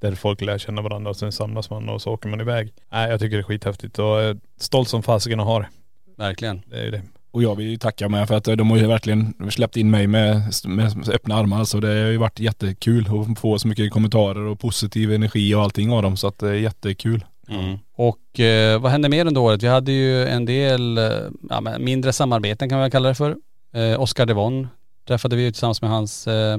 där 0.00 0.14
folk 0.14 0.40
lär 0.40 0.58
känna 0.58 0.82
varandra 0.82 1.10
och 1.10 1.16
sen 1.16 1.32
samlas 1.32 1.70
man 1.70 1.88
och 1.88 2.02
så 2.02 2.12
åker 2.12 2.28
man 2.28 2.40
iväg. 2.40 2.72
Nej 2.92 3.10
jag 3.10 3.20
tycker 3.20 3.36
det 3.36 3.40
är 3.40 3.44
skithäftigt 3.44 3.98
och 3.98 4.20
eh, 4.20 4.36
stolt 4.60 4.88
som 4.88 5.02
fasiken 5.02 5.40
att 5.40 5.46
ha 5.46 5.58
det. 5.58 5.68
Verkligen. 6.16 6.62
Det 6.66 6.76
är 6.76 6.84
ju 6.84 6.90
det. 6.90 7.02
Och 7.38 7.44
jag 7.44 7.54
vill 7.54 7.66
ju 7.66 7.76
tacka 7.76 8.08
med 8.08 8.28
för 8.28 8.34
att 8.34 8.44
de 8.44 8.70
har 8.70 8.76
ju 8.76 8.86
verkligen 8.86 9.34
släppt 9.50 9.76
in 9.76 9.90
mig 9.90 10.06
med, 10.06 10.42
med 10.64 11.08
öppna 11.08 11.34
armar 11.34 11.64
så 11.64 11.80
det 11.80 11.88
har 11.88 11.94
ju 11.94 12.16
varit 12.16 12.40
jättekul 12.40 13.06
att 13.30 13.38
få 13.38 13.58
så 13.58 13.68
mycket 13.68 13.90
kommentarer 13.90 14.40
och 14.40 14.60
positiv 14.60 15.12
energi 15.12 15.54
och 15.54 15.62
allting 15.62 15.92
av 15.92 16.02
dem 16.02 16.16
så 16.16 16.26
att 16.26 16.38
det 16.38 16.48
är 16.48 16.54
jättekul. 16.54 17.24
Mm. 17.48 17.78
Och 17.94 18.40
eh, 18.40 18.80
vad 18.80 18.92
hände 18.92 19.08
mer 19.08 19.26
under 19.26 19.40
året? 19.40 19.62
Vi 19.62 19.66
hade 19.66 19.92
ju 19.92 20.26
en 20.26 20.44
del 20.44 20.98
eh, 20.98 21.04
ja, 21.50 21.60
mindre 21.78 22.12
samarbeten 22.12 22.68
kan 22.68 22.78
man 22.78 22.90
kalla 22.90 23.08
det 23.08 23.14
för. 23.14 23.36
Eh, 23.72 24.00
Oscar 24.00 24.26
Devon 24.26 24.68
träffade 25.08 25.36
vi 25.36 25.42
ju 25.42 25.50
tillsammans 25.50 25.82
med 25.82 25.90
hans, 25.90 26.26
eh, 26.26 26.58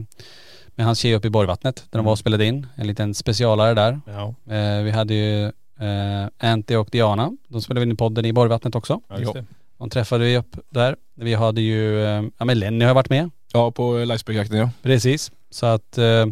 med 0.68 0.86
hans 0.86 1.00
tjej 1.00 1.16
uppe 1.16 1.28
i 1.28 1.32
Borgvattnet 1.32 1.84
där 1.90 2.00
de 2.00 2.06
var 2.06 2.12
och 2.12 2.20
spelade 2.20 2.46
in. 2.46 2.68
En 2.76 2.88
liten 2.88 3.14
specialare 3.14 3.74
där. 3.74 4.00
Ja. 4.06 4.54
Eh, 4.56 4.84
vi 4.84 4.92
hade 4.92 5.14
ju 5.14 5.46
eh, 5.80 6.52
Anty 6.52 6.76
och 6.76 6.90
Diana. 6.92 7.32
De 7.48 7.62
spelade 7.62 7.86
in 7.86 7.92
i 7.92 7.96
podden 7.96 8.26
i 8.26 8.34
Borgvattnet 8.34 8.76
också. 8.76 9.02
Ja, 9.10 9.20
just 9.20 9.34
det. 9.34 9.46
De 9.80 9.90
träffade 9.90 10.26
vi 10.26 10.38
upp 10.38 10.56
där. 10.70 10.96
Vi 11.16 11.34
hade 11.34 11.62
ju, 11.62 12.04
eh, 12.06 12.24
ja 12.38 12.46
men 12.46 12.60
Lenny 12.60 12.86
har 12.86 12.94
varit 12.94 13.10
med. 13.10 13.30
Ja 13.54 13.72
på 13.72 13.98
livespökjakten 13.98 14.58
ja. 14.58 14.70
Precis. 14.82 15.32
Så 15.50 15.66
att 15.66 15.98
eh, 15.98 16.26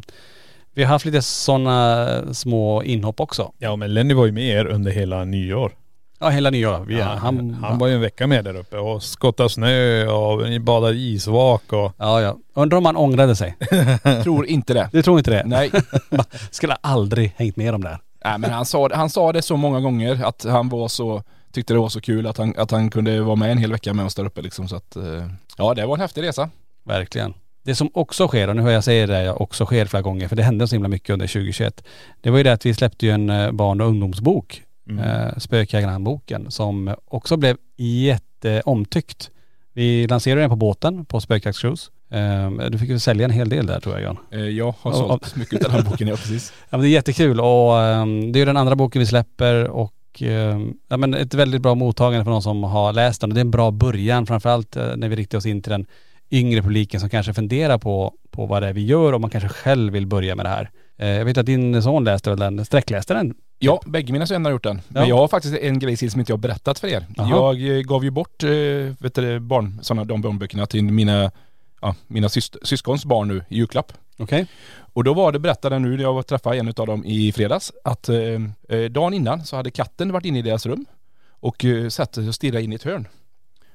vi 0.73 0.83
har 0.83 0.89
haft 0.89 1.05
lite 1.05 1.21
sådana 1.21 2.33
små 2.33 2.83
inhopp 2.83 3.19
också. 3.19 3.51
Ja 3.57 3.75
men 3.75 3.93
Lenny 3.93 4.13
var 4.13 4.25
ju 4.25 4.31
med 4.31 4.43
er 4.43 4.65
under 4.65 4.91
hela 4.91 5.23
nyår. 5.25 5.71
Ja 6.19 6.29
hela 6.29 6.49
nyår. 6.49 6.79
Vi, 6.79 6.97
Ja, 6.99 7.05
han, 7.05 7.53
han, 7.53 7.77
var 7.77 7.87
ju 7.87 7.93
en 7.93 8.01
vecka 8.01 8.27
med 8.27 8.45
där 8.45 8.55
uppe 8.55 8.77
och 8.77 9.03
skottade 9.03 9.49
snö 9.49 10.07
och 10.07 10.61
badade 10.61 10.95
isvak 10.95 11.73
och.. 11.73 11.93
Ja 11.97 12.21
ja. 12.21 12.37
Undrar 12.53 12.77
om 12.77 12.85
han 12.85 12.97
ångrade 12.97 13.35
sig. 13.35 13.55
Tror 14.23 14.45
inte 14.45 14.73
det. 14.73 14.89
Du 14.91 15.03
tror 15.03 15.17
inte 15.17 15.31
det? 15.31 15.43
Nej. 15.45 15.71
Skulle 16.51 16.73
aldrig 16.73 17.33
hängt 17.37 17.55
med 17.55 17.73
dem 17.73 17.83
där. 17.83 17.97
Nej 18.25 18.37
men 18.37 18.51
han 18.51 18.65
sa, 18.65 18.89
han 18.93 19.09
sa 19.09 19.31
det 19.31 19.41
så 19.41 19.57
många 19.57 19.79
gånger 19.79 20.25
att 20.25 20.43
han 20.43 20.69
var 20.69 20.87
så, 20.87 21.23
tyckte 21.51 21.73
det 21.73 21.79
var 21.79 21.89
så 21.89 22.01
kul 22.01 22.27
att 22.27 22.37
han, 22.37 22.53
att 22.57 22.71
han 22.71 22.89
kunde 22.89 23.21
vara 23.21 23.35
med 23.35 23.51
en 23.51 23.57
hel 23.57 23.71
vecka 23.71 23.93
med 23.93 24.05
oss 24.05 24.15
där 24.15 24.25
uppe 24.25 24.41
liksom 24.41 24.67
så 24.67 24.75
att 24.75 24.95
eh, 24.95 25.27
Ja 25.57 25.73
det 25.73 25.85
var 25.85 25.93
en 25.95 26.01
häftig 26.01 26.23
resa. 26.23 26.49
Verkligen. 26.85 27.33
Det 27.63 27.75
som 27.75 27.89
också 27.93 28.27
sker, 28.27 28.47
och 28.47 28.55
nu 28.55 28.61
hör 28.61 28.71
jag 28.71 28.83
säga 28.83 29.07
det 29.07 29.31
också 29.31 29.65
sker 29.65 29.85
flera 29.85 30.01
gånger, 30.01 30.27
för 30.27 30.35
det 30.35 30.43
hände 30.43 30.67
så 30.67 30.75
himla 30.75 30.89
mycket 30.89 31.09
under 31.09 31.27
2021. 31.27 31.83
Det 32.21 32.29
var 32.29 32.37
ju 32.37 32.43
det 32.43 32.53
att 32.53 32.65
vi 32.65 32.73
släppte 32.73 33.05
ju 33.05 33.11
en 33.11 33.29
eh, 33.29 33.51
barn 33.51 33.81
och 33.81 33.87
ungdomsbok, 33.87 34.63
Mm. 34.89 35.03
eh, 35.03 35.37
Spökjägarhandboken, 35.37 36.51
som 36.51 36.95
också 37.05 37.37
blev 37.37 37.57
jätteomtyckt. 37.77 39.29
Vi 39.73 40.07
lanserade 40.07 40.41
den 40.41 40.49
på 40.49 40.55
båten 40.55 41.05
på 41.05 41.21
Spökjaktscruise. 41.21 41.91
Du 42.69 42.77
fick 42.79 42.89
ju 42.89 42.99
sälja 42.99 43.25
en 43.25 43.31
hel 43.31 43.49
del 43.49 43.65
där 43.65 43.79
tror 43.79 43.99
jag 43.99 44.03
Jan. 44.03 44.47
Jag 44.55 44.75
har 44.81 44.91
sålt 44.91 45.35
mycket 45.35 45.65
av 45.65 45.71
den 45.71 45.71
här 45.71 45.89
boken, 45.91 46.07
ja 46.07 46.15
precis. 46.15 46.53
Ja 46.69 46.77
men 46.77 46.81
det 46.81 46.87
är 46.87 46.91
jättekul 46.91 47.39
och 47.39 47.79
ehm, 47.81 48.31
det 48.31 48.37
är 48.37 48.41
ju 48.41 48.45
den 48.45 48.57
andra 48.57 48.75
boken 48.75 48.99
vi 48.99 49.05
släpper 49.05 49.67
och 49.67 49.93
ehm, 50.21 50.73
ja 50.87 50.97
men 50.97 51.13
ett 51.13 51.33
väldigt 51.33 51.61
bra 51.61 51.75
mottagande 51.75 52.23
för 52.23 52.31
någon 52.31 52.41
som 52.41 52.63
har 52.63 52.93
läst 52.93 53.21
den 53.21 53.31
och 53.31 53.35
det 53.35 53.39
är 53.39 53.45
en 53.45 53.51
bra 53.51 53.71
början 53.71 54.25
framförallt 54.25 54.75
eh, 54.75 54.95
när 54.95 55.09
vi 55.09 55.15
riktar 55.15 55.37
oss 55.37 55.45
in 55.45 55.61
till 55.61 55.71
den 55.71 55.85
yngre 56.31 56.61
publiken 56.61 56.99
som 56.99 57.09
kanske 57.09 57.33
funderar 57.33 57.77
på, 57.77 58.13
på 58.31 58.45
vad 58.45 58.63
det 58.63 58.67
är 58.69 58.73
vi 58.73 58.85
gör 58.85 59.13
och 59.13 59.21
man 59.21 59.29
kanske 59.29 59.49
själv 59.49 59.93
vill 59.93 60.07
börja 60.07 60.35
med 60.35 60.45
det 60.45 60.49
här. 60.49 60.69
Eh, 60.97 61.07
jag 61.07 61.25
vet 61.25 61.37
att 61.37 61.45
din 61.45 61.81
son 61.83 62.03
läste 62.03 62.29
väl 62.29 62.39
den, 62.39 62.65
sträckläste 62.65 63.13
den? 63.13 63.35
Ja, 63.59 63.81
bägge 63.85 64.13
mina 64.13 64.25
söner 64.27 64.49
har 64.49 64.51
gjort 64.51 64.63
den. 64.63 64.81
Men 64.87 65.01
Ja. 65.03 65.09
jag 65.09 65.17
har 65.17 65.27
faktiskt 65.27 65.57
en 65.57 65.79
grej 65.79 65.97
till 65.97 66.11
som 66.11 66.19
inte 66.19 66.31
jag 66.31 66.37
har 66.37 66.41
berättat 66.41 66.79
för 66.79 66.87
er. 66.87 67.05
Jaha. 67.15 67.29
Jag 67.57 67.77
eh, 67.77 67.81
gav 67.83 68.03
ju 68.03 68.11
bort 68.11 68.43
eh, 68.43 68.49
vet 68.99 69.15
du, 69.15 69.39
barn, 69.39 69.79
sådana, 69.81 70.05
de 70.05 70.21
barnböckerna 70.21 70.65
till 70.65 70.83
mina, 70.83 71.31
ja, 71.81 71.95
mina 72.07 72.27
syst- 72.27 72.57
syskons 72.63 73.05
barn 73.05 73.27
nu 73.27 73.37
i 73.49 73.55
julklapp. 73.57 73.93
Okej. 74.17 74.47
Och 74.93 75.03
då 75.03 75.13
var 75.13 75.31
det 75.31 75.39
berättade 75.39 75.79
nu 75.79 75.95
när 75.95 76.03
jag 76.03 76.13
var 76.13 76.23
träffade 76.23 76.57
en 76.57 76.67
av 76.67 76.87
dem 76.87 77.05
i 77.05 77.31
fredags 77.31 77.71
att 77.83 78.09
eh, 78.09 78.17
eh, 78.69 78.83
dagen 78.89 79.13
innan 79.13 79.45
så 79.45 79.55
hade 79.55 79.71
katten 79.71 80.11
varit 80.11 80.25
inne 80.25 80.39
i 80.39 80.41
deras 80.41 80.65
rum 80.65 80.85
och 81.29 81.65
eh, 81.65 81.89
satt 81.89 82.15
sig 82.15 82.27
och 82.27 82.35
stirrade 82.35 82.63
in 82.63 82.71
i 82.71 82.75
ett 82.75 82.83
hörn. 82.83 83.07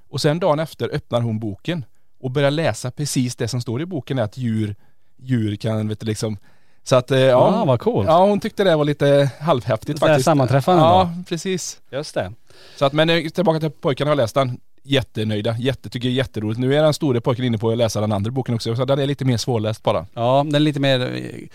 Och 0.09 0.21
sen 0.21 0.39
dagen 0.39 0.59
efter 0.59 0.89
öppnar 0.95 1.21
hon 1.21 1.39
boken 1.39 1.85
och 2.21 2.31
börjar 2.31 2.51
läsa 2.51 2.91
precis 2.91 3.37
det 3.37 3.49
som 3.49 3.61
står 3.61 3.83
i 3.83 3.87
boken 3.87 4.19
att 4.19 4.39
djur, 4.39 4.75
djur 5.17 5.57
kan 5.57 5.89
vet 5.89 6.01
du, 6.01 6.07
liksom 6.07 6.37
Så 6.85 6.97
att, 6.97 7.11
eh, 7.11 7.19
ja. 7.19 7.29
Ja, 7.59 7.65
vad 7.65 7.81
coolt. 7.81 8.07
Ja, 8.09 8.27
hon 8.27 8.41
tyckte 8.41 8.65
det 8.65 8.77
var 8.77 8.85
lite 8.85 9.31
halvhäftigt 9.41 10.01
här 10.01 10.09
faktiskt. 10.09 10.25
sammanträffande 10.25 10.83
Ja, 10.83 11.13
då. 11.17 11.25
precis. 11.29 11.81
Just 11.91 12.15
det. 12.15 12.33
Så 12.77 12.85
att, 12.85 12.93
men 12.93 13.11
eh, 13.11 13.29
tillbaka 13.29 13.61
till 13.61 13.71
pojkarna 13.71 14.11
har 14.11 14.17
läst 14.17 14.35
den. 14.35 14.61
Jättenöjda, 14.85 15.57
jätte, 15.59 15.89
tycker 15.89 16.09
det 16.09 16.13
är 16.15 16.17
jätteroligt. 16.17 16.61
Nu 16.61 16.75
är 16.75 16.83
den 16.83 16.95
store 16.95 17.21
pojken 17.21 17.45
inne 17.45 17.59
på 17.59 17.71
att 17.71 17.79
läsa 17.79 18.01
den 18.01 18.13
andra 18.13 18.31
boken 18.31 18.55
också, 18.55 18.77
så 18.77 18.85
den 18.85 18.99
är 18.99 19.07
lite 19.07 19.25
mer 19.25 19.37
svårläst 19.37 19.83
bara. 19.83 20.07
Ja, 20.15 20.43
den 20.47 20.55
är 20.55 20.61
lite 20.61 20.81
mer, 20.81 21.01
eh, 21.01 21.49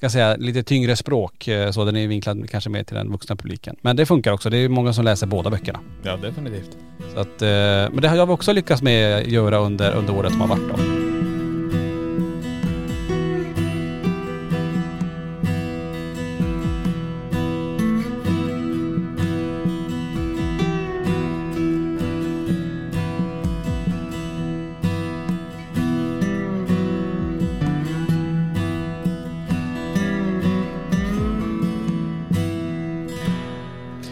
kan 0.00 0.10
säga, 0.10 0.36
lite 0.36 0.62
tyngre 0.62 0.96
språk. 0.96 1.48
eh, 1.48 1.70
Så 1.70 1.84
den 1.84 1.96
är 1.96 2.06
vinklad 2.06 2.50
kanske 2.50 2.70
mer 2.70 2.84
till 2.84 2.96
den 2.96 3.12
vuxna 3.12 3.36
publiken. 3.36 3.76
Men 3.80 3.96
det 3.96 4.06
funkar 4.06 4.32
också. 4.32 4.50
Det 4.50 4.58
är 4.58 4.68
många 4.68 4.92
som 4.92 5.04
läser 5.04 5.26
båda 5.26 5.50
böckerna. 5.50 5.80
Ja 6.02 6.16
definitivt. 6.16 6.76
Så 7.14 7.20
att, 7.20 7.42
eh, 7.42 7.48
men 7.92 7.96
det 8.00 8.08
har 8.08 8.16
jag 8.16 8.30
också 8.30 8.52
lyckats 8.52 8.82
med 8.82 9.16
att 9.18 9.26
göra 9.26 9.58
under, 9.58 9.92
under 9.92 10.16
året 10.18 10.32
som 10.32 10.40
har 10.40 10.48
varit 10.48 10.68
då. 10.68 11.07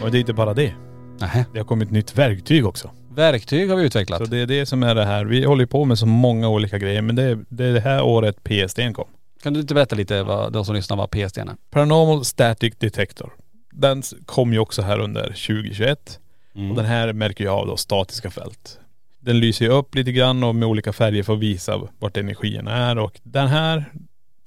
Och 0.07 0.11
det 0.11 0.17
är 0.17 0.19
inte 0.19 0.33
bara 0.33 0.53
det. 0.53 0.73
Nähä. 1.19 1.45
Det 1.53 1.59
har 1.59 1.65
kommit 1.65 1.91
nytt 1.91 2.17
verktyg 2.17 2.65
också. 2.65 2.91
Verktyg 3.09 3.69
har 3.69 3.77
vi 3.77 3.83
utvecklat. 3.83 4.19
Så 4.19 4.25
det 4.25 4.37
är 4.37 4.45
det 4.45 4.65
som 4.65 4.83
är 4.83 4.95
det 4.95 5.05
här. 5.05 5.25
Vi 5.25 5.45
håller 5.45 5.65
på 5.65 5.85
med 5.85 5.99
så 5.99 6.05
många 6.05 6.49
olika 6.49 6.77
grejer 6.77 7.01
men 7.01 7.15
det 7.15 7.23
är 7.23 7.39
det, 7.49 7.65
är 7.65 7.73
det 7.73 7.79
här 7.79 8.03
året 8.03 8.43
PSD 8.43 8.95
kom. 8.95 9.07
Kan 9.43 9.53
du 9.53 9.59
inte 9.59 9.73
berätta 9.73 9.95
lite 9.95 10.23
vad 10.23 10.53
de 10.53 10.65
som 10.65 10.75
lyssnar 10.75 10.97
vad 10.97 11.11
PSD 11.11 11.37
är? 11.37 11.55
Paranormal 11.69 12.25
Static 12.25 12.73
Detector. 12.77 13.33
Den 13.71 14.03
kom 14.25 14.53
ju 14.53 14.59
också 14.59 14.81
här 14.81 14.99
under 14.99 15.23
2021. 15.23 16.19
Mm. 16.55 16.71
Och 16.71 16.77
den 16.77 16.85
här 16.85 17.13
märker 17.13 17.43
jag 17.43 17.53
av 17.53 17.67
då 17.67 17.77
statiska 17.77 18.29
fält. 18.29 18.79
Den 19.19 19.39
lyser 19.39 19.65
ju 19.65 19.71
upp 19.71 19.95
lite 19.95 20.11
grann 20.11 20.43
och 20.43 20.55
med 20.55 20.67
olika 20.67 20.93
färger 20.93 21.23
för 21.23 21.33
att 21.33 21.39
visa 21.39 21.81
vart 21.99 22.17
energin 22.17 22.67
är 22.67 22.97
och 22.97 23.19
den 23.23 23.47
här 23.47 23.85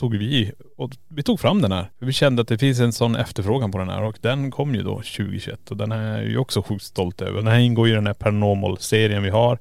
tog 0.00 0.16
vi 0.16 0.52
och 0.76 0.96
vi 1.08 1.22
tog 1.22 1.40
fram 1.40 1.62
den 1.62 1.72
här. 1.72 1.90
Vi 1.98 2.12
kände 2.12 2.42
att 2.42 2.48
det 2.48 2.58
finns 2.58 2.80
en 2.80 2.92
sån 2.92 3.16
efterfrågan 3.16 3.72
på 3.72 3.78
den 3.78 3.88
här 3.88 4.02
och 4.02 4.18
den 4.20 4.50
kom 4.50 4.74
ju 4.74 4.82
då 4.82 4.94
2021 4.94 5.70
och 5.70 5.76
den 5.76 5.92
är 5.92 6.22
ju 6.22 6.38
också 6.38 6.62
sjukt 6.62 6.84
stolt 6.84 7.22
över. 7.22 7.36
Den 7.36 7.46
här 7.46 7.58
ingår 7.58 7.88
i 7.88 7.92
den 7.92 8.06
här 8.06 8.14
Paranormal-serien 8.14 9.22
vi 9.22 9.30
har. 9.30 9.58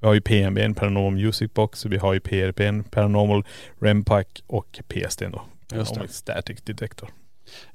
Vi 0.00 0.06
har 0.06 0.14
ju 0.14 0.20
PNB, 0.20 0.58
en 0.58 0.74
Paranormal 0.74 1.12
Music 1.12 1.52
Box, 1.54 1.84
vi 1.84 1.96
har 1.96 2.14
ju 2.14 2.20
PRP, 2.20 2.60
en 2.60 2.84
Paranormal 2.84 3.44
Rempack 3.80 4.42
och 4.46 4.80
PSD 4.88 5.22
då. 5.22 5.22
Just 5.22 5.32
det. 5.70 5.76
Paranormal 5.76 6.08
Static 6.08 6.62
Detector. 6.62 7.08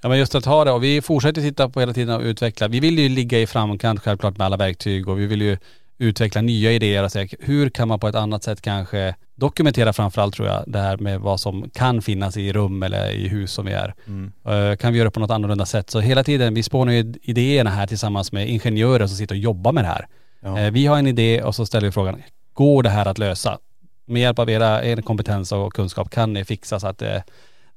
Ja 0.01 0.09
men 0.09 0.18
just 0.18 0.36
att 0.36 0.45
ha 0.45 0.66
det 0.66 0.72
och 0.72 0.84
vi 0.84 1.01
fortsätter 1.01 1.41
titta 1.41 1.70
på 1.70 1.80
hela 1.80 1.93
tiden 1.93 2.16
och 2.16 2.22
utveckla. 2.22 2.68
Vi 2.68 2.80
vill 2.80 2.99
ju 2.99 3.09
ligga 3.09 3.39
i 3.39 3.47
framkant 3.47 3.99
självklart 3.99 4.38
med 4.38 4.45
alla 4.45 4.57
verktyg 4.57 5.07
och 5.07 5.20
vi 5.20 5.28
vill 5.28 5.41
ju 5.41 5.57
utveckla 5.97 6.41
nya 6.41 6.72
idéer 6.72 7.03
och 7.03 7.12
säga 7.12 7.28
hur 7.39 7.70
kan 7.70 7.88
man 7.88 7.99
på 7.99 8.07
ett 8.07 8.16
annat 8.16 8.43
sätt 8.43 8.62
kanske 8.62 9.16
dokumentera 9.41 9.93
framförallt 9.93 10.33
tror 10.35 10.47
jag 10.47 10.63
det 10.67 10.79
här 10.79 10.97
med 10.97 11.19
vad 11.19 11.39
som 11.39 11.69
kan 11.73 12.01
finnas 12.01 12.37
i 12.37 12.53
rum 12.53 12.83
eller 12.83 13.11
i 13.11 13.27
hus 13.27 13.51
som 13.51 13.65
vi 13.65 13.71
är. 13.71 13.93
Mm. 14.07 14.31
Eh, 14.47 14.75
Kan 14.77 14.93
vi 14.93 14.99
göra 14.99 15.11
på 15.11 15.19
något 15.19 15.31
annorlunda 15.31 15.65
sätt? 15.65 15.89
Så 15.89 15.99
hela 15.99 16.23
tiden, 16.23 16.53
vi 16.53 16.63
spånar 16.63 16.93
ju 16.93 17.13
idéerna 17.21 17.69
här 17.69 17.87
tillsammans 17.87 18.31
med 18.31 18.49
ingenjörer 18.49 19.07
som 19.07 19.17
sitter 19.17 19.35
och 19.35 19.39
jobbar 19.39 19.71
med 19.71 19.83
det 19.83 19.87
här. 19.87 20.07
Ja. 20.41 20.59
Eh, 20.59 20.71
Vi 20.71 20.85
har 20.85 20.97
en 20.97 21.07
idé 21.07 21.41
och 21.43 21.55
så 21.55 21.65
ställer 21.65 21.87
vi 21.87 21.91
frågan, 21.91 22.21
går 22.53 22.83
det 22.83 22.89
här 22.89 23.05
att 23.05 23.17
lösa? 23.17 23.57
Med 24.05 24.21
hjälp 24.21 24.39
av 24.39 24.49
era, 24.49 24.83
er 24.85 25.01
kompetens 25.01 25.51
och 25.51 25.73
kunskap, 25.73 26.09
kan 26.09 26.33
ni 26.33 26.45
fixa 26.45 26.79
så 26.79 26.87
att 26.87 27.01
eh, 27.01 27.17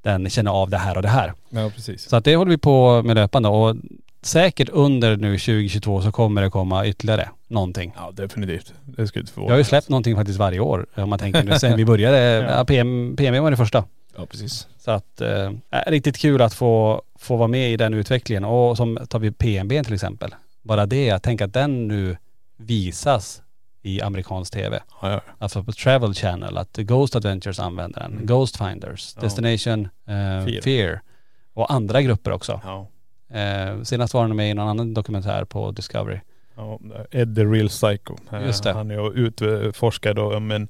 den 0.03 0.31
känner 0.31 0.51
av 0.51 0.71
det 0.71 0.79
här 0.79 0.97
och 0.97 1.03
det 1.03 1.09
här? 1.09 1.33
Ja 1.51 1.71
precis. 1.75 2.09
Så 2.09 2.17
att 2.17 2.25
det 2.25 2.37
håller 2.37 2.51
vi 2.51 2.59
på 2.59 3.03
med 3.03 3.15
löpande 3.17 3.49
och 3.49 3.77
säkert 4.27 4.69
under 4.69 5.17
nu 5.17 5.39
2022 5.39 6.03
så 6.03 6.13
kommer 6.13 6.43
det 6.43 6.51
komma 6.51 6.87
ytterligare 6.87 7.29
någonting. 7.49 7.93
Ja 7.97 8.11
definitivt. 8.11 8.75
Det 8.85 9.07
skulle 9.07 9.21
inte 9.21 9.33
förvåna 9.33 9.51
Jag 9.51 9.55
har 9.55 9.59
ju 9.59 9.65
släppt 9.65 9.89
någonting 9.89 10.17
faktiskt 10.17 10.39
varje 10.39 10.61
år 10.61 10.87
om 10.95 11.11
man 11.11 11.19
tänker 11.19 11.43
nu 11.43 11.59
sen 11.59 11.77
vi 11.77 11.85
började. 11.85 12.19
ja. 12.57 12.65
PM, 12.65 13.15
PM 13.17 13.43
var 13.43 13.51
det 13.51 13.57
första. 13.57 13.85
Ja, 14.17 14.27
precis. 14.27 14.69
Så 14.79 14.91
att, 14.91 15.21
eh, 15.21 15.51
riktigt 15.87 16.19
kul 16.19 16.43
att 16.43 16.55
få, 16.55 17.03
få 17.19 17.37
vara 17.37 17.49
med 17.49 17.73
i 17.73 17.77
den 17.77 17.95
utvecklingen 17.95 18.45
och 18.45 18.77
som 18.77 18.99
tar 19.09 19.19
vi 19.19 19.33
PNB 19.33 19.85
till 19.85 19.95
exempel. 19.95 20.35
Bara 20.63 20.87
det, 20.87 21.05
jag 21.05 21.23
tänker 21.23 21.45
att 21.45 21.53
den 21.53 21.89
nu 21.89 22.17
visas 22.57 23.43
i 23.83 24.01
amerikansk 24.01 24.53
tv. 24.53 24.81
Ja, 25.03 25.11
ja. 25.11 25.21
Alltså 25.39 25.65
på 25.65 25.73
Travel 25.73 26.15
Channel, 26.15 26.59
att 26.59 26.77
Ghost 26.77 27.17
Adventures 27.17 27.59
använder 27.59 28.01
den. 28.01 28.13
Mm. 28.13 28.27
Ghost 28.27 28.57
Finders. 28.57 29.15
Destination 29.15 29.89
eh, 30.07 30.45
Fear. 30.45 30.63
Fear. 30.63 31.01
Och 31.55 31.73
andra 31.73 32.03
grupper 32.03 32.31
också. 32.31 32.61
Ja. 32.65 32.87
Eh, 33.35 33.83
senast 33.83 34.15
var 34.15 34.27
den 34.27 34.37
med 34.37 34.51
i 34.51 34.55
någon 34.55 34.69
annan 34.69 34.95
dokumentär 34.95 35.45
på 35.45 35.71
Discovery. 35.71 36.19
Ja, 36.57 36.79
Ed 37.11 37.37
the 37.37 37.45
Real 37.45 37.69
Psycho. 37.69 38.17
Eh, 38.33 38.47
Just 38.47 38.65
det. 38.65 38.73
Han 38.73 38.91
är 38.91 38.95
ju 38.95 39.27
utforskad 39.27 40.19
om 40.19 40.51
en, 40.51 40.69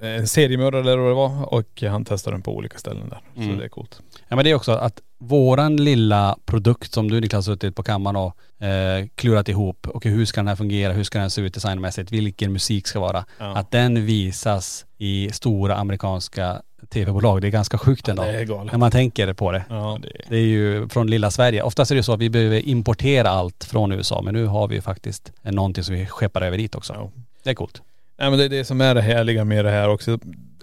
en 0.00 0.26
seriemördare 0.26 0.80
eller 0.80 0.96
vad 0.96 1.10
det 1.10 1.14
var 1.14 1.54
och 1.54 1.82
han 1.82 2.04
testar 2.04 2.32
den 2.32 2.42
på 2.42 2.56
olika 2.56 2.78
ställen 2.78 3.08
där. 3.08 3.20
Mm. 3.36 3.50
Så 3.50 3.58
det 3.58 3.64
är 3.64 3.68
coolt. 3.68 4.00
Ja 4.28 4.36
men 4.36 4.44
det 4.44 4.50
är 4.50 4.54
också 4.54 4.72
att 4.72 5.00
våran 5.18 5.76
lilla 5.76 6.36
produkt 6.44 6.92
som 6.92 7.10
du 7.10 7.20
Niklas 7.20 7.46
har 7.46 7.54
suttit 7.54 7.76
på 7.76 7.82
kammaren 7.82 8.16
och 8.16 8.64
eh, 8.66 9.06
klurat 9.14 9.48
ihop, 9.48 9.86
okej 9.94 10.12
hur 10.12 10.24
ska 10.24 10.40
den 10.40 10.48
här 10.48 10.56
fungera, 10.56 10.92
hur 10.92 11.04
ska 11.04 11.18
den 11.18 11.30
se 11.30 11.40
ut 11.42 11.54
designmässigt, 11.54 12.12
vilken 12.12 12.52
musik 12.52 12.86
ska 12.86 13.00
vara, 13.00 13.24
Ja. 13.38 13.56
att 13.56 13.70
den 13.70 14.06
visas 14.06 14.86
i 14.98 15.30
stora 15.32 15.76
amerikanska 15.76 16.62
tv-bolag. 16.88 17.40
Det 17.40 17.46
är 17.46 17.50
ganska 17.50 17.78
sjukt 17.78 18.08
ändå. 18.08 18.22
det 18.22 18.28
är 18.40 18.44
galet. 18.44 18.72
När 18.72 18.78
man 18.78 18.90
tänker 18.90 19.32
på 19.32 19.52
det. 19.52 19.64
Ja. 19.68 19.98
Det 20.28 20.36
är 20.36 20.40
ju 20.40 20.88
från 20.88 21.06
lilla 21.06 21.30
Sverige. 21.30 21.62
Oftast 21.62 21.90
är 21.90 21.94
det 21.94 22.02
så 22.02 22.12
att 22.12 22.20
vi 22.20 22.30
behöver 22.30 22.68
importera 22.68 23.28
allt 23.30 23.64
från 23.64 23.92
USA 23.92 24.22
men 24.22 24.34
nu 24.34 24.46
har 24.46 24.68
vi 24.68 24.74
ju 24.74 24.80
faktiskt 24.80 25.32
någonting 25.42 25.84
som 25.84 25.94
vi 25.94 26.06
skeppar 26.06 26.42
över 26.42 26.58
dit 26.58 26.74
också. 26.74 26.92
Ja. 26.92 27.10
Det 27.42 27.50
är 27.50 27.54
coolt. 27.54 27.82
Nej 28.18 28.30
men 28.30 28.38
det 28.38 28.44
är 28.44 28.48
det 28.48 28.64
som 28.64 28.80
är 28.80 28.94
det 28.94 29.02
härliga 29.02 29.44
med 29.44 29.64
det 29.64 29.70
här 29.70 29.88
också. 29.88 30.18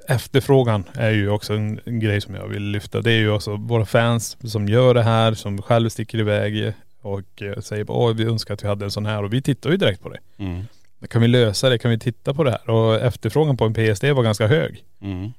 Efterfrågan 0.07 0.83
är 0.93 1.09
ju 1.11 1.29
också 1.29 1.53
en, 1.53 1.79
en 1.85 1.99
grej 1.99 2.21
som 2.21 2.35
jag 2.35 2.47
vill 2.47 2.63
lyfta. 2.63 3.01
Det 3.01 3.11
är 3.11 3.17
ju 3.19 3.29
också 3.31 3.55
våra 3.55 3.85
fans 3.85 4.37
som 4.51 4.67
gör 4.67 4.93
det 4.93 5.03
här, 5.03 5.33
som 5.33 5.61
själv 5.61 5.89
sticker 5.89 6.17
iväg 6.19 6.73
och 7.01 7.41
eh, 7.41 7.59
säger 7.59 7.85
åh 7.91 8.13
vi 8.13 8.23
önskar 8.23 8.53
att 8.53 8.63
vi 8.63 8.67
hade 8.67 8.85
en 8.85 8.91
sån 8.91 9.05
här 9.05 9.23
och 9.23 9.33
vi 9.33 9.41
tittar 9.41 9.69
ju 9.69 9.77
direkt 9.77 10.01
på 10.03 10.09
det. 10.09 10.19
Mm. 10.37 10.63
Kan 11.09 11.21
vi 11.21 11.27
lösa 11.27 11.69
det? 11.69 11.77
Kan 11.77 11.91
vi 11.91 11.99
titta 11.99 12.33
på 12.33 12.43
det 12.43 12.51
här? 12.51 12.69
Och 12.69 12.95
efterfrågan 12.95 13.57
på 13.57 13.65
en 13.65 13.73
PSD 13.73 14.03
var 14.05 14.23
ganska 14.23 14.47
hög. 14.47 14.83
Mm. 15.01 15.31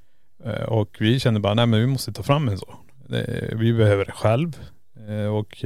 Eh, 0.44 0.62
Och 0.62 0.96
vi 1.00 1.20
kände 1.20 1.40
bara, 1.40 1.54
nej 1.54 1.66
men 1.66 1.80
vi 1.80 1.86
måste 1.86 2.12
ta 2.12 2.22
fram 2.22 2.48
en 2.48 2.58
så. 2.58 2.74
Det- 3.08 3.50
Vi 3.56 3.72
behöver 3.72 4.04
det 4.04 4.12
själv. 4.12 4.58
Eh, 5.08 5.34
Och 5.34 5.64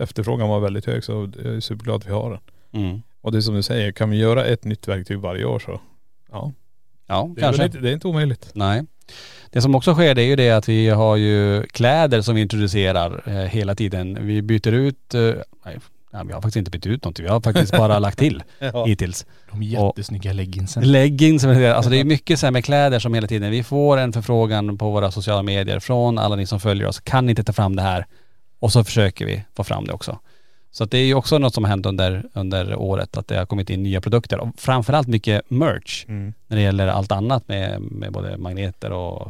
efterfrågan 0.00 0.48
var 0.48 0.60
väldigt 0.60 0.86
hög 0.86 1.04
så 1.04 1.12
jag 1.42 1.54
är 1.54 1.60
superglad 1.60 1.96
att 1.96 2.06
vi 2.06 2.10
har 2.12 2.30
den. 2.30 2.40
Mm. 2.82 3.02
Och 3.20 3.32
det 3.32 3.38
är 3.38 3.40
som 3.42 3.54
du 3.54 3.62
säger, 3.62 3.92
kan 3.92 4.10
vi 4.10 4.16
göra 4.16 4.44
ett 4.44 4.64
nytt 4.64 4.88
verktyg 4.88 5.18
varje 5.18 5.44
år 5.44 5.58
så 5.58 5.80
ja. 6.32 6.52
Ja, 7.12 7.30
Det 7.34 7.40
kanske. 7.40 7.64
inte, 7.64 7.78
det 7.78 7.88
är 7.90 7.92
inte 7.92 8.08
omöjligt. 8.08 8.50
Nej. 8.54 8.82
Det 9.50 9.62
som 9.62 9.74
också 9.74 9.94
sker 9.94 10.14
det 10.14 10.22
är 10.22 10.26
ju 10.26 10.36
det 10.36 10.50
att 10.50 10.68
vi 10.68 10.88
har 10.88 11.16
ju 11.16 11.62
kläder 11.62 12.22
som 12.22 12.34
vi 12.34 12.40
introducerar 12.40 13.22
eh, 13.26 13.34
hela 13.34 13.74
tiden. 13.74 14.18
Vi 14.26 14.42
byter 14.42 14.72
ut, 14.72 15.14
eh, 15.14 15.20
nej, 15.64 15.78
nej, 16.10 16.22
vi 16.26 16.32
har 16.32 16.40
faktiskt 16.40 16.56
inte 16.56 16.70
bytt 16.70 16.86
ut 16.86 17.04
någonting. 17.04 17.24
Vi 17.24 17.30
har 17.30 17.40
faktiskt 17.40 17.72
bara 17.76 17.98
lagt 17.98 18.18
till 18.18 18.42
Ja. 18.58 18.84
hittills. 18.84 19.26
De 19.50 19.62
jättesnygga 19.62 20.32
leggingsen. 20.32 20.92
Leggings, 20.92 21.44
alltså 21.44 21.90
det 21.90 22.00
är 22.00 22.04
mycket 22.04 22.38
så 22.38 22.46
här 22.46 22.50
med 22.50 22.64
kläder 22.64 22.98
som 22.98 23.14
hela 23.14 23.26
tiden, 23.26 23.50
vi 23.50 23.62
får 23.62 23.96
en 23.98 24.12
förfrågan 24.12 24.78
på 24.78 24.90
våra 24.90 25.10
sociala 25.10 25.42
medier 25.42 25.80
från 25.80 26.18
alla 26.18 26.36
ni 26.36 26.46
som 26.46 26.60
följer 26.60 26.86
oss. 26.88 27.00
Kan 27.00 27.26
ni 27.26 27.30
inte 27.30 27.44
ta 27.44 27.52
fram 27.52 27.76
det 27.76 27.82
här? 27.82 28.06
Och 28.58 28.72
så 28.72 28.84
försöker 28.84 29.26
vi 29.26 29.44
få 29.56 29.64
fram 29.64 29.84
det 29.86 29.92
också. 29.92 30.18
Så 30.74 30.84
det 30.84 30.98
är 30.98 31.04
ju 31.04 31.14
också 31.14 31.38
något 31.38 31.54
som 31.54 31.64
har 31.64 31.68
hänt 31.70 31.86
under, 31.86 32.24
under 32.32 32.74
året, 32.76 33.16
att 33.16 33.28
det 33.28 33.36
har 33.36 33.46
kommit 33.46 33.70
in 33.70 33.82
nya 33.82 34.00
produkter. 34.00 34.38
Och 34.38 34.48
framförallt 34.56 35.08
mycket 35.08 35.50
merch 35.50 36.04
Mm. 36.08 36.32
när 36.46 36.56
det 36.56 36.62
gäller 36.62 36.86
allt 36.88 37.12
annat 37.12 37.48
med, 37.48 37.80
med 37.80 38.12
både 38.12 38.36
magneter 38.36 38.92
och 38.92 39.28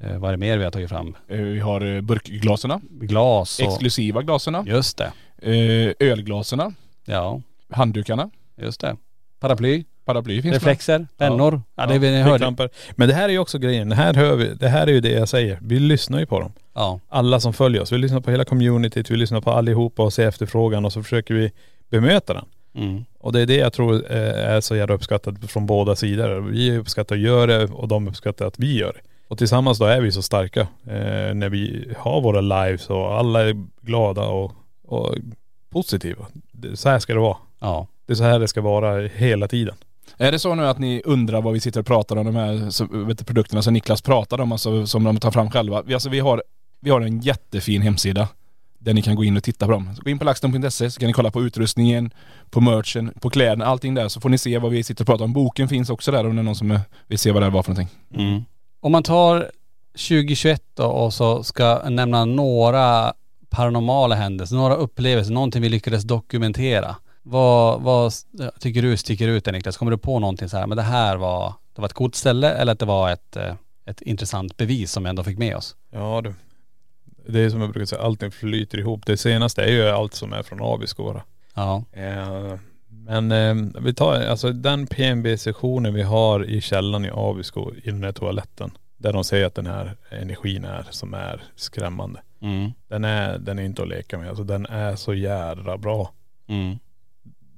eh, 0.00 0.18
vad 0.18 0.28
är 0.28 0.32
det 0.32 0.38
mer 0.38 0.58
vi 0.58 0.64
har 0.64 0.70
tagit 0.70 0.88
fram? 0.88 1.16
Eh, 1.28 1.36
Vi 1.38 1.60
har 1.60 1.96
eh, 1.96 2.00
burkglaserna, 2.00 2.80
Glas 2.90 3.58
och.. 3.60 3.66
exklusiva 3.66 4.22
glaserna, 4.22 4.64
Just 4.66 4.98
det. 4.98 5.12
eh, 5.42 6.08
ölglaserna, 6.08 6.72
Ja, 7.04 7.40
handdukarna, 7.70 8.30
just 8.56 8.80
det. 8.80 8.96
Paraply, 9.40 9.84
paraply 10.06 10.42
finns 10.42 10.54
reflexer, 10.54 11.06
pennor. 11.18 11.62
Ja, 11.74 11.86
det 11.86 11.98
vi 11.98 12.18
Ja, 12.18 12.24
hörde. 12.24 12.68
Men 12.96 13.08
det 13.08 13.14
här 13.14 13.24
är 13.28 13.32
ju 13.32 13.38
också 13.38 13.58
grejen. 13.58 13.88
Det 13.88 13.94
här 13.94 14.14
hör 14.14 14.36
vi, 14.36 14.54
det 14.54 14.68
här 14.68 14.86
är 14.86 14.92
ju 14.92 15.00
det 15.00 15.12
jag 15.12 15.28
säger. 15.28 15.58
Vi 15.62 15.78
lyssnar 15.78 16.18
ju 16.18 16.26
på 16.26 16.40
dem. 16.40 16.52
Ja. 16.74 17.00
Alla 17.08 17.40
som 17.40 17.52
följer 17.52 17.82
oss. 17.82 17.92
Vi 17.92 17.98
lyssnar 17.98 18.20
på 18.20 18.30
hela 18.30 18.44
communityt, 18.44 19.10
vi 19.10 19.16
lyssnar 19.16 19.40
på 19.40 19.50
allihopa 19.50 20.02
och 20.02 20.12
ser 20.12 20.28
efterfrågan 20.28 20.84
och 20.84 20.92
så 20.92 21.02
försöker 21.02 21.34
vi 21.34 21.52
bemöta 21.90 22.34
den. 22.34 22.44
Mm. 22.74 23.04
Och 23.18 23.32
det 23.32 23.40
är 23.40 23.46
det 23.46 23.56
jag 23.56 23.72
tror 23.72 23.94
eh, 23.94 24.50
är 24.54 24.60
så 24.60 24.76
jävla 24.76 24.94
uppskattat 24.94 25.34
från 25.50 25.66
båda 25.66 25.96
sidor. 25.96 26.40
Vi 26.40 26.78
uppskattar 26.78 27.16
att 27.16 27.22
göra 27.22 27.46
det 27.58 27.64
och 27.64 27.88
de 27.88 28.08
uppskattar 28.08 28.46
att 28.46 28.58
vi 28.58 28.78
gör 28.78 28.92
det. 28.92 29.00
Och 29.28 29.38
tillsammans 29.38 29.78
då 29.78 29.84
är 29.84 30.00
vi 30.00 30.12
så 30.12 30.22
starka 30.22 30.60
eh, 30.60 31.34
när 31.34 31.48
vi 31.48 31.92
har 31.98 32.20
våra 32.20 32.40
lives 32.40 32.90
och 32.90 33.18
alla 33.18 33.48
är 33.48 33.64
glada 33.80 34.22
och, 34.22 34.52
och 34.84 35.14
positiva. 35.70 36.26
Så 36.74 36.88
här 36.88 36.98
ska 36.98 37.14
det 37.14 37.20
vara. 37.20 37.36
Ja. 37.60 37.86
Det 38.06 38.12
är 38.12 38.14
så 38.14 38.24
här 38.24 38.38
det 38.38 38.48
ska 38.48 38.60
vara 38.60 39.08
hela 39.08 39.48
tiden. 39.48 39.74
Är 40.16 40.32
det 40.32 40.38
så 40.38 40.54
nu 40.54 40.66
att 40.66 40.78
ni 40.78 41.02
undrar 41.04 41.42
vad 41.42 41.52
vi 41.52 41.60
sitter 41.60 41.80
och 41.80 41.86
pratar 41.86 42.16
om 42.16 42.26
de 42.26 42.36
här 42.36 42.70
så, 42.70 42.86
vet 42.90 43.18
du, 43.18 43.24
produkterna 43.24 43.62
som 43.62 43.74
Niklas 43.74 44.02
pratade 44.02 44.42
om, 44.42 44.52
alltså, 44.52 44.86
som 44.86 45.04
de 45.04 45.16
tar 45.20 45.30
fram 45.30 45.50
själva? 45.50 45.82
Vi, 45.82 45.94
alltså, 45.94 46.08
vi, 46.08 46.20
har, 46.20 46.42
vi 46.80 46.90
har 46.90 47.00
en 47.00 47.20
jättefin 47.20 47.82
hemsida 47.82 48.28
där 48.78 48.94
ni 48.94 49.02
kan 49.02 49.16
gå 49.16 49.24
in 49.24 49.36
och 49.36 49.42
titta 49.42 49.66
på 49.66 49.72
dem. 49.72 49.90
Så 49.96 50.02
gå 50.02 50.10
in 50.10 50.18
på 50.18 50.24
laxton.se 50.24 50.90
så 50.90 51.00
kan 51.00 51.06
ni 51.06 51.12
kolla 51.12 51.30
på 51.30 51.42
utrustningen, 51.42 52.10
på 52.50 52.60
merchen, 52.60 53.12
på 53.20 53.30
kläderna, 53.30 53.66
allting 53.66 53.94
där 53.94 54.08
så 54.08 54.20
får 54.20 54.28
ni 54.28 54.38
se 54.38 54.58
vad 54.58 54.70
vi 54.70 54.82
sitter 54.82 55.02
och 55.02 55.06
pratar 55.06 55.24
om. 55.24 55.32
Boken 55.32 55.68
finns 55.68 55.90
också 55.90 56.10
där 56.10 56.26
om 56.26 56.36
det 56.36 56.42
är 56.42 56.44
någon 56.44 56.56
som 56.56 56.80
vill 57.06 57.18
se 57.18 57.32
vad 57.32 57.42
det 57.42 57.50
var 57.50 57.62
för 57.62 57.70
någonting. 57.70 57.98
Mm. 58.14 58.44
Om 58.80 58.92
man 58.92 59.02
tar 59.02 59.50
2021 59.92 60.62
då 60.74 60.84
och 60.84 61.14
så 61.14 61.42
ska 61.42 61.88
nämna 61.88 62.24
några 62.24 63.12
paranormala 63.50 64.14
händelser, 64.14 64.56
några 64.56 64.74
upplevelser, 64.74 65.32
någonting 65.32 65.62
vi 65.62 65.68
lyckades 65.68 66.04
dokumentera. 66.04 66.96
Vad, 67.28 67.82
vad 67.82 68.12
tycker 68.58 68.82
du 68.82 68.96
sticker 68.96 69.28
ut 69.28 69.44
där 69.44 69.52
Niklas? 69.52 69.76
Kommer 69.76 69.92
du 69.92 69.98
på 69.98 70.18
någonting 70.18 70.48
så 70.48 70.56
här, 70.56 70.66
men 70.66 70.76
det 70.76 70.82
här 70.82 71.16
var, 71.16 71.54
det 71.74 71.80
var 71.80 71.86
ett 71.86 71.92
coolt 71.92 72.14
ställe 72.14 72.52
eller 72.52 72.72
att 72.72 72.78
det 72.78 72.86
var 72.86 73.10
ett, 73.10 73.36
eh, 73.36 73.54
ett 73.84 74.02
intressant 74.02 74.56
bevis 74.56 74.92
som 74.92 75.02
vi 75.02 75.08
ändå 75.08 75.24
fick 75.24 75.38
med 75.38 75.56
oss? 75.56 75.76
Ja 75.90 76.20
du. 76.20 76.34
Det 77.28 77.40
är 77.40 77.50
som 77.50 77.60
jag 77.60 77.70
brukar 77.70 77.86
säga, 77.86 78.02
allting 78.02 78.30
flyter 78.30 78.78
ihop. 78.78 79.06
Det 79.06 79.16
senaste 79.16 79.62
är 79.64 79.70
ju 79.70 79.88
allt 79.88 80.14
som 80.14 80.32
är 80.32 80.42
från 80.42 80.58
Abisko 80.62 81.20
Ja. 81.54 81.84
Eh, 81.92 82.58
men 82.88 83.32
eh, 83.32 83.80
vi 83.82 83.94
tar, 83.94 84.14
alltså 84.14 84.52
den 84.52 84.86
PNB-sessionen 84.86 85.94
vi 85.94 86.02
har 86.02 86.44
i 86.44 86.60
källaren 86.60 87.04
i 87.04 87.10
Abisko, 87.12 87.72
i 87.82 87.90
den 87.90 88.04
här 88.04 88.12
toaletten. 88.12 88.70
Där 88.96 89.12
de 89.12 89.24
säger 89.24 89.46
att 89.46 89.54
den 89.54 89.66
här 89.66 89.96
energin 90.10 90.64
är 90.64 90.86
som 90.90 91.14
är 91.14 91.42
skrämmande. 91.56 92.20
Mm. 92.40 92.72
Den 92.88 93.04
är, 93.04 93.38
den 93.38 93.58
är 93.58 93.62
inte 93.62 93.82
att 93.82 93.88
leka 93.88 94.18
med. 94.18 94.28
Alltså 94.28 94.44
den 94.44 94.66
är 94.66 94.96
så 94.96 95.14
jädra 95.14 95.78
bra. 95.78 96.12
Mm. 96.46 96.78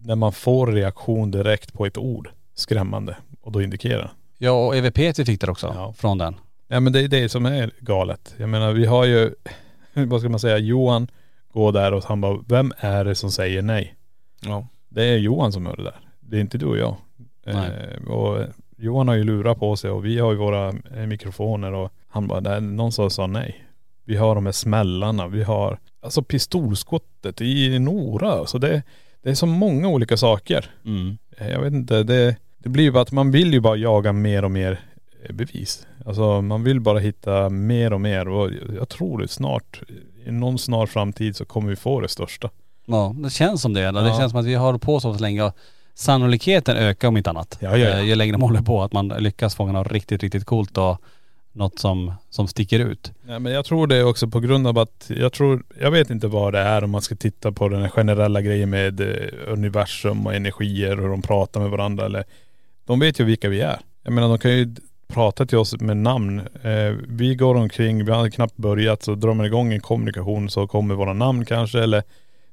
När 0.02 0.16
man 0.16 0.32
får 0.32 0.66
reaktion 0.66 1.30
direkt 1.30 1.72
på 1.72 1.86
ett 1.86 1.98
ord, 1.98 2.30
skrämmande. 2.54 3.16
Och 3.40 3.52
då 3.52 3.62
indikerar 3.62 4.12
Ja 4.38 4.66
och 4.66 4.76
EVP 4.76 4.98
vi 4.98 5.24
fick 5.24 5.40
där 5.40 5.50
också 5.50 5.72
Ja. 5.76 5.92
från 5.96 6.18
den. 6.18 6.34
Ja 6.68 6.80
men 6.80 6.92
det 6.92 7.00
är 7.00 7.08
det 7.08 7.28
som 7.28 7.46
är 7.46 7.70
galet. 7.80 8.34
Jag 8.38 8.48
menar 8.48 8.72
vi 8.72 8.86
har 8.86 9.04
ju, 9.04 9.34
vad 9.92 10.20
ska 10.20 10.28
man 10.30 10.40
säga, 10.40 10.58
Johan 10.58 11.08
går 11.52 11.72
där 11.72 11.92
och 11.94 12.04
han 12.04 12.20
bara, 12.20 12.38
vem 12.48 12.72
är 12.78 13.04
det 13.04 13.14
som 13.14 13.30
säger 13.30 13.62
nej? 13.62 13.94
Ja. 14.40 14.66
Det 14.88 15.04
är 15.04 15.16
Johan 15.16 15.52
som 15.52 15.66
gör 15.66 15.76
det 15.76 15.82
där. 15.82 16.00
Det 16.20 16.36
är 16.36 16.40
inte 16.40 16.58
du 16.58 16.66
och 16.66 16.78
jag. 16.78 16.96
Nej. 17.46 17.70
Eh, 18.04 18.10
och 18.10 18.46
Johan 18.76 19.08
har 19.08 19.14
ju 19.14 19.24
lurar 19.24 19.54
på 19.54 19.76
sig 19.76 19.90
och 19.90 20.04
vi 20.04 20.18
har 20.18 20.32
ju 20.32 20.38
våra 20.38 20.68
eh, 20.68 21.06
mikrofoner 21.06 21.72
och 21.72 21.92
han 22.08 22.26
bara, 22.28 22.40
det 22.40 22.50
är 22.50 22.60
någon 22.60 22.92
som 22.92 23.10
sa 23.10 23.26
nej. 23.26 23.64
Vi 24.04 24.16
har 24.16 24.34
de 24.34 24.46
här 24.46 24.52
smällarna, 24.52 25.26
vi 25.28 25.42
har 25.42 25.78
alltså 26.00 26.22
pistolskottet 26.22 27.40
i 27.40 27.78
Nora. 27.78 28.46
Så 28.46 28.58
det, 28.58 28.82
det 29.28 29.32
är 29.32 29.34
så 29.34 29.46
många 29.46 29.88
olika 29.88 30.16
saker. 30.16 30.70
Mm. 30.84 31.18
Eh, 31.38 31.48
Jag 31.48 31.60
vet 31.60 31.72
inte, 31.72 32.02
det, 32.02 32.36
det 32.58 32.68
blir 32.68 32.84
ju 32.84 32.90
bara 32.92 33.02
att 33.02 33.12
man 33.12 33.30
vill 33.30 33.52
ju 33.52 33.60
bara 33.60 33.76
jaga 33.76 34.12
mer 34.12 34.44
och 34.44 34.50
mer 34.50 34.80
eh, 35.28 35.34
bevis. 35.34 35.86
Alltså 36.06 36.42
man 36.42 36.64
vill 36.64 36.80
bara 36.80 36.98
hitta 36.98 37.48
mer 37.50 37.92
och 37.92 38.00
mer 38.00 38.28
och 38.28 38.50
jag 38.78 38.88
tror 38.88 39.18
det 39.22 39.28
snart, 39.28 39.80
i 40.26 40.30
någon 40.32 40.58
snar 40.58 40.86
framtid 40.86 41.36
så 41.36 41.44
kommer 41.44 41.68
vi 41.70 41.76
få 41.76 42.00
det 42.00 42.08
största. 42.08 42.50
Ja, 42.86 43.14
det 43.18 43.30
känns 43.30 43.62
som 43.62 43.72
det. 43.74 43.82
eller? 43.82 44.02
Det 44.02 44.08
Ja. 44.08 44.18
känns 44.18 44.30
som 44.30 44.40
att 44.40 44.46
vi 44.46 44.54
har 44.54 44.78
på 44.78 45.00
så 45.00 45.12
länge 45.12 45.42
och 45.42 45.56
sannolikheten 45.94 46.76
ökar 46.76 47.08
om 47.08 47.16
inte 47.16 47.30
annat. 47.30 47.58
Ja, 47.60 47.76
ja, 47.76 47.88
ja. 47.88 47.98
Eh, 47.98 48.04
Ju 48.04 48.14
längre 48.14 48.38
man 48.38 48.48
håller 48.50 48.62
på, 48.62 48.82
att 48.82 48.92
man 48.92 49.08
lyckas 49.08 49.54
fånga 49.54 49.72
något 49.72 49.92
riktigt, 49.92 50.22
riktigt 50.22 50.44
coolt 50.44 50.78
och 50.78 51.02
något 51.58 51.78
som, 51.78 52.12
som 52.30 52.48
sticker 52.48 52.80
ut. 52.80 53.12
Ja, 53.28 53.38
men 53.38 53.52
jag 53.52 53.64
tror 53.64 53.86
det 53.86 54.04
också 54.04 54.28
på 54.28 54.40
grund 54.40 54.66
av 54.66 54.78
att, 54.78 55.10
jag 55.16 55.32
tror, 55.32 55.62
jag 55.80 55.90
vet 55.90 56.10
inte 56.10 56.26
vad 56.26 56.52
det 56.52 56.58
är 56.58 56.84
om 56.84 56.90
man 56.90 57.02
ska 57.02 57.16
titta 57.16 57.52
på 57.52 57.68
den 57.68 57.82
här 57.82 57.88
generella 57.88 58.42
grejen 58.42 58.70
med 58.70 59.00
eh, 59.00 59.52
universum 59.52 60.26
och 60.26 60.34
energier 60.34 60.96
och 60.96 61.02
hur 61.02 61.10
de 61.10 61.22
pratar 61.22 61.60
med 61.60 61.70
varandra 61.70 62.06
eller 62.06 62.24
De 62.84 63.00
vet 63.00 63.20
ju 63.20 63.24
vilka 63.24 63.48
vi 63.48 63.60
är. 63.60 63.80
Jag 64.02 64.12
menar 64.12 64.28
de 64.28 64.38
kan 64.38 64.50
ju 64.50 64.74
prata 65.08 65.46
till 65.46 65.58
oss 65.58 65.80
med 65.80 65.96
namn. 65.96 66.38
Eh, 66.62 66.94
vi 67.08 67.34
går 67.34 67.54
omkring, 67.54 68.04
vi 68.04 68.12
har 68.12 68.30
knappt 68.30 68.56
börjat 68.56 69.02
så 69.02 69.14
drar 69.14 69.34
man 69.34 69.46
igång 69.46 69.72
en 69.72 69.80
kommunikation 69.80 70.50
så 70.50 70.66
kommer 70.66 70.94
våra 70.94 71.12
namn 71.12 71.44
kanske 71.44 71.82
eller 71.82 72.02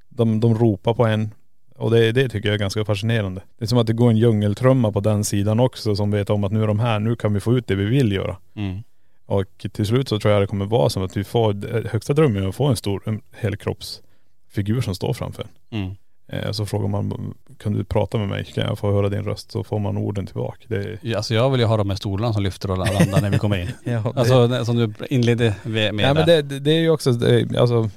de, 0.09 0.39
de 0.39 0.57
ropar 0.57 0.93
på 0.93 1.05
en. 1.05 1.31
Och 1.77 1.91
det, 1.91 2.11
det 2.11 2.29
tycker 2.29 2.49
jag 2.49 2.53
är 2.53 2.59
ganska 2.59 2.85
fascinerande. 2.85 3.41
Det 3.57 3.65
är 3.65 3.67
som 3.67 3.77
att 3.77 3.87
det 3.87 3.93
går 3.93 4.09
en 4.09 4.17
djungeltrumma 4.17 4.91
på 4.91 4.99
den 4.99 5.23
sidan 5.23 5.59
också 5.59 5.95
som 5.95 6.11
vet 6.11 6.29
om 6.29 6.43
att 6.43 6.51
nu 6.51 6.63
är 6.63 6.67
de 6.67 6.79
här, 6.79 6.99
nu 6.99 7.15
kan 7.15 7.33
vi 7.33 7.39
få 7.39 7.57
ut 7.57 7.67
det 7.67 7.75
vi 7.75 7.85
vill 7.85 8.11
göra. 8.11 8.37
Mm. 8.55 8.83
Och 9.25 9.65
till 9.71 9.85
slut 9.85 10.09
så 10.09 10.19
tror 10.19 10.33
jag 10.33 10.41
det 10.43 10.47
kommer 10.47 10.65
vara 10.65 10.89
som 10.89 11.03
att 11.03 11.17
vi 11.17 11.23
får, 11.23 11.87
högsta 11.87 12.13
drömmen 12.13 12.43
är 12.43 12.47
att 12.47 12.55
få 12.55 12.65
en 12.65 12.75
stor 12.75 13.01
en 13.05 13.21
helkroppsfigur 13.31 14.81
som 14.81 14.95
står 14.95 15.13
framför 15.13 15.47
en. 15.71 15.79
Mm. 15.81 15.95
Eh, 16.27 16.51
Så 16.51 16.65
frågar 16.65 16.87
man, 16.87 17.33
kan 17.57 17.73
du 17.73 17.83
prata 17.83 18.17
med 18.17 18.27
mig? 18.27 18.43
Kan 18.45 18.63
jag 18.63 18.79
få 18.79 18.91
höra 18.91 19.09
din 19.09 19.23
röst? 19.23 19.51
Så 19.51 19.63
får 19.63 19.79
man 19.79 19.97
orden 19.97 20.25
tillbaka. 20.25 20.65
Det 20.67 20.75
är, 20.75 20.99
Ja, 21.01 21.17
Alltså 21.17 21.33
jag 21.33 21.49
vill 21.49 21.59
ju 21.59 21.65
ha 21.65 21.77
de 21.77 21.89
här 21.89 21.97
stolarna 21.97 22.33
som 22.33 22.43
lyfter 22.43 22.71
och 22.71 22.77
landar 22.77 23.21
när 23.21 23.29
vi 23.29 23.37
kommer 23.37 23.57
in. 23.61 23.69
ja, 23.83 24.11
det, 24.13 24.19
Alltså 24.19 24.65
som 24.65 24.75
du 24.75 24.93
inledde 25.09 25.55
med, 25.63 25.95
men 25.95 26.15
där. 26.15 26.25
det, 26.25 26.41
det, 26.41 26.59
det 26.59 26.71
är 26.71 26.79
ju 26.79 26.89
också, 26.89 27.11
det, 27.11 27.57
alltså 27.57 27.89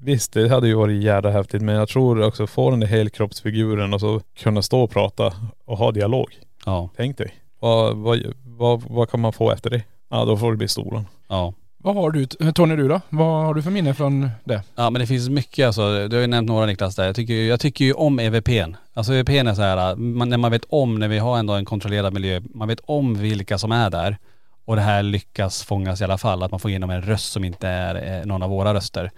Visst 0.00 0.32
det 0.32 0.48
hade 0.48 0.68
ju 0.68 0.74
varit 0.74 1.02
jävla 1.02 1.30
häftigt 1.30 1.62
men 1.62 1.74
jag 1.74 1.88
tror 1.88 2.22
också 2.22 2.46
få 2.46 2.70
den 2.70 2.80
där 2.80 2.86
helkroppsfiguren 2.86 3.94
och 3.94 4.00
så 4.00 4.20
kunna 4.36 4.62
stå 4.62 4.80
och 4.82 4.90
prata 4.90 5.32
och 5.64 5.78
ha 5.78 5.92
dialog. 5.92 6.38
Ja, 6.66 6.90
Tänk 6.96 7.18
dig. 7.18 7.34
Vad, 7.60 7.96
vad, 7.96 8.22
vad, 8.44 8.82
vad 8.82 9.10
kan 9.10 9.20
man 9.20 9.32
få 9.32 9.50
efter 9.50 9.70
det? 9.70 9.82
Ja 10.08 10.24
då 10.24 10.36
får 10.36 10.50
det 10.50 10.56
bli 10.56 10.68
stolen. 10.68 11.06
ja. 11.28 11.52
Vad 11.80 11.94
har 11.94 12.10
du, 12.10 12.26
Tony 12.26 12.76
du 12.76 12.88
då? 12.88 13.00
Vad 13.08 13.44
har 13.46 13.54
du 13.54 13.62
för 13.62 13.70
minne 13.70 13.94
från 13.94 14.30
det? 14.44 14.62
Ja 14.76 14.90
men 14.90 15.00
det 15.00 15.06
finns 15.06 15.28
mycket 15.28 15.66
alltså, 15.66 16.08
du 16.08 16.16
har 16.16 16.20
ju 16.20 16.26
nämnt 16.26 16.48
några 16.48 16.66
Niklas 16.66 16.96
där. 16.96 17.04
Jag 17.06 17.16
tycker, 17.16 17.34
ju- 17.34 17.46
jag 17.46 17.60
tycker 17.60 17.84
ju 17.84 17.92
om 17.92 18.18
EVPn. 18.20 18.76
Alltså 18.94 19.14
EVPn 19.14 19.46
är 19.48 19.54
så 19.54 19.62
här, 19.62 19.96
man, 19.96 20.28
när 20.28 20.38
man 20.38 20.50
vet 20.50 20.64
om, 20.68 20.98
när 20.98 21.08
vi 21.08 21.18
har 21.18 21.38
ändå 21.38 21.52
en 21.54 21.64
kontrollerad 21.64 22.12
miljö, 22.14 22.40
man 22.54 22.68
vet 22.68 22.80
om 22.84 23.14
vilka 23.14 23.58
som 23.58 23.72
är 23.72 23.90
där 23.90 24.16
och 24.64 24.76
det 24.76 24.82
här 24.82 25.02
lyckas 25.02 25.62
fångas 25.64 26.00
i 26.00 26.04
alla 26.04 26.18
fall, 26.18 26.42
att 26.42 26.50
man 26.50 26.60
får 26.60 26.70
igenom 26.70 26.90
en 26.90 27.02
röst 27.02 27.32
som 27.32 27.44
inte 27.44 27.68
är 27.68 28.18
eh, 28.20 28.26
någon 28.26 28.42
av 28.42 28.50
våra 28.50 28.74
röster. 28.74 29.10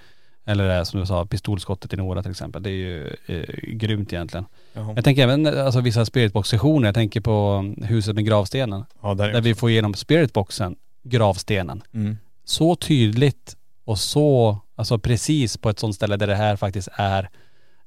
Eller 0.51 0.69
det 0.69 0.75
är, 0.75 0.85
som 0.85 1.01
du 1.01 1.07
sa, 1.07 1.27
pistolskottet 1.27 1.93
i 1.93 1.97
Nora 1.97 2.23
till 2.23 2.31
exempel. 2.31 2.63
Det 2.63 2.71
är 2.71 2.73
ju 2.73 3.17
eh, 3.27 3.45
grymt 3.63 4.13
egentligen. 4.13 4.47
Jaha. 4.73 4.93
Jag 4.95 5.05
tänker 5.05 5.23
även 5.23 5.47
alltså, 5.47 5.81
vissa 5.81 6.05
spiritbox-sessioner, 6.05 6.89
jag 6.89 6.95
tänker 6.95 7.21
på 7.21 7.65
huset 7.83 8.15
med 8.15 8.25
gravstenen. 8.25 8.85
Ja 9.03 9.15
där 9.15 9.29
är 9.29 9.33
Där 9.33 9.41
vi 9.41 9.55
får 9.55 9.71
igenom 9.71 9.95
spiritboxen, 9.95 10.77
gravstenen 11.03 11.83
mm. 11.95 12.19
så 12.45 12.77
tydligt 12.77 13.57
och 13.85 13.99
så, 13.99 14.59
alltså 14.77 14.99
precis 14.99 15.57
på 15.57 15.71
ett 15.71 15.79
sånt 15.79 15.95
ställe 15.95 16.17
där 16.17 16.27
det 16.27 16.35
här 16.35 16.57
faktiskt 16.57 16.89
är, 16.93 17.29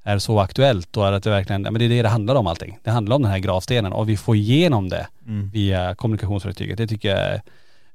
är 0.04 0.18
så 0.18 0.40
aktuellt 0.40 0.98
och 0.98 1.16
att 1.16 1.24
det 1.24 1.30
verkligen, 1.30 1.64
ja, 1.64 1.72
men 1.72 1.80
det 1.80 1.86
är 1.86 1.90
det 1.90 2.02
det 2.02 2.10
handlar 2.10 2.36
om 2.36 2.48
allting. 2.48 2.80
Det 2.84 2.92
handlar 2.92 3.16
om 3.16 3.22
den 3.22 3.32
här 3.32 3.40
gravstenen 3.40 3.94
och 3.94 4.10
vi 4.10 4.18
får 4.18 4.36
igenom 4.36 4.90
det 4.90 5.08
Mm. 5.28 5.50
via 5.50 5.96
kommunikationsverktyget. 5.96 6.78
Det 6.78 6.88
tycker 6.88 7.10
jag 7.10 7.20
är, 7.20 7.42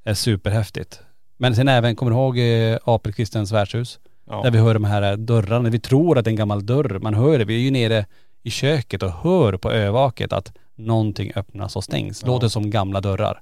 är 0.05 0.14
superhäftigt. 0.14 1.01
Men 1.37 1.57
sen 1.57 1.69
även, 1.69 1.97
kommer 1.97 2.12
du 2.12 2.16
ihåg 2.16 2.39
eh, 2.39 2.79
Apelkristens 2.85 3.53
värdshus? 3.53 3.99
Ja. 4.29 4.43
Där 4.43 4.51
vi 4.51 4.59
hör 4.59 4.74
de 4.74 4.85
här 4.85 5.16
dörrarna, 5.16 5.70
vi 5.70 5.81
tror 5.81 6.18
att 6.18 6.24
det 6.24 6.29
är 6.29 6.33
en 6.33 6.37
gammal 6.37 6.66
dörr, 6.66 6.99
man 7.03 7.14
hör 7.14 7.39
det, 7.39 7.45
vi 7.45 7.55
är 7.55 7.61
ju 7.61 7.70
nere 7.70 8.07
i 8.43 8.51
köket 8.51 9.03
och 9.03 9.11
hör 9.11 9.57
på 9.57 9.72
övaket 9.72 10.33
att 10.33 10.53
någonting 10.74 11.33
öppnas 11.35 11.76
och 11.76 11.85
stängs. 11.85 12.22
Ja. 12.22 12.29
Låter 12.29 12.49
som 12.49 12.70
gamla 12.70 13.01
dörrar. 13.01 13.41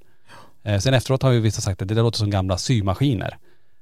Eh, 0.62 0.78
sen 0.78 0.95
efteråt 0.95 1.22
har 1.22 1.30
ju 1.30 1.41
vissa 1.41 1.61
sagt 1.61 1.82
att 1.82 1.89
det 1.89 1.95
där 1.95 2.03
låter 2.03 2.18
som 2.18 2.30
gamla 2.30 2.59
symaskiner 2.59 3.39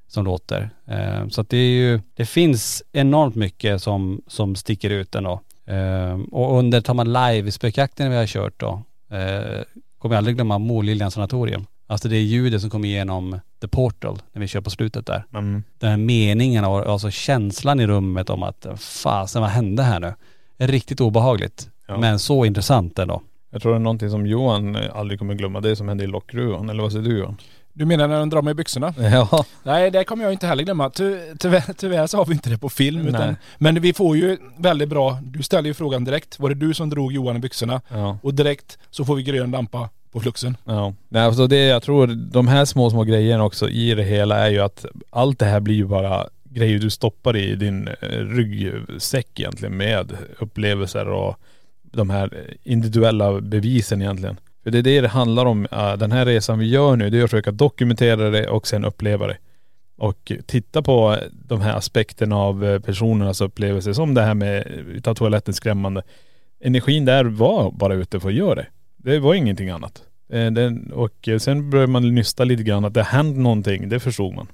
som 0.09 0.24
låter. 0.24 0.70
Eh, 0.86 1.28
så 1.28 1.40
att 1.40 1.48
det 1.48 1.57
är 1.57 1.70
ju, 1.70 2.00
det 2.14 2.26
finns 2.26 2.82
enormt 2.92 3.34
mycket 3.34 3.82
som, 3.82 4.22
som 4.26 4.57
sticker 4.57 4.90
ut 4.90 5.14
ändå. 5.14 5.40
Eh, 5.66 6.20
och 6.32 6.59
under, 6.59 6.80
tar 6.80 6.94
man 6.94 7.12
live 7.12 7.50
spökjakten 7.50 8.11
vi 8.11 8.16
har 8.16 8.26
kört 8.26 8.61
då, 8.61 8.82
eh, 9.11 9.62
kommer 9.98 10.14
jag 10.14 10.18
aldrig 10.18 10.36
glömma 10.36 10.59
Målliljans 10.59 11.14
sanatorium. 11.14 11.66
Alltså 11.87 12.09
det 12.09 12.16
är 12.16 12.20
ljudet 12.20 12.61
som 12.61 12.70
kommer 12.70 12.89
igenom 12.89 13.41
The 13.61 13.68
Portal 13.68 14.18
när 14.32 14.41
vi 14.41 14.47
kör 14.47 14.61
på 14.61 14.70
slutet 14.70 15.07
där. 15.07 15.24
Mm. 15.35 15.62
Den 15.78 15.91
här 15.91 15.97
meningen 15.97 16.64
och 16.64 16.87
alltså 16.87 17.11
känslan 17.11 17.80
i 17.80 17.87
rummet 17.87 18.30
om 18.30 18.43
att 18.43 18.66
fasen 18.78 19.43
vad 19.43 19.51
hände 19.51 19.82
här 19.82 20.01
nu? 20.01 20.14
Riktigt 20.59 21.01
obehagligt. 21.01 21.68
Ja. 21.87 21.99
Men 21.99 22.18
så 22.18 22.45
intressant 22.45 22.99
ändå. 22.99 23.22
Jag 23.51 23.62
tror 23.62 23.72
det 23.72 23.78
är 23.78 23.80
någonting 23.80 24.11
som 24.11 24.26
Johan 24.26 24.76
eh, 24.76 24.97
aldrig 24.97 25.18
kommer 25.18 25.35
glömma. 25.35 25.61
Det 25.61 25.76
som 25.76 25.89
hände 25.89 26.05
i 26.05 26.07
lockgruvan. 26.07 26.70
Eller 26.70 26.82
vad 26.82 26.93
säger 26.93 27.05
du 27.05 27.18
Johan? 27.18 27.37
Du 27.72 27.85
menar 27.85 28.09
när 28.09 28.18
de 28.18 28.30
drar 28.30 28.43
mig 28.43 28.51
i 28.51 28.55
byxorna? 28.55 28.95
Ja. 28.99 29.45
Nej 29.62 29.91
det 29.91 30.05
kommer 30.05 30.24
jag 30.24 30.32
inte 30.32 30.47
heller 30.47 30.64
glömma. 30.64 30.91
Ty, 30.91 31.18
tyvärr, 31.39 31.72
tyvärr 31.76 32.07
så 32.07 32.16
har 32.16 32.26
vi 32.26 32.32
inte 32.32 32.51
det 32.51 32.59
på 32.59 32.68
film. 32.68 33.09
Utan, 33.09 33.37
men 33.59 33.80
vi 33.80 33.93
får 33.93 34.16
ju 34.16 34.39
väldigt 34.59 34.89
bra, 34.89 35.18
du 35.22 35.43
ställer 35.43 35.68
ju 35.68 35.74
frågan 35.74 36.05
direkt. 36.05 36.39
Var 36.39 36.49
det 36.49 36.55
du 36.55 36.74
som 36.74 36.91
drog 36.91 37.12
Johan 37.12 37.37
i 37.37 37.39
byxorna? 37.39 37.80
Ja. 37.89 38.18
Och 38.22 38.35
direkt 38.35 38.78
så 38.91 39.05
får 39.05 39.14
vi 39.16 39.22
grön 39.22 39.51
lampa 39.51 39.91
på 40.14 40.20
fluxen. 40.20 40.56
Ja. 40.64 40.94
Nej, 41.08 41.22
alltså 41.22 41.46
det 41.46 41.64
jag 41.66 41.82
tror, 41.82 42.06
de 42.06 42.48
här 42.48 42.64
små, 42.64 42.90
små 42.90 43.04
grejerna 43.04 43.44
också 43.44 43.68
i 43.68 43.94
det 43.94 44.02
hela 44.02 44.38
är 44.38 44.50
ju 44.50 44.60
att 44.60 44.86
allt 45.10 45.38
det 45.38 45.44
här 45.44 45.60
blir 45.60 45.74
ju 45.74 45.86
bara 45.86 46.26
grejer 46.44 46.78
du 46.78 46.90
stoppar 46.90 47.36
i 47.36 47.54
din 47.56 47.88
eh, 47.88 48.08
ryggsäck 48.08 49.40
egentligen 49.40 49.76
med 49.76 50.16
upplevelser 50.38 51.08
och 51.08 51.36
de 51.82 52.10
här 52.10 52.46
individuella 52.62 53.40
bevisen 53.40 54.02
egentligen. 54.02 54.36
För 54.62 54.70
det 54.70 54.78
är 54.78 54.82
det 54.82 55.00
det 55.00 55.08
handlar 55.08 55.46
om. 55.46 55.66
Eh, 55.72 55.96
den 55.96 56.12
här 56.12 56.26
resan 56.26 56.58
vi 56.58 56.66
gör 56.66 56.96
nu, 56.96 57.10
det 57.10 57.18
är 57.18 57.24
att 57.24 57.30
försöka 57.30 57.50
dokumentera 57.50 58.30
det 58.30 58.48
och 58.48 58.66
sen 58.66 58.84
uppleva 58.84 59.26
det. 59.26 59.36
Och 59.96 60.32
titta 60.46 60.82
på 60.82 61.18
de 61.32 61.60
här 61.60 61.76
aspekterna 61.76 62.36
av 62.36 62.64
eh, 62.64 62.80
personernas 62.80 63.40
upplevelser 63.40 63.92
som 63.92 64.14
det 64.14 64.22
här 64.22 64.34
med 64.34 64.66
utav 64.66 65.14
toaletten 65.14 65.54
skrämmande. 65.54 66.02
Energin 66.60 67.04
där 67.04 67.24
var 67.24 67.70
bara 67.70 67.94
ute 67.94 68.20
för 68.20 68.28
att 68.28 68.34
göra 68.34 68.54
det. 68.54 68.66
Det 69.05 69.18
var 69.18 69.34
ingenting 69.34 69.70
annat. 69.70 70.02
Eh, 70.28 70.50
den, 70.50 70.92
och 70.92 71.28
eh, 71.28 71.38
sen 71.38 71.70
började 71.70 71.92
man 71.92 72.14
nysta 72.14 72.44
lite 72.44 72.62
grann 72.62 72.84
att 72.84 72.94
det 72.94 73.02
hänt 73.02 73.36
någonting, 73.36 73.88
det 73.88 74.00
förstod 74.00 74.34
man. 74.34 74.46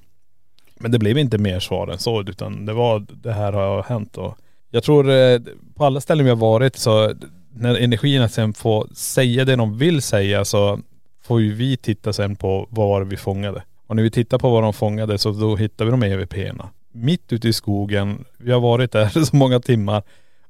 Men 0.80 0.90
det 0.90 0.98
blev 0.98 1.18
inte 1.18 1.38
mer 1.38 1.61
svar 1.61 1.88
än 1.88 1.98
så 1.98 2.20
utan 2.20 2.66
det 2.66 2.72
var 2.72 3.07
det 3.09 3.32
här 3.32 3.53
har 3.53 3.82
hänt 3.82 4.16
och 4.16 4.38
jag 4.70 4.82
tror 4.82 5.11
eh, 5.11 5.40
på 5.74 5.84
alla 5.84 6.01
ställen 6.01 6.24
vi 6.24 6.30
har 6.30 6.36
varit 6.36 6.76
så 6.76 7.14
när 7.51 7.74
energierna 7.74 8.28
sen 8.28 8.53
får 8.53 8.88
säga 8.94 9.44
det 9.44 9.57
de 9.57 9.78
vill 9.78 10.03
säga 10.03 10.44
så 10.44 10.80
får 11.22 11.40
ju 11.40 11.55
vi 11.55 11.76
titta 11.76 12.12
sen 12.12 12.36
på 12.36 12.66
vad 12.70 12.88
var 12.88 13.03
vi 13.03 13.16
fångade. 13.16 13.62
Och 13.86 13.96
när 13.96 14.03
vi 14.03 14.11
tittar 14.11 14.38
på 14.38 14.51
vad 14.51 14.62
de 14.62 14.72
fångade 14.72 15.18
så 15.18 15.30
då 15.30 15.57
hittar 15.57 15.84
vi 15.84 15.90
de 15.90 16.03
EVP-erna. 16.03 16.68
Mitt 16.92 17.32
ute 17.32 17.48
i 17.48 17.53
skogen, 17.53 18.24
vi 18.38 18.53
har 18.53 18.61
varit 18.61 18.92
där 18.92 19.09
så 19.24 19.36
många 19.36 19.61
timmar 19.61 20.03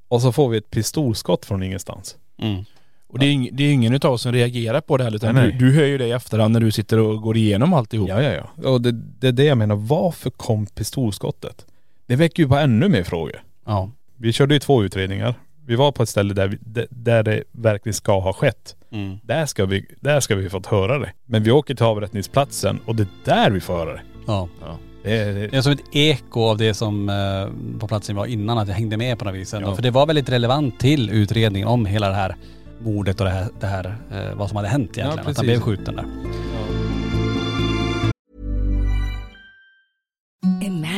och 0.09 0.23
så 0.23 0.33
får 0.33 0.49
vi 0.49 0.59
ett 0.59 0.71
pistolskott 0.71 1.45
från 1.45 1.63
ingenstans. 1.63 2.17
Mm. 2.39 2.65
Och 3.13 3.19
det 3.19 3.27
är, 3.27 3.31
ing, 3.31 3.49
det 3.53 3.65
är 3.65 3.73
ingen 3.73 3.95
utav 3.95 4.13
oss 4.13 4.23
som 4.23 4.33
reagerar 4.33 4.81
på 4.81 4.97
det 4.97 5.05
här 5.05 5.15
utan 5.15 5.35
Nej, 5.35 5.53
du, 5.53 5.67
du 5.71 5.73
hör 5.77 5.85
ju 5.85 5.99
det 5.99 6.07
i 6.07 6.11
efterhand 6.13 6.53
när 6.53 6.61
du 6.61 6.71
sitter 6.71 6.99
och 6.99 7.23
går 7.23 7.37
igenom 7.37 7.73
alltihop. 7.75 8.09
Ja, 8.09 8.23
ja, 8.23 8.33
ja. 8.63 8.69
Och 8.71 8.81
det, 8.83 8.93
det 8.93 9.29
är 9.29 9.33
det 9.33 9.45
jag 9.45 9.59
menar. 9.59 9.75
Varför 9.77 10.31
kom 10.31 10.67
pistolskottet? 10.67 11.67
Det 12.07 12.17
väcker 12.17 12.43
ju 12.43 12.47
bara 12.47 12.61
ännu 12.61 12.89
mer 12.89 13.03
frågor. 13.03 13.43
Ja. 13.67 13.91
Vi 14.17 14.33
körde 14.33 14.55
ju 14.55 14.61
två 14.61 14.83
utredningar. 14.85 15.35
Vi 15.67 15.77
var 15.77 15.93
på 15.93 16.03
ett 16.03 16.09
ställe 16.09 16.35
där, 16.35 16.49
vi, 16.49 16.59
där- 16.91 17.23
det 17.23 17.43
verkligen 17.53 17.95
ska 17.95 18.21
ha 18.21 18.33
skett. 18.33 18.77
Mm. 18.93 19.19
Där 19.23 19.47
ska 19.47 19.67
vi, 19.67 19.87
där 20.01 20.21
ska 20.21 20.35
vi 20.37 20.51
fått 20.51 20.67
höra 20.67 20.99
det. 20.99 21.13
Men 21.27 21.43
vi 21.43 21.51
åker 21.51 21.75
till 21.75 21.85
avrättningsplatsen 21.87 22.81
och 22.85 22.97
det 22.97 23.03
är 23.03 23.09
där 23.25 23.51
vi 23.51 23.61
får 23.61 23.75
höra 23.77 23.93
det. 23.93 24.01
Ja. 24.27 24.49
Det 25.05 25.17
är, 25.19 25.35
det, 25.35 25.47
Det 25.49 25.57
är 25.57 25.63
som 25.63 25.73
ett 25.73 25.83
eko 25.93 26.41
av 26.41 26.59
det 26.59 26.75
som 26.75 27.09
eh, 27.09 27.79
på 27.79 27.89
platsen 27.89 28.17
var 28.17 28.27
innan, 28.27 28.59
att 28.59 28.69
jag 28.69 28.75
hängde 28.75 28.97
med 28.97 29.19
på 29.19 29.25
något 29.25 29.35
vis. 29.35 29.55
ändå. 29.55 29.69
Ja. 29.69 29.75
För 29.75 29.83
det 29.83 29.91
var 29.91 30.07
väldigt 30.07 30.29
relevant 30.29 30.81
till 30.81 31.11
utredningen 31.11 31.69
om 31.69 31.87
hela 31.87 32.09
det 32.09 32.15
här 32.15 32.37
mordet 32.81 33.21
och 33.21 33.27
det 33.27 33.33
här, 33.33 33.49
det 33.61 33.67
här 33.67 33.95
eh, 34.11 34.35
vad 34.35 34.49
som 34.49 34.57
hade 34.57 34.69
hänt 34.69 34.99
egentligen. 34.99 35.31
att 35.31 35.37
han 35.37 35.47
blev 35.47 35.61
skjuten 35.61 35.97
där. 35.97 36.05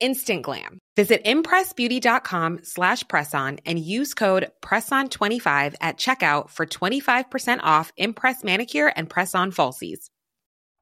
Instant 0.00 0.42
glam. 0.42 0.78
Visit 0.96 1.24
impressbeauty.com 1.24 2.60
slash 2.62 3.04
presson 3.04 3.60
and 3.64 3.78
use 3.78 4.14
code 4.14 4.50
PRESSON25 4.62 5.74
at 5.80 5.98
checkout 5.98 6.50
for 6.50 6.66
25% 6.66 7.60
off 7.62 7.92
Impress 7.96 8.42
Manicure 8.42 8.92
and 8.96 9.08
Press-On 9.08 9.52
Falsies. 9.52 10.08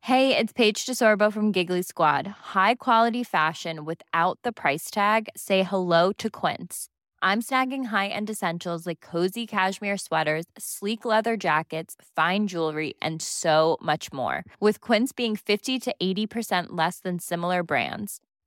Hey, 0.01 0.37
it's 0.37 0.53
Paige 0.53 0.85
DeSorbo 0.85 1.33
from 1.33 1.51
Giggly 1.51 1.81
Squad. 1.81 2.27
High 2.27 2.75
quality 2.75 3.25
fashion 3.25 3.85
without 3.87 4.39
the 4.45 4.53
price 4.53 4.91
tag. 4.91 5.29
Say 5.37 5.63
hello 5.63 6.13
to 6.19 6.29
Quince. 6.29 6.89
I'm 7.23 7.41
snagging 7.41 7.87
high-end 7.87 8.29
essentials 8.29 8.87
like 8.87 9.01
cozy 9.01 9.47
cashmere 9.47 9.97
sweaters, 9.97 10.45
sleek 10.59 11.07
leather 11.07 11.39
jackets, 11.39 11.97
fine 12.15 12.49
jewelry, 12.49 12.93
and 13.01 13.23
so 13.23 13.79
much 13.81 14.13
more. 14.13 14.45
With 14.61 14.83
Quince 14.83 15.13
being 15.13 15.37
50 15.37 15.79
to 15.79 15.95
80% 16.03 16.67
less 16.73 16.99
than 16.99 17.19
similar 17.19 17.63
brands. 17.63 18.21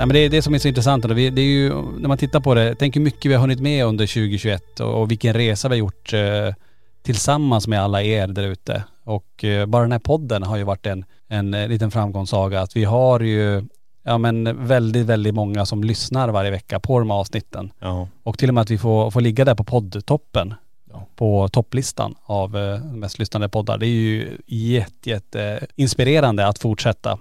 Nej, 0.00 0.06
men 0.06 0.14
det 0.14 0.20
är 0.20 0.28
det 0.28 0.42
som 0.42 0.54
är 0.54 0.58
så 0.58 0.68
intressant. 0.68 1.08
Det 1.08 1.22
är 1.22 1.40
ju, 1.40 1.74
när 1.98 2.08
man 2.08 2.18
tittar 2.18 2.40
på 2.40 2.54
det, 2.54 2.74
tänk 2.74 2.96
hur 2.96 3.00
mycket 3.00 3.30
vi 3.30 3.34
har 3.34 3.40
hunnit 3.40 3.60
med 3.60 3.84
under 3.84 4.06
2021 4.06 4.80
och, 4.80 5.10
vilken 5.10 5.34
resa 5.34 5.68
vi 5.68 5.74
har 5.74 5.78
gjort 5.78 6.12
eh, 6.12 6.54
tillsammans 7.02 7.68
med 7.68 7.82
alla 7.82 8.02
er 8.02 8.26
där 8.26 8.42
ute. 8.42 8.84
Och 9.04 9.44
eh, 9.44 9.66
bara 9.66 9.82
den 9.82 9.92
här 9.92 9.98
podden 9.98 10.42
har 10.42 10.56
ju 10.56 10.64
varit 10.64 10.86
en, 10.86 11.04
en 11.28 11.54
eh, 11.54 11.68
liten 11.68 11.90
framgångssaga. 11.90 12.60
Att 12.60 12.76
vi 12.76 12.84
har 12.84 13.20
ju 13.20 13.64
ja, 14.02 14.18
men 14.18 14.66
väldigt, 14.66 15.06
väldigt 15.06 15.34
många 15.34 15.66
som 15.66 15.84
lyssnar 15.84 16.28
varje 16.28 16.50
vecka 16.50 16.80
på 16.80 16.98
de 16.98 17.10
här 17.10 17.16
avsnitten. 17.16 17.72
ja. 17.78 18.08
Och 18.22 18.38
till 18.38 18.48
och 18.48 18.54
med 18.54 18.62
att 18.62 18.70
vi 18.70 18.78
får, 18.78 19.10
får 19.10 19.20
ligga 19.20 19.44
där 19.44 19.54
på 19.54 19.64
poddtoppen. 19.64 20.54
På 21.16 21.48
topplistan 21.48 22.14
av 22.22 22.56
eh, 22.56 22.84
mest 22.84 23.18
lyssnade 23.18 23.48
poddar. 23.48 23.78
Det 23.78 23.86
är 23.86 23.88
ju 23.88 24.38
jätte, 24.46 25.10
jätte 25.10 25.66
inspirerande 25.76 26.46
att 26.46 26.58
fortsätta. 26.58 27.18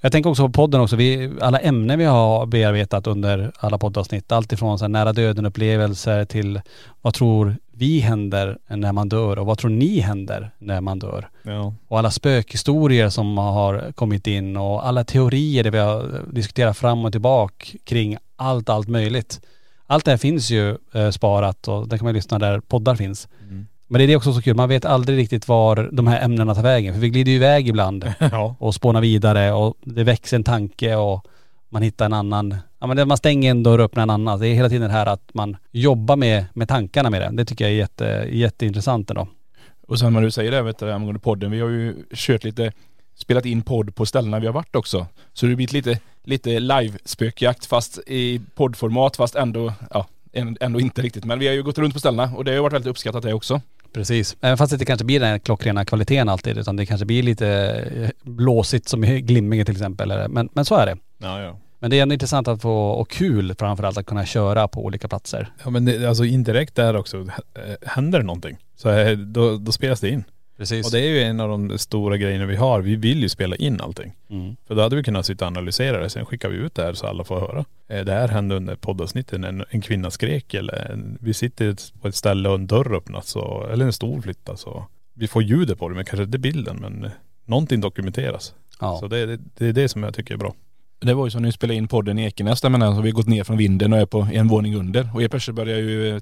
Jag 0.00 0.12
tänker 0.12 0.30
också 0.30 0.46
på 0.46 0.52
podden 0.52 0.80
också. 0.80 0.96
Vi, 0.96 1.32
alla 1.40 1.58
ämnen 1.58 1.98
vi 1.98 2.04
har 2.04 2.46
bearbetat 2.46 3.06
under 3.06 3.52
alla 3.58 3.78
poddavsnitt. 3.78 4.32
Allt 4.32 4.52
ifrån 4.52 4.78
så 4.78 4.84
här 4.84 4.88
nära 4.88 5.12
döden 5.12 5.46
upplevelser 5.46 6.24
till 6.24 6.60
vad 7.02 7.14
tror 7.14 7.56
vi 7.72 8.00
händer 8.00 8.58
när 8.68 8.92
man 8.92 9.08
dör 9.08 9.38
och 9.38 9.46
vad 9.46 9.58
tror 9.58 9.70
ni 9.70 10.00
händer 10.00 10.50
när 10.58 10.80
man 10.80 10.98
dör? 10.98 11.28
ja. 11.42 11.74
Och 11.88 11.98
alla 11.98 12.10
spökhistorier 12.10 13.08
som 13.08 13.38
har 13.38 13.92
kommit 13.92 14.26
in 14.26 14.56
och 14.56 14.86
alla 14.86 15.04
teorier 15.04 15.64
där 15.64 15.70
vi 15.70 15.78
har 15.78 16.22
diskuterat 16.32 16.76
fram 16.78 17.04
och 17.04 17.12
tillbaka 17.12 17.66
kring 17.84 18.16
allt, 18.36 18.68
allt 18.68 18.88
möjligt. 18.88 19.40
Allt 19.86 20.04
det 20.04 20.10
här 20.10 20.18
finns 20.18 20.50
ju 20.50 20.76
eh, 20.94 21.10
sparat 21.10 21.68
och 21.68 21.88
det 21.88 21.98
kan 21.98 22.04
man 22.04 22.14
lyssna 22.14 22.38
där 22.38 22.60
poddar 22.60 22.96
finns. 22.96 23.28
Men 23.88 23.98
det 23.98 24.04
är 24.04 24.08
det 24.08 24.16
också 24.16 24.32
så 24.32 24.42
kul, 24.42 24.56
man 24.56 24.68
vet 24.68 24.84
aldrig 24.84 25.18
riktigt 25.18 25.48
var 25.48 25.88
de 25.92 26.06
här 26.06 26.24
ämnena 26.24 26.54
tar 26.54 26.62
vägen. 26.62 26.94
För 26.94 27.00
vi 27.00 27.08
glider 27.08 27.30
ju 27.30 27.36
iväg 27.36 27.68
ibland 27.68 28.12
ja. 28.18 28.56
och 28.58 28.74
spånar 28.74 29.00
vidare 29.00 29.52
och 29.52 29.74
det 29.84 30.04
växer 30.04 30.36
en 30.36 30.44
tanke 30.44 30.94
och 30.96 31.26
man 31.68 31.82
hittar 31.82 32.04
en 32.06 32.12
annan, 32.12 32.56
ja 32.80 32.86
men 32.86 33.08
man 33.08 33.16
stänger 33.16 33.50
en 33.50 33.62
dörr 33.62 33.78
och 33.78 33.84
öppnar 33.84 34.02
en 34.02 34.10
annan. 34.10 34.40
Det 34.40 34.48
är 34.48 34.54
hela 34.54 34.68
tiden 34.68 34.88
det 34.88 34.94
här 34.96 35.06
att 35.06 35.30
man 35.34 35.56
jobbar 35.70 36.16
med, 36.16 36.44
med 36.54 36.68
tankarna 36.68 37.10
med 37.10 37.20
det. 37.22 37.30
Det 37.32 37.44
tycker 37.44 37.64
jag 37.64 37.72
är 37.72 37.76
jätte, 37.76 38.28
jätteintressant 38.30 39.10
ändå. 39.10 39.28
Och 39.86 39.98
sen 39.98 40.12
när 40.12 40.20
du 40.20 40.30
säger 40.30 40.50
det 40.50 40.62
vet 40.62 40.78
du, 40.78 40.92
angående 40.92 41.20
podden, 41.20 41.50
vi 41.50 41.60
har 41.60 41.68
ju 41.68 41.94
kört 42.14 42.44
lite, 42.44 42.72
spelat 43.14 43.44
in 43.46 43.62
podd 43.62 43.94
på 43.94 44.06
ställena 44.06 44.38
vi 44.38 44.46
har 44.46 44.54
varit 44.54 44.76
också. 44.76 45.06
Så 45.32 45.46
det 45.46 45.52
har 45.52 45.56
blivit 45.56 45.72
lite, 45.72 46.00
lite 46.24 46.60
live-spökjakt 46.60 47.66
fast 47.66 47.98
i 48.06 48.40
poddformat 48.54 49.16
fast 49.16 49.34
ändå, 49.34 49.72
ja, 49.90 50.06
än- 50.32 50.56
ändå 50.60 50.80
inte 50.80 51.02
riktigt. 51.02 51.24
Men 51.24 51.38
vi 51.38 51.46
har 51.46 51.54
ju 51.54 51.62
gått 51.62 51.78
runt 51.78 51.94
på 51.94 52.00
ställena 52.00 52.30
och 52.36 52.44
det 52.44 52.50
har 52.50 52.56
ju 52.56 52.62
varit 52.62 52.72
väldigt 52.72 52.90
uppskattat 52.90 53.22
det 53.22 53.32
också. 53.34 53.60
Precis. 53.96 54.36
Även 54.40 54.56
fast 54.56 54.70
det 54.70 54.74
inte 54.74 54.84
kanske 54.84 55.04
blir 55.04 55.20
den 55.20 55.28
här 55.28 55.38
klockrena 55.38 55.84
kvaliteten 55.84 56.28
alltid 56.28 56.58
utan 56.58 56.76
det 56.76 56.86
kanske 56.86 57.06
blir 57.06 57.22
lite 57.22 57.48
eh, 57.96 58.10
blåsigt 58.22 58.88
som 58.88 59.04
i 59.04 59.20
Glimmingen 59.20 59.66
till 59.66 59.74
exempel. 59.74 60.28
Men, 60.28 60.48
men 60.52 60.64
så 60.64 60.74
är 60.74 60.86
det. 60.86 60.96
Ja, 61.18 61.40
ja. 61.40 61.58
Men 61.78 61.90
det 61.90 61.98
är 61.98 62.02
ändå 62.02 62.12
intressant 62.12 62.48
att 62.48 62.62
få, 62.62 62.90
och 62.90 63.10
kul 63.10 63.54
framförallt 63.58 63.98
att 63.98 64.06
kunna 64.06 64.26
köra 64.26 64.68
på 64.68 64.84
olika 64.84 65.08
platser. 65.08 65.48
Ja 65.64 65.70
men 65.70 65.84
det, 65.84 66.06
alltså 66.06 66.24
indirekt 66.24 66.74
där 66.74 66.96
också, 66.96 67.16
eh, 67.20 67.88
händer 67.88 68.18
det 68.18 68.24
någonting 68.24 68.56
så 68.76 68.90
eh, 68.90 69.18
då, 69.18 69.56
då 69.56 69.72
spelas 69.72 70.00
det 70.00 70.10
in. 70.10 70.24
Precis. 70.56 70.86
Och 70.86 70.92
det 70.92 71.00
är 71.00 71.08
ju 71.08 71.22
en 71.22 71.40
av 71.40 71.48
de 71.48 71.78
stora 71.78 72.16
grejerna 72.16 72.46
vi 72.46 72.56
har. 72.56 72.80
Vi 72.80 72.96
vill 72.96 73.22
ju 73.22 73.28
spela 73.28 73.56
in 73.56 73.80
allting. 73.80 74.12
Mm. 74.30 74.56
För 74.66 74.74
då 74.74 74.82
hade 74.82 74.96
vi 74.96 75.02
kunnat 75.02 75.26
sitta 75.26 75.44
och 75.44 75.46
analysera 75.50 76.00
det, 76.00 76.10
sen 76.10 76.26
skickar 76.26 76.48
vi 76.48 76.56
ut 76.56 76.74
det 76.74 76.82
här 76.82 76.92
så 76.94 77.06
alla 77.06 77.24
får 77.24 77.40
höra. 77.40 77.64
Eh, 77.88 78.04
Det 78.04 78.12
här 78.12 78.28
hände 78.28 78.54
under 78.54 78.76
poddavsnitten, 78.76 79.44
en, 79.44 79.64
en 79.70 79.80
kvinna 79.80 80.10
skrek 80.10 80.54
eller 80.54 80.90
en, 80.92 81.18
vi 81.20 81.34
sitter 81.34 81.76
på 82.00 82.08
ett 82.08 82.14
ställe 82.14 82.48
och 82.48 82.54
en 82.54 82.66
dörr 82.66 82.94
öppnas 82.94 83.28
så, 83.28 83.66
eller 83.72 83.84
en 83.84 83.92
stol 83.92 84.22
flyttas 84.22 84.60
så. 84.60 84.84
vi 85.14 85.28
får 85.28 85.42
ljudet 85.42 85.78
på 85.78 85.88
det 85.88 85.94
men 85.94 86.04
kanske 86.04 86.24
inte 86.24 86.38
bilden 86.38 86.76
men 86.76 87.10
någonting 87.44 87.80
dokumenteras. 87.80 88.54
Ja. 88.80 88.98
Så 89.00 89.08
det, 89.08 89.26
det, 89.26 89.38
det 89.58 89.66
är 89.66 89.72
det 89.72 89.88
som 89.88 90.02
jag 90.02 90.14
tycker 90.14 90.34
är 90.34 90.38
bra. 90.38 90.54
Det 91.00 91.14
var 91.14 91.26
ju 91.26 91.30
som 91.30 91.42
när 91.42 91.48
vi 91.48 91.52
spelade 91.52 91.76
in 91.76 91.88
podden 91.88 92.18
i 92.18 92.24
Ekenäs 92.24 92.60
där 92.60 92.68
menar, 92.68 92.94
så 92.94 93.00
vi 93.00 93.08
har 93.10 93.14
gått 93.14 93.26
ner 93.26 93.44
från 93.44 93.56
vinden 93.56 93.92
och 93.92 93.98
är 93.98 94.06
på 94.06 94.28
en 94.32 94.48
våning 94.48 94.76
under. 94.76 95.08
Och 95.14 95.20
helt 95.20 95.30
plötsligt 95.30 95.56
börjar 95.56 95.78
ju 95.78 96.20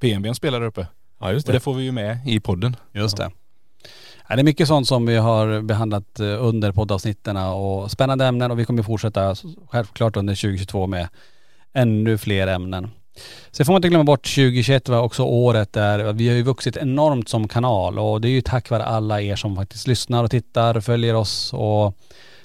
PNBn 0.00 0.34
spela 0.34 0.58
där 0.58 0.66
uppe. 0.66 0.86
Ja 1.20 1.32
just 1.32 1.46
Och 1.48 1.52
det. 1.52 1.56
det 1.56 1.60
får 1.62 1.74
vi 1.74 1.84
ju 1.84 1.92
med 1.92 2.18
i 2.26 2.40
podden. 2.40 2.76
Just 2.92 3.16
det. 3.16 3.30
Ja, 4.28 4.36
det 4.36 4.42
är 4.42 4.44
mycket 4.44 4.68
sånt 4.68 4.88
som 4.88 5.06
vi 5.06 5.16
har 5.16 5.60
behandlat 5.60 6.20
eh, 6.20 6.44
under 6.44 6.72
poddavsnitten 6.72 7.36
och 7.36 7.90
spännande 7.90 8.26
ämnen 8.26 8.50
och 8.50 8.58
vi 8.58 8.64
kommer 8.64 8.82
fortsätta 8.82 9.34
självklart 9.68 10.16
under 10.16 10.34
2022 10.34 10.86
med 10.86 11.08
ännu 11.72 12.18
fler 12.18 12.46
ämnen. 12.46 12.90
Sen 13.50 13.66
får 13.66 13.72
man 13.72 13.78
inte 13.78 13.88
glömma 13.88 14.04
bort 14.04 14.34
2021 14.34 14.88
var 14.88 15.00
också 15.00 15.22
året 15.22 15.72
där 15.72 16.12
vi 16.12 16.28
har 16.28 16.34
ju 16.34 16.42
vuxit 16.42 16.76
enormt 16.76 17.28
som 17.28 17.48
kanal 17.48 17.98
och 17.98 18.20
det 18.20 18.28
är 18.28 18.30
ju 18.30 18.40
tack 18.40 18.70
vare 18.70 18.84
alla 18.84 19.20
er 19.20 19.36
som 19.36 19.56
faktiskt 19.56 19.86
lyssnar 19.86 20.24
och 20.24 20.30
tittar, 20.30 20.80
följer 20.80 21.14
oss 21.14 21.52
och 21.52 21.96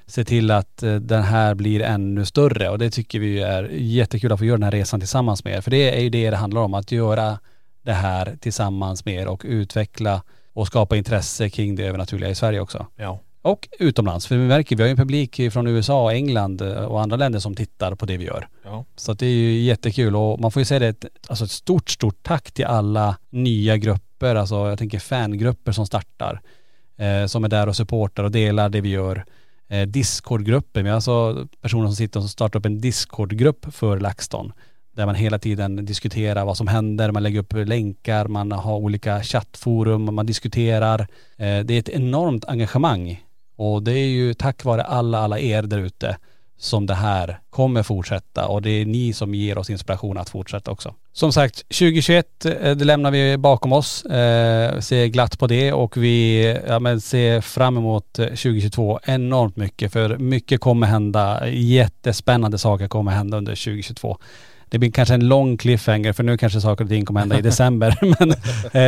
ser 0.06 0.24
till 0.24 0.52
att 0.52 0.84
eh, 0.84 0.96
den 0.96 1.24
här 1.24 1.56
blir 1.56 1.82
ännu 1.82 2.26
större 2.26 2.70
och 2.70 2.80
det 2.80 2.90
tycker 2.90 3.20
vi 3.20 3.40
är 3.40 3.70
jättekul 3.72 4.32
att 4.32 4.40
få 4.40 4.46
göra 4.46 4.58
den 4.58 4.64
här 4.64 4.72
resan 4.72 5.00
tillsammans 5.00 5.44
med 5.44 5.54
er. 5.54 5.62
För 5.62 5.72
det 5.72 5.98
är 5.98 6.02
ju 6.02 6.10
det 6.10 6.30
det 6.30 6.38
handlar 6.38 6.62
om, 6.62 6.74
att 6.74 6.92
göra 6.92 7.40
det 7.82 7.94
här 7.94 8.38
tillsammans 8.42 9.06
med 9.06 9.14
er 9.14 9.28
och 9.28 9.42
utveckla 9.46 10.22
och 10.54 10.68
skapa 10.68 10.98
intresse 10.98 11.50
kring 11.50 11.76
det 11.76 11.84
övernaturliga 11.84 12.30
i 12.30 12.36
Sverige 12.36 12.60
också. 12.60 12.86
Ja. 12.96 13.20
Och 13.42 13.70
utomlands, 13.80 14.28
för 14.28 14.38
vi 14.38 14.48
märker 14.48 14.76
vi 14.76 14.84
har 14.84 14.88
ju 14.88 14.92
en 14.92 14.98
publik 14.98 15.52
från 15.52 15.68
USA, 15.68 16.12
England 16.12 16.62
eh, 16.62 16.84
och 16.84 17.02
andra 17.02 17.18
länder 17.18 17.40
som 17.40 17.56
tittar 17.56 17.96
på 17.96 18.06
det 18.06 18.18
vi 18.18 18.26
gör. 18.26 18.48
Ja. 18.64 18.86
Så 18.96 19.14
det 19.14 19.26
är 19.26 19.30
ju 19.30 19.60
jättekul 19.60 20.16
och 20.16 20.40
man 20.40 20.52
får 20.52 20.60
ju 20.62 20.66
säga 20.66 20.80
det, 20.80 20.88
ett, 20.88 21.06
alltså 21.28 21.46
ett 21.46 21.52
stort, 21.52 21.90
stort 21.90 22.24
tack 22.24 22.52
till 22.52 22.66
alla 22.66 23.18
nya 23.30 23.78
grupper, 23.78 24.36
alltså 24.36 24.56
jag 24.56 24.78
tänker 24.78 25.00
fangrupper 25.00 25.72
som 25.72 25.86
startar, 25.86 26.42
eh, 26.98 27.26
som 27.26 27.44
är 27.44 27.50
där 27.50 27.68
och 27.68 27.76
supportar 27.76 28.24
och 28.24 28.32
delar 28.32 28.70
det 28.70 28.82
vi 28.82 28.90
gör. 28.90 29.26
Eh, 29.68 29.88
Discordgrupper, 29.88 30.84
vi 30.84 30.90
har 30.90 30.96
alltså 30.96 31.48
personer 31.62 31.86
som 31.86 31.96
sitter 31.96 32.20
och 32.20 32.30
startar 32.30 32.60
upp 32.60 32.66
en 32.66 32.82
Discordgrupp 32.82 33.66
för 33.76 34.00
LaxTon. 34.00 34.54
Där 35.00 35.06
man 35.06 35.16
hela 35.16 35.40
tiden 35.40 35.86
diskuterar 35.86 36.46
vad 36.46 36.58
som 36.58 36.68
händer, 36.68 37.12
man 37.12 37.24
lägger 37.24 37.40
upp 37.40 37.54
länkar, 37.54 38.28
man 38.28 38.52
har 38.52 38.76
olika 38.76 39.24
chattforum, 39.24 40.16
man 40.16 40.26
diskuterar. 40.26 41.00
Eh, 41.38 41.60
det 41.60 41.74
är 41.74 41.80
ett 41.80 41.90
enormt 41.90 42.46
engagemang 42.46 43.24
och 43.56 43.84
det 43.84 43.92
är 43.92 44.08
ju 44.08 44.34
tack 44.34 44.64
vare 44.64 44.84
alla, 44.84 45.20
alla 45.20 45.40
er 45.40 45.62
där 45.62 45.78
ute 45.78 46.18
som 46.58 46.86
det 46.86 46.94
här 46.94 47.40
kommer 47.50 47.84
fortsätta 47.84 48.48
och 48.48 48.62
det 48.62 48.70
är 48.70 48.86
ni 48.86 49.14
som 49.14 49.36
ger 49.36 49.58
oss 49.58 49.70
inspiration 49.70 50.18
att 50.18 50.30
fortsätta 50.30 50.72
också. 50.72 50.94
Som 51.14 51.34
sagt, 51.34 51.56
2021 51.58 52.46
eh, 52.46 52.76
det 52.76 52.86
lämnar 52.86 53.12
vi 53.12 53.38
bakom 53.38 53.74
oss, 53.74 54.06
eh, 54.06 54.80
ser 54.80 55.06
glatt 55.06 55.40
på 55.40 55.48
det 55.48 55.74
och 55.74 55.98
vi 55.98 56.46
ja, 56.68 56.80
men 56.80 57.02
ser 57.02 57.42
fram 57.42 57.78
emot 57.78 58.20
eh, 58.20 58.26
2022 58.26 59.00
enormt 59.04 59.56
mycket 59.56 59.94
för 59.94 60.18
mycket 60.18 60.62
kommer 60.62 60.88
hända, 60.88 61.50
jättespännande 61.50 62.58
saker 62.58 62.88
kommer 62.88 63.12
hända 63.12 63.38
under 63.38 63.56
2022. 63.56 64.18
Det 64.70 64.80
blir 64.80 64.92
kanske 64.92 65.14
en 65.14 65.28
lång 65.28 65.58
cliffhanger 65.58 66.14
för 66.14 66.24
nu 66.24 66.38
kanske 66.38 66.62
saker 66.62 66.84
och 66.84 66.90
ting 66.90 67.06
kommer 67.06 67.20
hända 67.20 67.40
i 67.40 67.42
december, 67.42 67.98
men 68.20 68.34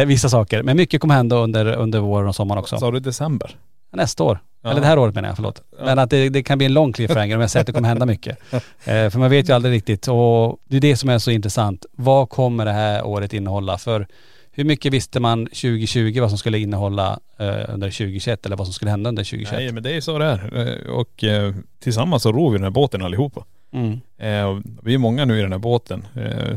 eh, 0.02 0.06
vissa 0.06 0.30
saker. 0.30 0.64
Men 0.64 0.78
mycket 0.78 1.02
kommer 1.02 1.16
hända 1.16 1.36
under, 1.36 1.66
under 1.66 2.00
våren 2.00 2.28
och 2.28 2.36
sommaren 2.36 2.60
också. 2.60 2.78
Sa 2.78 2.92
du 2.92 3.00
december? 3.00 3.56
Nästa 3.94 4.24
år. 4.24 4.40
Ja. 4.64 4.70
Eller 4.72 4.82
det 4.82 4.88
här 4.88 5.00
året 5.00 5.16
menar 5.16 5.30
jag, 5.30 5.36
förlåt. 5.36 5.62
Men 5.84 6.00
att 6.00 6.10
det, 6.10 6.30
det 6.30 6.44
kan 6.44 6.58
bli 6.58 6.66
en 6.66 6.74
lång 6.74 6.94
cliffhanger 6.94 7.36
om 7.36 7.42
jag 7.42 7.50
säger 7.50 7.62
att 7.62 7.68
det 7.68 7.74
kommer 7.74 7.88
hända 7.90 8.06
mycket. 8.06 8.38
Eh, 8.54 8.60
för 8.84 9.18
man 9.20 9.30
vet 9.30 9.50
ju 9.50 9.54
aldrig 9.54 9.74
riktigt 9.74 10.08
och 10.08 10.58
det 10.70 10.78
är 10.78 10.82
det 10.82 10.96
som 10.98 11.10
är 11.10 11.20
så 11.20 11.32
intressant. 11.32 11.86
Vad 11.92 12.30
kommer 12.30 12.66
det 12.66 12.72
här 12.72 13.06
året 13.06 13.34
innehålla? 13.34 13.78
För 13.78 14.08
hur 14.52 14.64
mycket 14.64 14.94
visste 14.94 15.20
man 15.20 15.46
2020 15.46 16.18
vad 16.22 16.30
som 16.30 16.38
skulle 16.38 16.60
innehålla 16.60 17.20
eh, 17.40 17.46
under 17.48 17.88
2021 17.90 18.46
eller 18.46 18.56
vad 18.56 18.68
som 18.68 18.74
skulle 18.74 18.92
hända 18.92 19.10
under 19.10 19.24
2021? 19.24 19.60
Nej 19.60 19.72
men 19.72 19.84
det 19.84 19.92
är 19.98 20.02
så 20.02 20.18
det 20.18 20.26
är. 20.26 20.68
Eh, 20.88 20.92
Och 20.94 21.24
eh, 21.24 21.54
tillsammans 21.84 22.24
så 22.24 22.32
ror 22.32 22.52
vi 22.52 22.58
den 22.58 22.64
här 22.64 22.72
båten 22.72 23.02
allihopa. 23.02 23.44
Mm. 23.72 23.92
Eh, 24.18 24.60
vi 24.84 24.94
är 24.94 24.98
många 24.98 25.26
nu 25.26 25.40
i 25.40 25.42
den 25.42 25.52
här 25.52 25.60
båten. 25.60 26.08
Eh, 26.16 26.56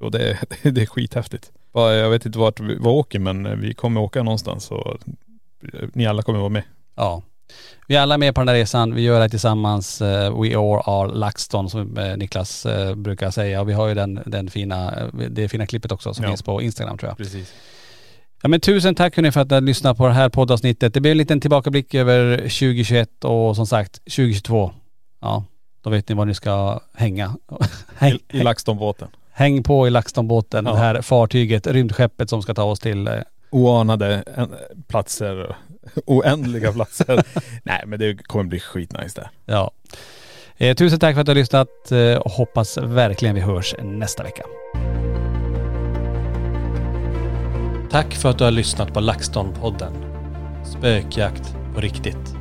och 0.00 0.10
det, 0.10 0.30
är- 0.30 0.38
det 0.70 0.82
är 0.82 0.86
skithäftigt. 0.86 1.52
Jag 1.74 2.10
vet 2.10 2.26
inte 2.26 2.38
vart 2.38 2.60
vi 2.60 2.74
vi 2.74 2.88
åker 2.88 3.18
men 3.18 3.60
vi 3.60 3.74
kommer 3.74 4.00
åka 4.00 4.22
någonstans 4.22 4.70
och 4.70 4.86
eh, 5.72 5.88
ni 5.94 6.06
alla 6.06 6.22
kommer 6.22 6.38
vara 6.38 6.48
med. 6.48 6.62
Ja. 6.96 7.22
Vi 7.88 7.96
är 7.96 8.00
alla 8.00 8.18
med 8.18 8.34
på 8.34 8.40
den 8.40 8.48
här 8.48 8.54
resan. 8.54 8.94
Vi 8.94 9.02
gör 9.02 9.20
det 9.20 9.28
tillsammans. 9.28 10.02
eh, 10.02 10.40
We 10.42 10.56
all 10.56 10.82
are 10.84 11.14
LaxTon 11.14 11.70
som 11.70 11.98
eh, 11.98 12.16
Niklas 12.16 12.66
brukar 12.96 13.30
säga. 13.30 13.60
Och 13.60 13.68
vi 13.68 13.72
har 13.72 13.88
ju 13.88 13.94
den, 13.94 14.20
den 14.26 14.50
fina, 14.50 14.94
det 15.30 15.48
fina 15.48 15.66
klippet 15.66 15.92
också 15.92 16.14
som 16.14 16.22
Ja. 16.24 16.28
finns 16.30 16.42
på 16.42 16.62
Instagram 16.62 16.98
tror 16.98 17.10
jag. 17.10 17.16
Precis. 17.16 17.52
Ja 18.42 18.48
men 18.48 18.60
tusen 18.60 18.94
tack 18.94 19.16
hörni 19.16 19.32
för 19.32 19.40
att 19.40 19.48
ni 19.50 19.54
har 19.54 19.60
lyssnat 19.60 19.96
på 19.96 20.06
det 20.06 20.12
här 20.12 20.28
poddavsnittet. 20.28 20.94
Det 20.94 21.00
blir 21.00 21.10
en 21.12 21.18
liten 21.18 21.40
tillbakablick 21.40 21.94
över 21.94 22.36
2021 22.36 23.24
och 23.24 23.56
som 23.56 23.66
sagt 23.66 23.92
2022. 24.04 24.70
Ja, 25.20 25.44
då 25.86 25.90
vet 25.90 26.08
ni 26.08 26.14
var 26.14 26.24
ni 26.24 26.34
ska 26.34 26.80
hänga. 26.94 27.36
Häng, 27.96 28.12
I, 28.32 28.38
i 28.38 28.42
LaxTon-båten. 28.42 29.08
häng 29.32 29.62
på 29.62 29.86
i 29.86 29.90
LaxTon-båten, 29.90 30.64
Ja. 30.66 30.72
det 30.72 30.78
här 30.78 31.02
fartyget, 31.02 31.66
rymdskeppet 31.66 32.30
som 32.30 32.42
ska 32.42 32.54
ta 32.54 32.62
oss 32.62 32.80
till 32.80 33.08
eh, 33.08 33.14
Oanade 33.50 34.22
en, 34.36 34.54
platser, 34.88 35.56
oändliga 36.06 36.72
platser. 36.72 37.24
Nej 37.62 37.82
men 37.86 37.98
det 37.98 38.14
kommer 38.26 38.44
bli 38.44 38.60
skitnice 38.60 39.20
där. 39.20 39.30
Ja. 39.44 39.70
Eh, 40.56 40.74
tusen 40.76 40.98
tack 40.98 41.14
för 41.14 41.20
att 41.20 41.26
du 41.26 41.30
har 41.30 41.36
lyssnat 41.36 41.92
eh, 41.92 42.14
och 42.16 42.30
hoppas 42.30 42.78
verkligen 42.78 43.34
vi 43.34 43.40
hörs 43.40 43.74
nästa 43.82 44.22
vecka. 44.22 44.42
Tack 47.90 48.14
för 48.14 48.30
att 48.30 48.38
du 48.38 48.44
har 48.44 48.50
lyssnat 48.50 48.94
på 48.94 49.00
LaxTon-podden. 49.00 49.92
Spökjakt 50.64 51.56
på 51.74 51.80
riktigt. 51.80 52.34